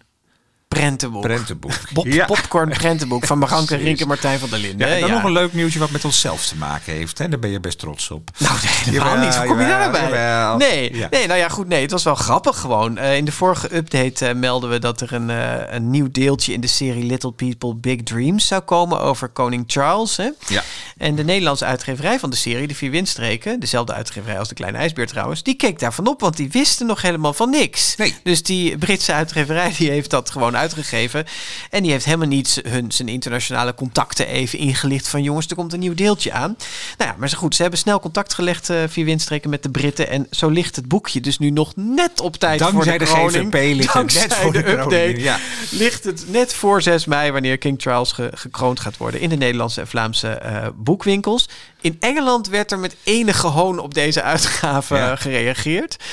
prentenboek. 0.73 1.21
Prentenboek. 1.21 1.71
Ja. 2.03 2.25
Popcorn 2.25 2.69
prentenboek 2.69 3.25
van 3.25 3.37
Maranke 3.37 3.75
Rinke 3.85 4.05
Martijn 4.05 4.39
van 4.39 4.49
der 4.49 4.59
Linden. 4.59 4.87
Ja, 4.87 4.93
en 4.93 4.99
dan 4.99 5.09
ja. 5.09 5.15
nog 5.15 5.23
een 5.23 5.31
leuk 5.31 5.53
nieuwtje 5.53 5.79
wat 5.79 5.89
met 5.89 6.05
onszelf 6.05 6.45
te 6.45 6.55
maken 6.55 6.93
heeft. 6.93 7.17
Hè? 7.17 7.29
Daar 7.29 7.39
ben 7.39 7.49
je 7.49 7.59
best 7.59 7.79
trots 7.79 8.11
op. 8.11 8.29
Nou, 8.43 8.55
nee, 8.55 8.93
helemaal 8.93 9.17
niet. 9.17 9.35
Hoe 9.35 9.45
kom 9.45 9.59
je 9.59 9.67
daarbij? 9.67 10.57
Nee, 10.57 10.95
ja. 10.95 11.07
nee, 11.11 11.27
nou 11.27 11.39
ja, 11.39 11.49
goed. 11.49 11.67
Nee, 11.67 11.81
het 11.81 11.91
was 11.91 12.03
wel 12.03 12.15
grappig 12.15 12.59
gewoon. 12.59 12.97
Uh, 12.97 13.15
in 13.15 13.25
de 13.25 13.31
vorige 13.31 13.75
update 13.75 14.27
uh, 14.27 14.35
melden 14.35 14.69
we 14.69 14.79
dat 14.79 15.01
er 15.01 15.13
een, 15.13 15.29
uh, 15.29 15.73
een 15.73 15.89
nieuw 15.89 16.11
deeltje 16.11 16.53
in 16.53 16.61
de 16.61 16.67
serie 16.67 17.03
Little 17.03 17.31
People 17.31 17.75
Big 17.75 18.03
Dreams 18.03 18.47
zou 18.47 18.61
komen 18.61 18.99
over 18.99 19.29
koning 19.29 19.63
Charles. 19.67 20.17
Hè? 20.17 20.29
Ja. 20.47 20.63
En 20.97 21.15
de 21.15 21.23
Nederlandse 21.23 21.65
uitgeverij 21.65 22.19
van 22.19 22.29
de 22.29 22.35
serie, 22.35 22.67
de 22.67 22.75
Vier 22.75 22.91
Windstreken, 22.91 23.59
dezelfde 23.59 23.93
uitgeverij 23.93 24.39
als 24.39 24.47
de 24.47 24.55
Kleine 24.55 24.77
IJsbeer 24.77 25.07
trouwens, 25.07 25.43
die 25.43 25.55
keek 25.55 25.79
daarvan 25.79 26.07
op, 26.07 26.21
want 26.21 26.37
die 26.37 26.49
wisten 26.51 26.85
nog 26.85 27.01
helemaal 27.01 27.33
van 27.33 27.49
niks. 27.49 27.95
Nee. 27.95 28.15
Dus 28.23 28.43
die 28.43 28.77
Britse 28.77 29.13
uitgeverij 29.13 29.73
die 29.77 29.89
heeft 29.89 30.09
dat 30.09 30.29
gewoon 30.29 30.57
uitgegeven. 30.63 31.25
En 31.69 31.83
die 31.83 31.91
heeft 31.91 32.05
helemaal 32.05 32.27
niet 32.27 32.61
hun, 32.67 32.91
zijn 32.91 33.07
internationale 33.07 33.73
contacten 33.73 34.27
even 34.27 34.59
ingelicht 34.59 35.07
van 35.07 35.23
jongens, 35.23 35.47
er 35.47 35.55
komt 35.55 35.73
een 35.73 35.79
nieuw 35.79 35.93
deeltje 35.93 36.31
aan. 36.31 36.57
Nou 36.97 37.11
ja, 37.11 37.15
maar 37.17 37.29
goed, 37.29 37.55
ze 37.55 37.61
hebben 37.61 37.79
snel 37.79 37.99
contact 37.99 38.33
gelegd 38.33 38.69
uh, 38.69 38.77
via 38.87 39.03
windstreken 39.03 39.49
met 39.49 39.63
de 39.63 39.69
Britten. 39.69 40.09
En 40.09 40.27
zo 40.31 40.49
ligt 40.49 40.75
het 40.75 40.87
boekje 40.87 41.21
dus 41.21 41.37
nu 41.39 41.49
nog 41.49 41.75
net 41.75 42.21
op 42.21 42.35
tijd 42.35 42.59
Dankzij 42.59 42.99
voor 42.99 43.31
de, 43.31 43.39
de. 43.39 43.45
GVP 43.49 43.75
ligt 43.75 43.93
het 43.93 44.13
net 44.13 44.33
voor 44.33 44.51
de, 44.53 44.63
de 44.63 44.69
update. 44.69 44.87
Kroning, 44.87 45.21
ja. 45.21 45.39
Ligt 45.69 46.03
het 46.03 46.25
net 46.27 46.53
voor 46.53 46.81
6 46.81 47.05
mei, 47.05 47.31
wanneer 47.31 47.57
King 47.57 47.81
Charles 47.81 48.11
ge, 48.11 48.29
gekroond 48.33 48.79
gaat 48.79 48.97
worden 48.97 49.19
in 49.19 49.29
de 49.29 49.35
Nederlandse 49.35 49.81
en 49.81 49.87
Vlaamse 49.87 50.41
uh, 50.45 50.67
boekwinkels. 50.75 51.49
In 51.83 51.97
Engeland 51.99 52.47
werd 52.47 52.71
er 52.71 52.79
met 52.79 52.95
enige 53.03 53.47
hoon 53.47 53.79
op 53.79 53.93
deze 53.93 54.21
uitgave 54.21 54.95
ja. 54.95 55.15
gereageerd. 55.15 56.03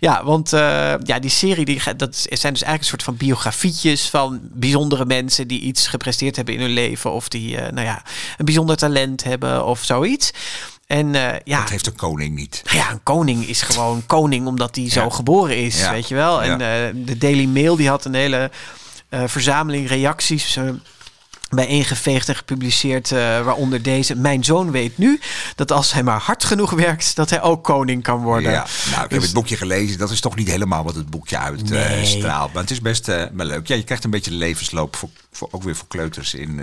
Ja, 0.00 0.24
want 0.24 0.52
uh, 0.52 0.60
ja, 1.02 1.18
die 1.18 1.30
serie 1.30 1.64
die, 1.64 1.80
dat 1.96 2.16
zijn 2.16 2.52
dus 2.52 2.62
eigenlijk 2.62 2.78
een 2.78 2.84
soort 2.84 3.02
van 3.02 3.16
biografietjes 3.16 4.08
van 4.10 4.40
bijzondere 4.42 5.04
mensen 5.04 5.48
die 5.48 5.60
iets 5.60 5.86
gepresteerd 5.86 6.36
hebben 6.36 6.54
in 6.54 6.60
hun 6.60 6.70
leven. 6.70 7.12
Of 7.12 7.28
die 7.28 7.54
uh, 7.54 7.60
nou 7.60 7.86
ja, 7.86 8.02
een 8.36 8.44
bijzonder 8.44 8.76
talent 8.76 9.24
hebben 9.24 9.64
of 9.64 9.84
zoiets. 9.84 10.30
En 10.86 11.14
uh, 11.14 11.30
ja. 11.44 11.60
Dat 11.60 11.70
heeft 11.70 11.86
een 11.86 11.96
koning 11.96 12.34
niet. 12.34 12.62
Ja, 12.70 12.90
een 12.90 13.02
koning 13.02 13.46
is 13.46 13.62
gewoon 13.62 14.06
koning 14.06 14.46
omdat 14.46 14.74
hij 14.74 14.84
ja. 14.84 14.90
zo 14.90 15.10
geboren 15.10 15.56
is, 15.56 15.78
ja. 15.78 15.90
weet 15.90 16.08
je 16.08 16.14
wel. 16.14 16.42
En 16.42 16.58
de 17.04 17.18
Daily 17.18 17.44
Mail 17.46 17.76
die 17.76 17.88
had 17.88 18.04
een 18.04 18.14
hele 18.14 18.50
verzameling 19.10 19.88
reacties 19.88 20.58
bijeengeveegd 21.54 22.28
en 22.28 22.36
gepubliceerd, 22.36 23.10
uh, 23.10 23.18
waaronder 23.18 23.82
deze. 23.82 24.14
Mijn 24.14 24.44
zoon 24.44 24.70
weet 24.70 24.98
nu 24.98 25.20
dat 25.54 25.72
als 25.72 25.92
hij 25.92 26.02
maar 26.02 26.20
hard 26.20 26.44
genoeg 26.44 26.70
werkt, 26.70 27.16
dat 27.16 27.30
hij 27.30 27.42
ook 27.42 27.64
koning 27.64 28.02
kan 28.02 28.22
worden. 28.22 28.50
Ja, 28.50 28.66
nou, 28.90 29.02
ik 29.02 29.08
dus... 29.08 29.18
heb 29.18 29.22
het 29.22 29.32
boekje 29.32 29.56
gelezen. 29.56 29.98
Dat 29.98 30.10
is 30.10 30.20
toch 30.20 30.36
niet 30.36 30.48
helemaal 30.48 30.84
wat 30.84 30.94
het 30.94 31.10
boekje 31.10 31.38
uitstraalt. 31.38 32.48
Uh, 32.48 32.54
maar 32.54 32.62
het 32.62 32.70
is 32.70 32.80
best 32.80 33.08
uh, 33.08 33.22
maar 33.32 33.46
leuk. 33.46 33.66
Ja, 33.66 33.74
je 33.74 33.84
krijgt 33.84 34.04
een 34.04 34.10
beetje 34.10 34.30
de 34.30 34.36
levensloop 34.36 34.96
voor, 34.96 35.08
voor 35.32 35.48
ook 35.50 35.62
weer 35.62 35.76
voor 35.76 35.88
kleuters 35.88 36.34
in. 36.34 36.60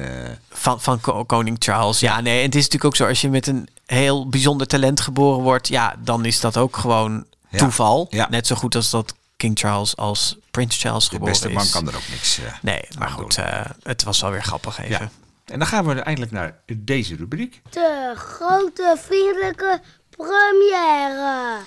Van, 0.51 0.81
van 0.81 1.25
koning 1.25 1.55
Charles. 1.59 1.99
Ja, 1.99 2.21
nee. 2.21 2.37
En 2.39 2.45
het 2.45 2.55
is 2.55 2.63
natuurlijk 2.63 2.85
ook 2.85 2.95
zo, 2.95 3.07
als 3.07 3.21
je 3.21 3.29
met 3.29 3.47
een 3.47 3.67
heel 3.85 4.29
bijzonder 4.29 4.67
talent 4.67 5.01
geboren 5.01 5.43
wordt, 5.43 5.67
ja, 5.67 5.95
dan 6.03 6.25
is 6.25 6.39
dat 6.39 6.57
ook 6.57 6.77
gewoon 6.77 7.25
toeval. 7.57 8.07
Ja. 8.09 8.27
Net 8.29 8.47
zo 8.47 8.55
goed 8.55 8.75
als 8.75 8.89
dat 8.89 9.13
King 9.41 9.59
Charles 9.59 9.95
als 9.95 10.37
Prins 10.51 10.81
Charles 10.81 11.03
de 11.03 11.09
geboren 11.09 11.33
is. 11.33 11.39
De 11.39 11.49
beste 11.49 11.73
man 11.73 11.83
kan 11.83 11.93
er 11.93 11.99
ook 11.99 12.09
niks 12.09 12.39
uh, 12.39 12.45
Nee, 12.61 12.81
maar 12.97 13.09
goed, 13.09 13.37
uh, 13.37 13.65
het 13.83 14.03
was 14.03 14.21
wel 14.21 14.31
weer 14.31 14.43
grappig 14.43 14.79
even. 14.79 14.91
Ja. 14.91 15.09
En 15.45 15.59
dan 15.59 15.67
gaan 15.67 15.85
we 15.85 16.01
eindelijk 16.01 16.31
naar 16.31 16.59
deze 16.77 17.15
rubriek. 17.15 17.61
De 17.69 18.13
grote 18.15 18.97
vriendelijke 18.99 19.81
première. 20.09 21.57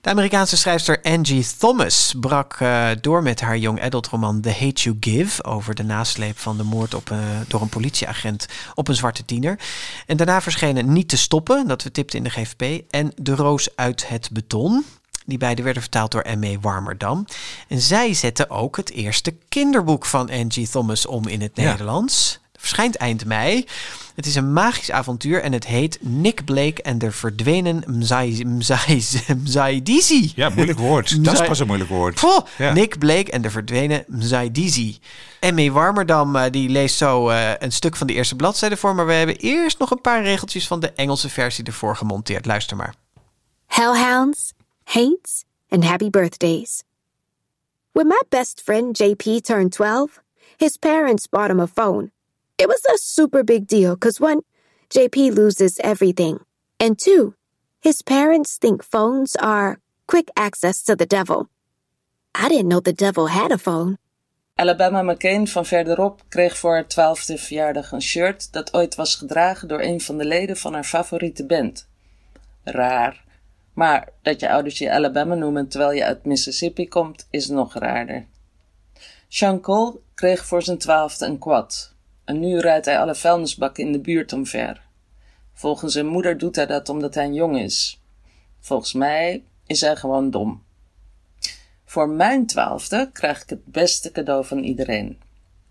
De 0.00 0.12
Amerikaanse 0.12 0.56
schrijfster 0.56 1.00
Angie 1.02 1.46
Thomas 1.58 2.14
brak 2.20 2.60
uh, 2.60 2.90
door 3.00 3.22
met 3.22 3.40
haar 3.40 3.58
young 3.58 3.82
adult 3.82 4.06
roman 4.06 4.40
The 4.40 4.52
Hate 4.52 4.82
You 4.82 4.96
Give 5.00 5.44
over 5.44 5.74
de 5.74 5.82
nasleep 5.82 6.38
van 6.38 6.56
de 6.56 6.62
moord 6.62 6.94
op, 6.94 7.10
uh, 7.10 7.18
door 7.48 7.60
een 7.60 7.68
politieagent 7.68 8.46
op 8.74 8.88
een 8.88 8.94
zwarte 8.94 9.24
tiener. 9.24 9.58
En 10.06 10.16
daarna 10.16 10.40
verschenen 10.40 10.92
Niet 10.92 11.08
te 11.08 11.16
stoppen, 11.16 11.66
dat 11.68 11.82
we 11.82 11.90
tipten 11.90 12.18
in 12.18 12.24
de 12.24 12.30
GVP, 12.30 12.84
en 12.90 13.12
De 13.16 13.34
Roos 13.34 13.76
uit 13.76 14.08
het 14.08 14.30
Beton. 14.32 14.84
Die 15.26 15.38
beide 15.38 15.62
werden 15.62 15.82
vertaald 15.82 16.10
door 16.10 16.24
M.E. 16.38 16.58
Warmerdam. 16.60 17.24
En 17.68 17.80
zij 17.80 18.14
zette 18.14 18.50
ook 18.50 18.76
het 18.76 18.90
eerste 18.90 19.34
kinderboek 19.48 20.04
van 20.06 20.30
Angie 20.30 20.68
Thomas 20.68 21.06
om 21.06 21.28
in 21.28 21.40
het 21.40 21.56
Nederlands. 21.56 22.38
Ja. 22.42 22.60
verschijnt 22.60 22.96
eind 22.96 23.24
mei. 23.24 23.64
Het 24.14 24.26
is 24.26 24.34
een 24.34 24.52
magisch 24.52 24.90
avontuur 24.90 25.42
en 25.42 25.52
het 25.52 25.66
heet 25.66 25.98
Nick 26.00 26.44
Blake 26.44 26.82
en 26.82 26.98
de 26.98 27.10
verdwenen 27.12 27.82
Mzai- 27.86 28.44
Mzai- 28.44 29.04
Mzaidisi. 29.44 30.32
Ja, 30.34 30.48
moeilijk 30.48 30.78
woord. 30.78 31.24
Dat 31.24 31.40
is 31.40 31.46
pas 31.48 31.58
een 31.58 31.66
moeilijk 31.66 31.90
woord. 31.90 32.20
Poh, 32.20 32.46
Ja. 32.58 32.72
Nick 32.72 32.98
Blake 32.98 33.30
en 33.30 33.42
de 33.42 33.50
verdwenen 33.50 34.04
Mzaidisi. 34.08 34.98
Emme 35.40 35.72
Warmerdam 35.72 36.36
eh, 36.36 36.50
die 36.50 36.68
leest 36.68 36.96
zo 36.96 37.28
eh, 37.28 37.50
een 37.58 37.72
stuk 37.72 37.96
van 37.96 38.06
de 38.06 38.12
eerste 38.12 38.36
bladzijde 38.36 38.76
voor, 38.76 38.94
maar 38.94 39.06
we 39.06 39.12
hebben 39.12 39.36
eerst 39.36 39.78
nog 39.78 39.90
een 39.90 40.00
paar 40.00 40.22
regeltjes 40.22 40.66
van 40.66 40.80
de 40.80 40.92
Engelse 40.92 41.28
versie 41.28 41.64
ervoor 41.64 41.96
gemonteerd. 41.96 42.46
Luister 42.46 42.76
maar. 42.76 42.94
hellhounds, 43.66 44.52
hates, 44.86 45.44
and 45.70 45.84
happy 45.84 46.10
birthdays. 46.10 46.84
When 47.92 48.08
my 48.08 48.20
best 48.30 48.60
friend 48.60 48.94
JP 48.94 49.44
turned 49.44 49.72
12, 49.72 50.20
his 50.58 50.76
parents 50.76 51.26
bought 51.26 51.50
him 51.50 51.60
a 51.60 51.66
phone. 51.66 52.10
It 52.58 52.68
was 52.68 52.84
a 52.86 52.98
super 52.98 53.42
big 53.42 53.66
deal 53.66 53.94
because 53.94 54.20
one, 54.20 54.40
JP 54.90 55.34
loses 55.34 55.78
everything, 55.80 56.40
and 56.80 56.98
two, 56.98 57.34
his 57.80 58.02
parents 58.02 58.56
think 58.56 58.82
phones 58.82 59.36
are 59.36 59.78
quick 60.06 60.30
access 60.36 60.82
to 60.84 60.96
the 60.96 61.06
devil. 61.06 61.48
I 62.34 62.48
didn't 62.48 62.68
know 62.68 62.80
the 62.80 62.92
devil 62.92 63.26
had 63.28 63.52
a 63.52 63.58
phone. 63.58 63.98
Alabama 64.58 65.02
McCain 65.02 65.48
van 65.48 65.66
verderop 65.66 66.22
kreeg 66.28 66.56
voor 66.56 66.72
haar 66.72 66.86
twaalfde 66.86 67.38
verjaardag 67.38 67.92
een 67.92 68.02
shirt 68.02 68.52
dat 68.52 68.74
ooit 68.74 68.94
was 68.94 69.14
gedragen 69.14 69.68
door 69.68 69.80
een 69.80 70.00
van 70.00 70.18
de 70.18 70.24
leden 70.24 70.56
van 70.56 70.74
haar 70.74 70.84
favoriete 70.84 71.46
band. 71.46 71.88
Raar. 72.64 73.24
Maar 73.76 74.08
dat 74.22 74.40
je 74.40 74.50
ouders 74.50 74.78
je 74.78 74.92
Alabama 74.92 75.34
noemen 75.34 75.68
terwijl 75.68 75.92
je 75.92 76.04
uit 76.04 76.24
Mississippi 76.24 76.88
komt, 76.88 77.26
is 77.30 77.48
nog 77.48 77.74
raarder. 77.74 78.26
Sean 79.28 79.60
Cole 79.60 79.98
kreeg 80.14 80.46
voor 80.46 80.62
zijn 80.62 80.78
twaalfde 80.78 81.26
een 81.26 81.38
quad. 81.38 81.94
En 82.24 82.40
nu 82.40 82.58
rijdt 82.58 82.86
hij 82.86 82.98
alle 82.98 83.14
vuilnisbakken 83.14 83.84
in 83.84 83.92
de 83.92 83.98
buurt 83.98 84.32
omver. 84.32 84.82
Volgens 85.52 85.92
zijn 85.92 86.06
moeder 86.06 86.38
doet 86.38 86.56
hij 86.56 86.66
dat 86.66 86.88
omdat 86.88 87.14
hij 87.14 87.30
jongen 87.30 87.62
is. 87.62 88.00
Volgens 88.60 88.92
mij 88.92 89.44
is 89.66 89.80
hij 89.80 89.96
gewoon 89.96 90.30
dom. 90.30 90.62
Voor 91.84 92.08
mijn 92.08 92.46
twaalfde 92.46 93.10
krijg 93.12 93.42
ik 93.42 93.48
het 93.48 93.64
beste 93.64 94.12
cadeau 94.12 94.44
van 94.44 94.58
iedereen. 94.58 95.20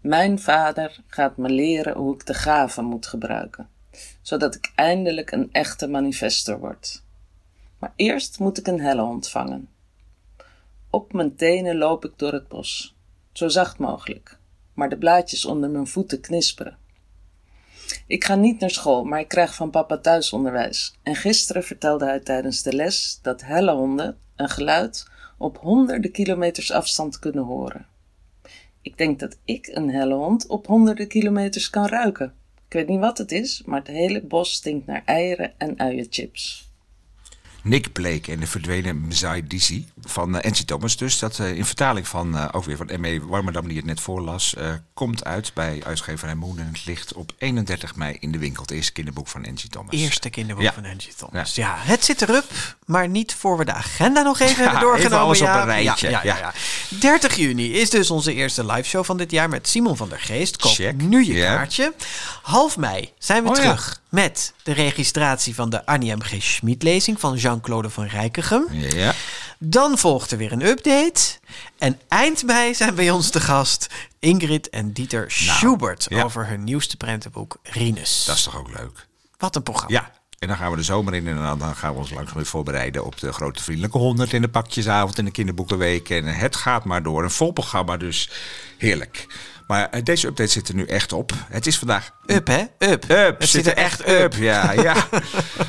Mijn 0.01 0.39
vader 0.39 0.99
gaat 1.07 1.37
me 1.37 1.49
leren 1.49 1.95
hoe 1.95 2.13
ik 2.13 2.25
de 2.25 2.33
gaven 2.33 2.85
moet 2.85 3.07
gebruiken, 3.07 3.69
zodat 4.21 4.55
ik 4.55 4.71
eindelijk 4.75 5.31
een 5.31 5.49
echte 5.51 5.87
manifester 5.87 6.59
word. 6.59 7.03
Maar 7.85 7.93
eerst 7.95 8.39
moet 8.39 8.57
ik 8.57 8.67
een 8.67 8.79
helle 8.79 9.03
ontvangen. 9.03 9.69
Op 10.89 11.13
mijn 11.13 11.35
tenen 11.35 11.77
loop 11.77 12.05
ik 12.05 12.11
door 12.15 12.33
het 12.33 12.47
bos, 12.47 12.95
zo 13.31 13.47
zacht 13.47 13.77
mogelijk, 13.77 14.37
maar 14.73 14.89
de 14.89 14.97
blaadjes 14.97 15.45
onder 15.45 15.69
mijn 15.69 15.87
voeten 15.87 16.21
knisperen. 16.21 16.77
Ik 18.07 18.23
ga 18.23 18.35
niet 18.35 18.59
naar 18.59 18.69
school, 18.69 19.03
maar 19.03 19.19
ik 19.19 19.27
krijg 19.27 19.55
van 19.55 19.69
papa 19.69 19.97
thuisonderwijs. 19.97 20.97
En 21.03 21.15
gisteren 21.15 21.63
vertelde 21.63 22.05
hij 22.05 22.19
tijdens 22.19 22.61
de 22.61 22.73
les 22.73 23.19
dat 23.21 23.41
hellehonden 23.41 24.17
een 24.35 24.49
geluid 24.49 25.07
op 25.37 25.57
honderden 25.57 26.11
kilometers 26.11 26.71
afstand 26.71 27.19
kunnen 27.19 27.43
horen. 27.43 27.87
Ik 28.81 28.97
denk 28.97 29.19
dat 29.19 29.37
ik 29.43 29.67
een 29.67 29.89
hellehond 29.89 30.47
op 30.47 30.67
honderden 30.67 31.07
kilometers 31.07 31.69
kan 31.69 31.87
ruiken. 31.87 32.33
Ik 32.67 32.73
weet 32.73 32.87
niet 32.87 32.99
wat 32.99 33.17
het 33.17 33.31
is, 33.31 33.63
maar 33.65 33.79
het 33.79 33.87
hele 33.87 34.21
bos 34.21 34.53
stinkt 34.53 34.85
naar 34.85 35.03
eieren 35.05 35.53
en 35.57 35.79
uienchips. 35.79 36.65
Nick 37.65 37.91
Blake 37.93 38.31
en 38.31 38.39
de 38.39 38.47
verdwenen 38.47 39.07
Mzai 39.07 39.47
Dizzy 39.47 39.85
van 40.01 40.35
uh, 40.35 40.41
Angie 40.41 40.65
Thomas. 40.65 40.97
Dus 40.97 41.19
dat 41.19 41.37
uh, 41.39 41.55
in 41.57 41.65
vertaling 41.65 42.07
van, 42.07 42.35
uh, 42.35 42.45
ook 42.51 42.63
weer 42.65 42.77
van 42.77 42.89
M.E. 42.99 43.19
Warmerdam, 43.19 43.67
die 43.67 43.77
het 43.77 43.85
net 43.85 43.99
voorlas, 43.99 44.55
komt 44.93 45.23
uit 45.25 45.51
bij 45.53 45.81
uitgeverij 45.85 46.35
Moon. 46.35 46.59
En 46.59 46.67
het 46.73 46.85
ligt 46.85 47.13
op 47.13 47.31
31 47.37 47.95
mei 47.95 48.17
in 48.19 48.31
de 48.31 48.37
winkel. 48.37 48.61
Het 48.61 48.71
eerste 48.71 48.91
kinderboek 48.91 49.27
van 49.27 49.45
Angie 49.45 49.69
Thomas. 49.69 49.93
Eerste 49.95 50.29
kinderboek 50.29 50.63
Ja. 50.63 50.73
van 50.73 50.85
Angie 50.85 51.13
Thomas. 51.15 51.55
Ja. 51.55 51.75
het 51.77 52.05
zit 52.05 52.21
erop, 52.21 52.45
maar 52.85 53.07
niet 53.09 53.33
voor 53.33 53.57
we 53.57 53.65
de 53.65 53.73
agenda 53.73 54.21
nog 54.21 54.39
even 54.39 54.55
Ja, 54.55 54.61
hebben 54.63 54.79
doorgenomen. 54.81 55.05
even 55.11 55.19
alles 55.25 55.41
op 55.41 55.47
een 55.47 55.65
rijtje. 55.65 56.09
Ja, 56.09 56.21
ja, 56.23 56.35
ja, 56.37 56.53
ja. 56.89 56.99
30 56.99 57.35
juni 57.35 57.73
is 57.73 57.89
dus 57.89 58.09
onze 58.11 58.33
eerste 58.33 58.65
live 58.65 58.83
show 58.89 59.05
van 59.05 59.17
dit 59.17 59.31
jaar 59.31 59.49
met 59.49 59.67
Simon 59.67 59.97
van 59.97 60.09
der 60.09 60.19
Geest. 60.19 60.57
Koop 60.57 60.71
Check. 60.71 61.01
nu 61.01 61.25
je 61.25 61.41
kaartje. 61.41 61.93
Half 62.41 62.77
mei 62.77 63.11
zijn 63.17 63.43
we 63.43 63.49
Oh, 63.49 63.55
terug 63.55 64.01
met 64.15 64.53
de 64.63 64.71
registratie 64.71 65.55
van 65.55 65.69
de 65.69 65.85
Annie 65.85 66.15
M. 66.15 66.21
G. 66.21 66.43
Schmid 66.43 66.83
lezing 66.83 67.19
van 67.19 67.35
Jean-Claude 67.35 67.89
van 67.89 68.05
Rijkegem. 68.05 68.65
Ja. 68.71 69.13
Dan 69.59 69.97
volgt 69.97 70.31
er 70.31 70.37
weer 70.37 70.51
een 70.51 70.65
update. 70.65 71.21
En 71.77 71.99
eind 72.07 72.43
mei 72.43 72.75
zijn 72.75 72.95
bij 72.95 73.11
ons 73.11 73.29
te 73.29 73.39
gast 73.39 73.87
Ingrid 74.19 74.69
en 74.69 74.91
Dieter 74.91 75.31
Schubert 75.31 76.05
ja. 76.09 76.23
over 76.23 76.47
hun 76.47 76.63
nieuwste 76.63 76.97
prentenboek 76.97 77.57
Rinus. 77.63 78.23
Dat 78.25 78.35
is 78.35 78.43
toch 78.43 78.57
ook 78.57 78.69
leuk? 78.77 79.07
Wat 79.37 79.55
een 79.55 79.63
programma. 79.63 79.95
Ja. 79.95 80.11
En 80.39 80.47
dan 80.47 80.57
gaan 80.57 80.71
we 80.71 80.77
de 80.77 80.83
zomer 80.83 81.13
in 81.13 81.27
en 81.27 81.57
dan 81.57 81.75
gaan 81.75 81.93
we 81.93 81.99
ons 81.99 82.11
langzaam 82.11 82.35
weer 82.35 82.45
voorbereiden 82.45 83.05
op 83.05 83.19
de 83.19 83.33
grote 83.33 83.63
vriendelijke 83.63 83.97
100 83.97 84.33
in 84.33 84.41
de 84.41 84.47
pakjesavond 84.47 85.17
en 85.17 85.25
de 85.25 85.31
kinderboekenweek. 85.31 86.09
En 86.09 86.25
het 86.25 86.55
gaat 86.55 86.83
maar 86.83 87.03
door. 87.03 87.23
Een 87.23 87.31
vol 87.31 87.51
programma 87.51 87.97
dus. 87.97 88.29
Heerlijk. 88.77 89.27
Maar 89.67 89.89
eh, 89.89 90.03
deze 90.03 90.27
update 90.27 90.51
zit 90.51 90.67
er 90.67 90.75
nu 90.75 90.85
echt 90.85 91.13
op. 91.13 91.31
Het 91.47 91.67
is 91.67 91.77
vandaag... 91.77 92.11
Up, 92.25 92.47
hè? 92.47 92.89
Up. 92.91 93.09
Up. 93.09 93.39
Het 93.39 93.49
zit 93.49 93.67
er 93.67 93.75
echt 93.75 94.09
up. 94.09 94.33
Ja, 94.33 94.71
ja. 94.81 94.95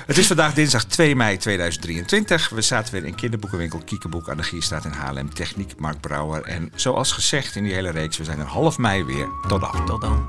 het 0.06 0.18
is 0.18 0.26
vandaag 0.26 0.54
dinsdag 0.54 0.84
2 0.84 1.16
mei 1.16 1.36
2023. 1.36 2.48
We 2.48 2.62
zaten 2.62 2.92
weer 2.92 3.04
in 3.04 3.14
kinderboekenwinkel 3.14 3.80
Kiekeboek 3.84 4.28
aan 4.28 4.36
de 4.36 4.42
Gierstraat 4.42 4.84
in 4.84 4.90
Haarlem. 4.90 5.34
Techniek 5.34 5.78
Mark 5.78 6.00
Brouwer. 6.00 6.42
En 6.42 6.72
zoals 6.74 7.12
gezegd 7.12 7.56
in 7.56 7.64
die 7.64 7.74
hele 7.74 7.90
reeks, 7.90 8.16
we 8.16 8.24
zijn 8.24 8.38
er 8.38 8.46
half 8.46 8.78
mei 8.78 9.04
weer. 9.04 9.28
Tot 9.48 9.60
dan. 9.60 9.86
Tot 9.86 10.00
dan. 10.00 10.28